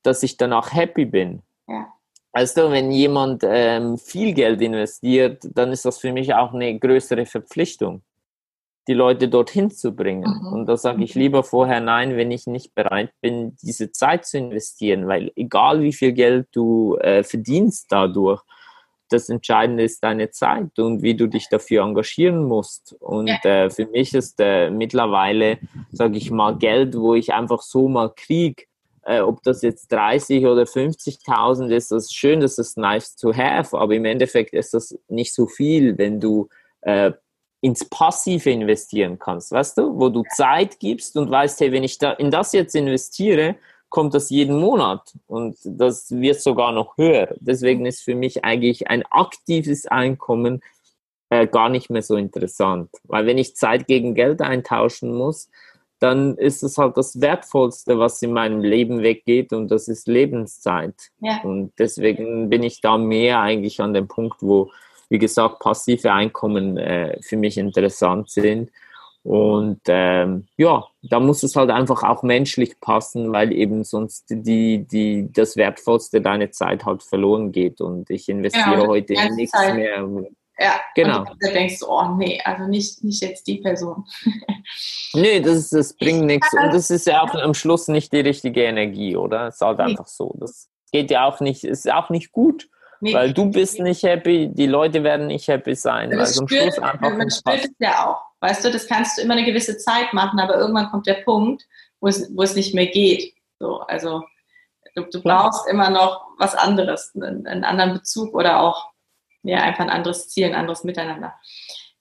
dass 0.03 0.23
ich 0.23 0.37
danach 0.37 0.75
happy 0.75 1.07
bin. 1.07 1.41
Ja. 1.67 1.91
Also 2.33 2.71
wenn 2.71 2.91
jemand 2.91 3.45
ähm, 3.47 3.97
viel 3.97 4.35
Geld 4.35 4.61
investiert, 4.61 5.49
dann 5.55 5.73
ist 5.73 5.87
das 5.87 5.97
für 5.97 6.13
mich 6.13 6.35
auch 6.35 6.53
eine 6.53 6.79
größere 6.79 7.25
Verpflichtung 7.25 8.03
die 8.91 8.95
Leute 8.95 9.29
dorthin 9.29 9.71
zu 9.71 9.95
bringen. 9.95 10.41
Mhm. 10.43 10.53
Und 10.53 10.67
da 10.67 10.77
sage 10.77 11.05
ich 11.05 11.15
mhm. 11.15 11.23
lieber 11.23 11.45
vorher 11.45 11.81
nein, 11.81 12.17
wenn 12.17 12.33
ich 12.33 12.49
nicht 12.49 12.75
bereit 12.75 13.13
bin, 13.21 13.57
diese 13.63 13.93
Zeit 13.93 14.27
zu 14.27 14.37
investieren, 14.37 15.07
weil 15.07 15.31
egal 15.37 15.81
wie 15.81 15.93
viel 15.93 16.13
Geld 16.13 16.49
du 16.51 16.97
äh, 16.97 17.23
verdienst 17.23 17.87
dadurch, 17.91 18.43
das 19.09 19.29
Entscheidende 19.29 19.85
ist 19.85 20.03
deine 20.03 20.31
Zeit 20.31 20.77
und 20.81 21.03
wie 21.03 21.15
du 21.15 21.29
dich 21.29 21.49
dafür 21.49 21.85
engagieren 21.85 22.45
musst. 22.45 22.97
Und 22.99 23.29
äh, 23.45 23.71
für 23.71 23.87
mich 23.87 24.13
ist 24.13 24.41
äh, 24.41 24.71
mittlerweile, 24.71 25.59
sage 25.93 26.17
ich 26.17 26.33
mal, 26.33 26.57
Geld, 26.57 26.97
wo 26.97 27.15
ich 27.15 27.33
einfach 27.33 27.63
so 27.63 27.89
mal 27.89 28.13
kriege, 28.13 28.65
äh, 29.03 29.21
ob 29.21 29.41
das 29.45 29.63
jetzt 29.63 29.93
30 29.93 30.47
oder 30.47 30.63
50.000 30.63 31.69
ist, 31.71 31.93
das 31.93 32.07
ist 32.07 32.17
schön, 32.17 32.41
das 32.41 32.59
ist 32.59 32.77
nice 32.77 33.15
to 33.15 33.33
have, 33.33 33.79
aber 33.79 33.95
im 33.95 34.05
Endeffekt 34.05 34.53
ist 34.53 34.75
das 34.75 34.99
nicht 35.07 35.33
so 35.33 35.47
viel, 35.47 35.97
wenn 35.97 36.19
du 36.19 36.49
äh, 36.81 37.13
ins 37.61 37.85
Passive 37.85 38.51
investieren 38.51 39.19
kannst, 39.19 39.53
weißt 39.53 39.79
du, 39.79 39.99
wo 39.99 40.09
du 40.09 40.23
Zeit 40.35 40.81
gibst 40.81 41.17
und 41.17 41.31
weißt, 41.31 41.61
hey, 41.61 41.73
wenn 41.73 41.85
ich 41.85 41.99
da 41.99 42.13
in 42.13 42.31
das 42.31 42.53
jetzt 42.53 42.75
investiere, 42.75 43.57
kommt 43.91 44.15
das 44.15 44.31
jeden 44.31 44.59
Monat 44.59 45.15
und 45.27 45.59
das 45.65 46.11
wird 46.11 46.41
sogar 46.41 46.73
noch 46.73 46.97
höher. 46.97 47.35
Deswegen 47.41 47.87
ist 47.87 48.03
für 48.03 48.15
mich 48.15 48.45
eigentlich 48.45 48.89
ein 48.89 49.05
aktives 49.11 49.87
Einkommen 49.87 50.63
äh, 51.29 51.47
gar 51.47 51.69
nicht 51.69 51.91
mehr 51.91 52.03
so 52.03 52.17
interessant, 52.17 52.91
weil 53.05 53.27
wenn 53.27 53.37
ich 53.39 53.57
Zeit 53.57 53.87
gegen 53.87 54.15
Geld 54.15 54.41
eintauschen 54.41 55.15
muss, 55.15 55.51
dann 55.99 56.37
ist 56.39 56.63
es 56.63 56.79
halt 56.79 56.97
das 56.97 57.21
Wertvollste, 57.21 57.99
was 57.99 58.23
in 58.23 58.33
meinem 58.33 58.63
Leben 58.63 59.03
weggeht 59.03 59.53
und 59.53 59.71
das 59.71 59.87
ist 59.87 60.09
Lebenszeit. 60.09 60.95
Ja. 61.21 61.43
Und 61.43 61.73
deswegen 61.79 62.49
bin 62.49 62.63
ich 62.63 62.81
da 62.81 62.97
mehr 62.97 63.41
eigentlich 63.41 63.81
an 63.81 63.93
dem 63.93 64.09
Punkt, 64.09 64.39
wo 64.41 64.71
wie 65.11 65.19
gesagt, 65.19 65.59
passive 65.59 66.13
Einkommen 66.13 66.79
äh, 66.79 67.19
für 67.21 67.37
mich 67.37 67.59
interessant 67.59 68.31
sind. 68.31 68.71
Und 69.23 69.81
ähm, 69.87 70.47
ja, 70.57 70.87
da 71.03 71.21
muss 71.21 71.43
es 71.43 71.55
halt 71.55 71.69
einfach 71.69 72.03
auch 72.05 72.23
menschlich 72.23 72.81
passen, 72.81 73.33
weil 73.33 73.53
eben 73.53 73.85
sonst 73.85 74.25
die, 74.31 74.87
die, 74.87 75.29
das 75.31 75.57
Wertvollste 75.57 76.23
deine 76.23 76.51
Zeit 76.51 76.87
halt 76.87 77.03
verloren 77.03 77.53
geht. 77.53 77.83
Und 77.83 78.09
ich 78.09 78.31
investiere 78.31 78.83
ja, 78.83 78.87
heute 78.87 79.15
in 79.15 79.35
nichts 79.35 79.53
Zeit. 79.53 79.75
mehr. 79.75 80.09
Ja, 80.59 80.81
genau. 80.95 81.21
Und 81.21 81.37
da 81.41 81.51
denkst 81.51 81.81
du, 81.81 81.87
oh 81.89 82.17
nee, 82.17 82.41
also 82.45 82.67
nicht, 82.67 83.03
nicht 83.05 83.23
jetzt 83.23 83.47
die 83.47 83.59
Person. 83.59 84.05
nee, 85.15 85.41
das, 85.41 85.57
ist, 85.57 85.73
das 85.75 85.93
bringt 85.95 86.25
nichts. 86.25 86.49
Und 86.53 86.73
das 86.73 86.91
ist 86.91 87.07
ja 87.07 87.23
auch 87.23 87.35
am 87.35 87.53
Schluss 87.53 87.89
nicht 87.89 88.13
die 88.13 88.21
richtige 88.21 88.63
Energie, 88.63 89.17
oder? 89.17 89.49
Es 89.49 89.57
ist 89.57 89.61
halt 89.61 89.81
einfach 89.81 90.07
so. 90.07 90.35
Das 90.39 90.71
geht 90.93 91.11
ja 91.11 91.27
auch 91.27 91.41
nicht, 91.41 91.65
ist 91.65 91.91
auch 91.91 92.11
nicht 92.11 92.33
gut. 92.33 92.69
Nee, 93.01 93.15
weil 93.15 93.33
du 93.33 93.51
bist 93.51 93.81
nicht 93.81 94.03
happy, 94.03 94.49
die 94.53 94.67
Leute 94.67 95.03
werden 95.03 95.29
nicht 95.29 95.49
happy 95.49 95.75
sein. 95.75 96.11
Das 96.11 96.39
weil 96.39 96.47
spürt, 96.47 96.63
Schluss 96.75 96.79
einfach 96.79 97.17
man 97.17 97.31
spürt 97.31 97.65
es 97.65 97.71
ja 97.79 98.07
auch. 98.07 98.23
Weißt 98.41 98.65
du, 98.65 98.71
das 98.71 98.87
kannst 98.87 99.19
du 99.19 99.23
immer 99.23 99.35
eine 99.35 99.45
gewisse 99.45 99.79
Zeit 99.79 100.13
machen, 100.13 100.39
aber 100.39 100.57
irgendwann 100.57 100.91
kommt 100.91 101.07
der 101.07 101.15
Punkt, 101.15 101.67
wo 102.01 102.09
es, 102.09 102.31
wo 102.35 102.43
es 102.43 102.55
nicht 102.55 102.75
mehr 102.75 102.87
geht. 102.87 103.35
So, 103.59 103.81
also 103.81 104.23
du, 104.95 105.05
du 105.05 105.23
brauchst 105.23 105.69
immer 105.69 105.91
noch 105.91 106.27
was 106.39 106.55
anderes, 106.55 107.13
einen, 107.15 107.47
einen, 107.47 107.65
anderen 107.65 107.95
Bezug 107.95 108.35
oder 108.35 108.61
auch 108.61 108.91
ja, 109.43 109.59
einfach 109.59 109.85
ein 109.85 109.91
anderes 109.91 110.29
Ziel, 110.29 110.47
ein 110.47 110.55
anderes 110.55 110.85
Miteinander. 110.85 111.35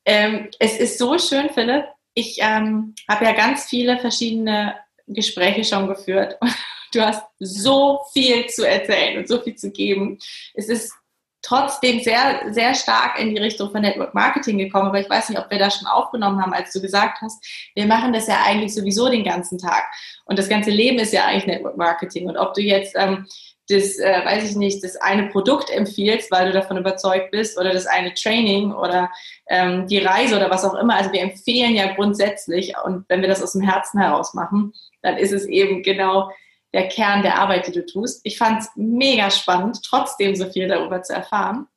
Ähm, 0.06 0.50
es 0.60 0.78
ist 0.78 0.97
so 0.97 1.18
schön, 1.18 1.50
Philipp. 1.50 1.86
Ich 2.14 2.38
ähm, 2.41 2.95
habe 3.08 3.26
ja 3.26 3.34
ganz 3.34 3.66
viele 3.66 4.00
verschiedene 4.00 4.76
Gespräche 5.08 5.64
schon 5.64 5.88
geführt 5.88 6.38
Du 6.94 7.02
hast 7.02 7.24
so 7.40 8.00
viel 8.14 8.48
zu 8.48 8.68
erzählen 8.68 9.18
und 9.20 9.28
so 9.28 9.40
viel 9.40 9.56
zu 9.56 9.72
geben. 9.72 10.20
Es 10.54 10.70
ist 10.70 10.94
trotzdem 11.42 12.02
sehr, 12.02 12.42
sehr 12.52 12.76
stark 12.76 13.20
in 13.20 13.30
die 13.30 13.42
Richtung 13.42 13.72
von 13.72 13.82
Network 13.82 14.14
Marketing 14.14 14.58
gekommen, 14.58 14.88
aber 14.88 15.00
ich 15.00 15.10
weiß 15.10 15.30
nicht, 15.30 15.40
ob 15.40 15.50
wir 15.50 15.60
das 15.60 15.78
schon 15.78 15.88
aufgenommen 15.88 16.42
haben, 16.42 16.54
als 16.54 16.74
du 16.74 16.82
gesagt 16.82 17.22
hast, 17.22 17.44
wir 17.76 17.86
machen 17.86 18.12
das 18.12 18.28
ja 18.28 18.44
eigentlich 18.46 18.74
sowieso 18.74 19.10
den 19.10 19.24
ganzen 19.24 19.58
Tag. 19.58 19.86
Und 20.26 20.38
das 20.38 20.50
ganze 20.50 20.70
Leben 20.70 21.00
ist 21.00 21.14
ja 21.14 21.26
eigentlich 21.26 21.48
Network 21.48 21.78
Marketing. 21.78 22.28
Und 22.28 22.38
ob 22.38 22.54
du 22.54 22.62
jetzt 22.62 22.96
ähm, 22.98 23.26
das, 23.70 24.00
äh, 24.00 24.26
weiß 24.26 24.50
ich 24.50 24.56
nicht, 24.56 24.84
das 24.84 24.96
eine 24.98 25.28
Produkt 25.28 25.70
empfiehlst, 25.70 26.32
weil 26.32 26.48
du 26.48 26.54
davon 26.54 26.78
überzeugt 26.78 27.32
bist, 27.32 27.58
oder 27.58 27.72
das 27.72 27.86
eine 27.86 28.14
Training 28.16 28.74
oder 28.74 29.12
ähm, 29.48 29.88
die 29.88 30.00
Reise 30.00 30.36
oder 30.36 30.50
was 30.50 30.66
auch 30.66 30.74
immer. 30.74 30.96
Also 30.96 31.12
wir 31.14 31.22
empfehlen 31.22 31.76
ja 31.76 31.94
grundsätzlich, 31.94 32.74
und 32.84 33.06
wenn 33.10 33.22
wir 33.22 33.30
das 33.30 33.44
aus 33.44 33.54
dem 33.54 33.62
Herzen 33.62 34.02
heraus 34.02 34.34
machen, 34.34 34.74
dann 35.04 35.18
ist 35.18 35.32
es 35.32 35.46
eben 35.46 35.84
genau 35.84 36.32
der 36.74 36.88
Kern 36.88 37.22
der 37.24 37.39
Arbeit, 37.39 37.67
die 37.67 37.72
du 37.72 37.86
tust. 37.86 38.22
Ich 38.24 38.38
fand 38.38 38.61
es 38.61 38.70
mega 38.76 39.32
spannend, 39.32 39.82
trotzdem 39.84 40.36
so 40.36 40.49
viel 40.49 40.67
darüber 40.67 41.01
zu 41.01 41.13
erfahren 41.13 41.67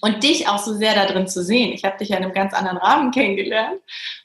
und 0.00 0.22
dich 0.22 0.48
auch 0.48 0.58
so 0.58 0.74
sehr 0.74 0.94
da 0.94 1.06
drin 1.06 1.28
zu 1.28 1.42
sehen. 1.42 1.72
Ich 1.72 1.84
habe 1.84 1.98
dich 1.98 2.10
ja 2.10 2.16
in 2.16 2.24
einem 2.24 2.34
ganz 2.34 2.52
anderen 2.54 2.78
Rahmen 2.78 3.10
kennengelernt. 3.10 3.80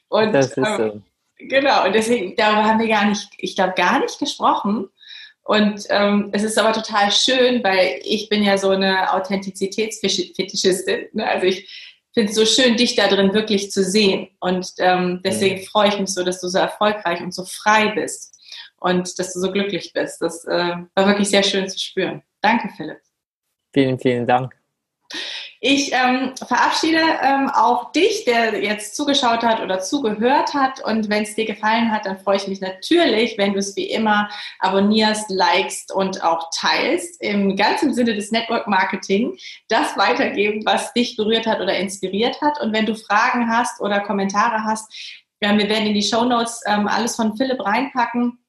Und, 0.08 0.32
das 0.32 0.48
ist 0.48 0.58
ähm, 0.58 0.76
so. 0.76 0.82
Ähm, 0.82 1.02
genau, 1.48 1.86
und 1.86 1.94
deswegen, 1.94 2.34
darüber 2.36 2.64
haben 2.64 2.80
wir 2.80 2.88
gar 2.88 3.06
nicht, 3.06 3.28
ich 3.38 3.54
glaube, 3.54 3.74
gar 3.74 4.00
nicht 4.00 4.18
gesprochen. 4.18 4.88
Und 5.44 5.86
ähm, 5.88 6.30
es 6.32 6.42
ist 6.44 6.58
aber 6.58 6.72
total 6.72 7.10
schön, 7.10 7.64
weil 7.64 8.00
ich 8.04 8.28
bin 8.28 8.42
ja 8.44 8.58
so 8.58 8.70
eine 8.70 9.12
Authentizitätsfetischistin. 9.12 11.06
Ne? 11.12 11.28
Also 11.28 11.46
ich 11.46 11.68
finde 12.14 12.30
es 12.30 12.36
so 12.36 12.44
schön, 12.44 12.76
dich 12.76 12.94
da 12.94 13.08
drin 13.08 13.34
wirklich 13.34 13.72
zu 13.72 13.82
sehen. 13.82 14.28
Und 14.40 14.72
ähm, 14.78 15.20
deswegen 15.24 15.60
mhm. 15.60 15.64
freue 15.64 15.88
ich 15.88 15.98
mich 15.98 16.10
so, 16.10 16.22
dass 16.22 16.40
du 16.40 16.48
so 16.48 16.58
erfolgreich 16.58 17.20
und 17.20 17.34
so 17.34 17.44
frei 17.44 17.88
bist 17.88 18.31
und 18.82 19.18
dass 19.18 19.32
du 19.32 19.40
so 19.40 19.52
glücklich 19.52 19.92
bist. 19.92 20.20
Das 20.20 20.44
äh, 20.44 20.76
war 20.94 21.06
wirklich 21.06 21.28
sehr 21.28 21.42
schön 21.42 21.68
zu 21.68 21.78
spüren. 21.78 22.22
Danke, 22.40 22.68
Philipp. 22.76 23.00
Vielen, 23.72 23.98
vielen 23.98 24.26
Dank. 24.26 24.54
Ich 25.64 25.92
ähm, 25.92 26.32
verabschiede 26.36 26.98
ähm, 27.22 27.48
auch 27.48 27.92
dich, 27.92 28.24
der 28.24 28.60
jetzt 28.64 28.96
zugeschaut 28.96 29.44
hat 29.44 29.60
oder 29.60 29.78
zugehört 29.78 30.54
hat. 30.54 30.84
Und 30.84 31.08
wenn 31.08 31.22
es 31.22 31.36
dir 31.36 31.44
gefallen 31.44 31.92
hat, 31.92 32.04
dann 32.04 32.18
freue 32.18 32.36
ich 32.36 32.48
mich 32.48 32.60
natürlich, 32.60 33.38
wenn 33.38 33.52
du 33.52 33.60
es 33.60 33.76
wie 33.76 33.88
immer 33.88 34.28
abonnierst, 34.58 35.30
likest 35.30 35.92
und 35.92 36.24
auch 36.24 36.50
teilst. 36.52 37.22
Im 37.22 37.54
ganzen 37.54 37.94
Sinne 37.94 38.14
des 38.14 38.32
Network 38.32 38.66
Marketing 38.66 39.36
das 39.68 39.96
weitergeben, 39.96 40.62
was 40.64 40.92
dich 40.94 41.16
berührt 41.16 41.46
hat 41.46 41.60
oder 41.60 41.76
inspiriert 41.76 42.40
hat. 42.40 42.60
Und 42.60 42.72
wenn 42.72 42.86
du 42.86 42.96
Fragen 42.96 43.48
hast 43.48 43.80
oder 43.80 44.00
Kommentare 44.00 44.64
hast, 44.64 44.92
ja, 45.40 45.56
wir 45.56 45.68
werden 45.68 45.86
in 45.86 45.94
die 45.94 46.02
Show 46.02 46.24
Notes 46.24 46.60
ähm, 46.66 46.88
alles 46.88 47.14
von 47.14 47.36
Philipp 47.36 47.64
reinpacken 47.64 48.41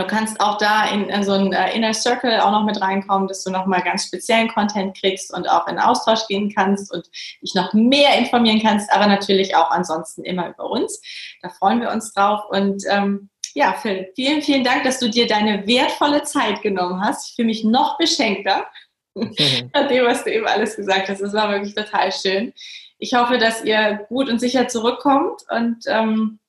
Du 0.00 0.06
kannst 0.06 0.40
auch 0.40 0.56
da 0.56 0.88
in, 0.90 1.10
in 1.10 1.22
so 1.22 1.32
ein 1.32 1.52
äh, 1.52 1.76
Inner 1.76 1.92
Circle 1.92 2.40
auch 2.40 2.52
noch 2.52 2.64
mit 2.64 2.80
reinkommen, 2.80 3.28
dass 3.28 3.44
du 3.44 3.50
nochmal 3.50 3.82
ganz 3.82 4.06
speziellen 4.06 4.48
Content 4.48 4.96
kriegst 4.98 5.32
und 5.32 5.46
auch 5.46 5.66
in 5.66 5.78
Austausch 5.78 6.26
gehen 6.26 6.50
kannst 6.54 6.90
und 6.90 7.06
dich 7.42 7.54
noch 7.54 7.74
mehr 7.74 8.16
informieren 8.16 8.62
kannst, 8.62 8.90
aber 8.90 9.06
natürlich 9.06 9.54
auch 9.56 9.70
ansonsten 9.70 10.24
immer 10.24 10.48
über 10.48 10.70
uns. 10.70 11.02
Da 11.42 11.50
freuen 11.50 11.82
wir 11.82 11.90
uns 11.90 12.14
drauf 12.14 12.44
und 12.48 12.82
ähm, 12.88 13.28
ja, 13.54 13.74
Phil, 13.74 14.08
vielen, 14.14 14.40
vielen 14.40 14.64
Dank, 14.64 14.84
dass 14.84 15.00
du 15.00 15.10
dir 15.10 15.26
deine 15.26 15.66
wertvolle 15.66 16.22
Zeit 16.22 16.62
genommen 16.62 17.04
hast. 17.04 17.28
Ich 17.28 17.36
fühle 17.36 17.48
mich 17.48 17.62
noch 17.62 17.98
beschenkter 17.98 18.66
mhm. 19.14 19.70
nach 19.74 19.86
dem, 19.88 20.06
was 20.06 20.24
du 20.24 20.32
eben 20.32 20.46
alles 20.46 20.76
gesagt 20.76 21.10
hast. 21.10 21.20
Das 21.20 21.34
war 21.34 21.50
wirklich 21.50 21.74
total 21.74 22.10
schön. 22.10 22.54
Ich 22.98 23.12
hoffe, 23.12 23.36
dass 23.36 23.64
ihr 23.64 24.06
gut 24.08 24.30
und 24.30 24.38
sicher 24.38 24.68
zurückkommt 24.68 25.42
und 25.50 25.84
ähm, 25.88 26.39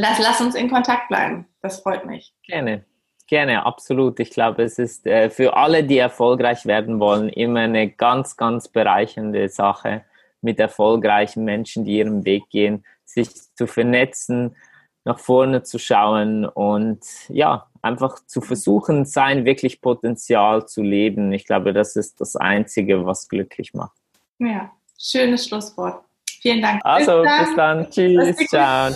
lass, 0.00 0.18
lass 0.18 0.40
uns 0.40 0.54
in 0.54 0.70
Kontakt 0.70 1.08
bleiben. 1.08 1.46
Das 1.62 1.80
freut 1.80 2.06
mich. 2.06 2.32
Gerne. 2.46 2.84
Gerne, 3.26 3.64
absolut. 3.64 4.18
Ich 4.18 4.30
glaube, 4.30 4.64
es 4.64 4.78
ist 4.78 5.06
äh, 5.06 5.30
für 5.30 5.56
alle, 5.56 5.84
die 5.84 5.98
erfolgreich 5.98 6.66
werden 6.66 6.98
wollen, 6.98 7.28
immer 7.28 7.60
eine 7.60 7.88
ganz, 7.88 8.36
ganz 8.36 8.66
bereichernde 8.66 9.48
Sache, 9.48 10.04
mit 10.40 10.58
erfolgreichen 10.58 11.44
Menschen, 11.44 11.84
die 11.84 11.98
ihren 11.98 12.24
Weg 12.24 12.48
gehen, 12.48 12.84
sich 13.04 13.28
zu 13.54 13.66
vernetzen, 13.66 14.56
nach 15.04 15.18
vorne 15.18 15.62
zu 15.62 15.78
schauen 15.78 16.44
und 16.44 17.04
ja, 17.28 17.68
einfach 17.82 18.18
zu 18.26 18.40
versuchen, 18.40 19.04
sein 19.04 19.44
wirklich 19.44 19.80
Potenzial 19.80 20.66
zu 20.66 20.82
leben. 20.82 21.32
Ich 21.32 21.46
glaube, 21.46 21.72
das 21.72 21.94
ist 21.94 22.20
das 22.20 22.34
Einzige, 22.36 23.06
was 23.06 23.28
glücklich 23.28 23.74
macht. 23.74 23.96
Ja, 24.38 24.72
schönes 24.98 25.46
Schlusswort. 25.46 26.02
Vielen 26.40 26.62
Dank. 26.62 26.80
Also, 26.84 27.22
bis 27.22 27.54
dann. 27.54 27.86
Bis 27.86 27.90
dann. 27.90 27.90
Tschüss. 27.90 28.48
Ciao. 28.48 28.90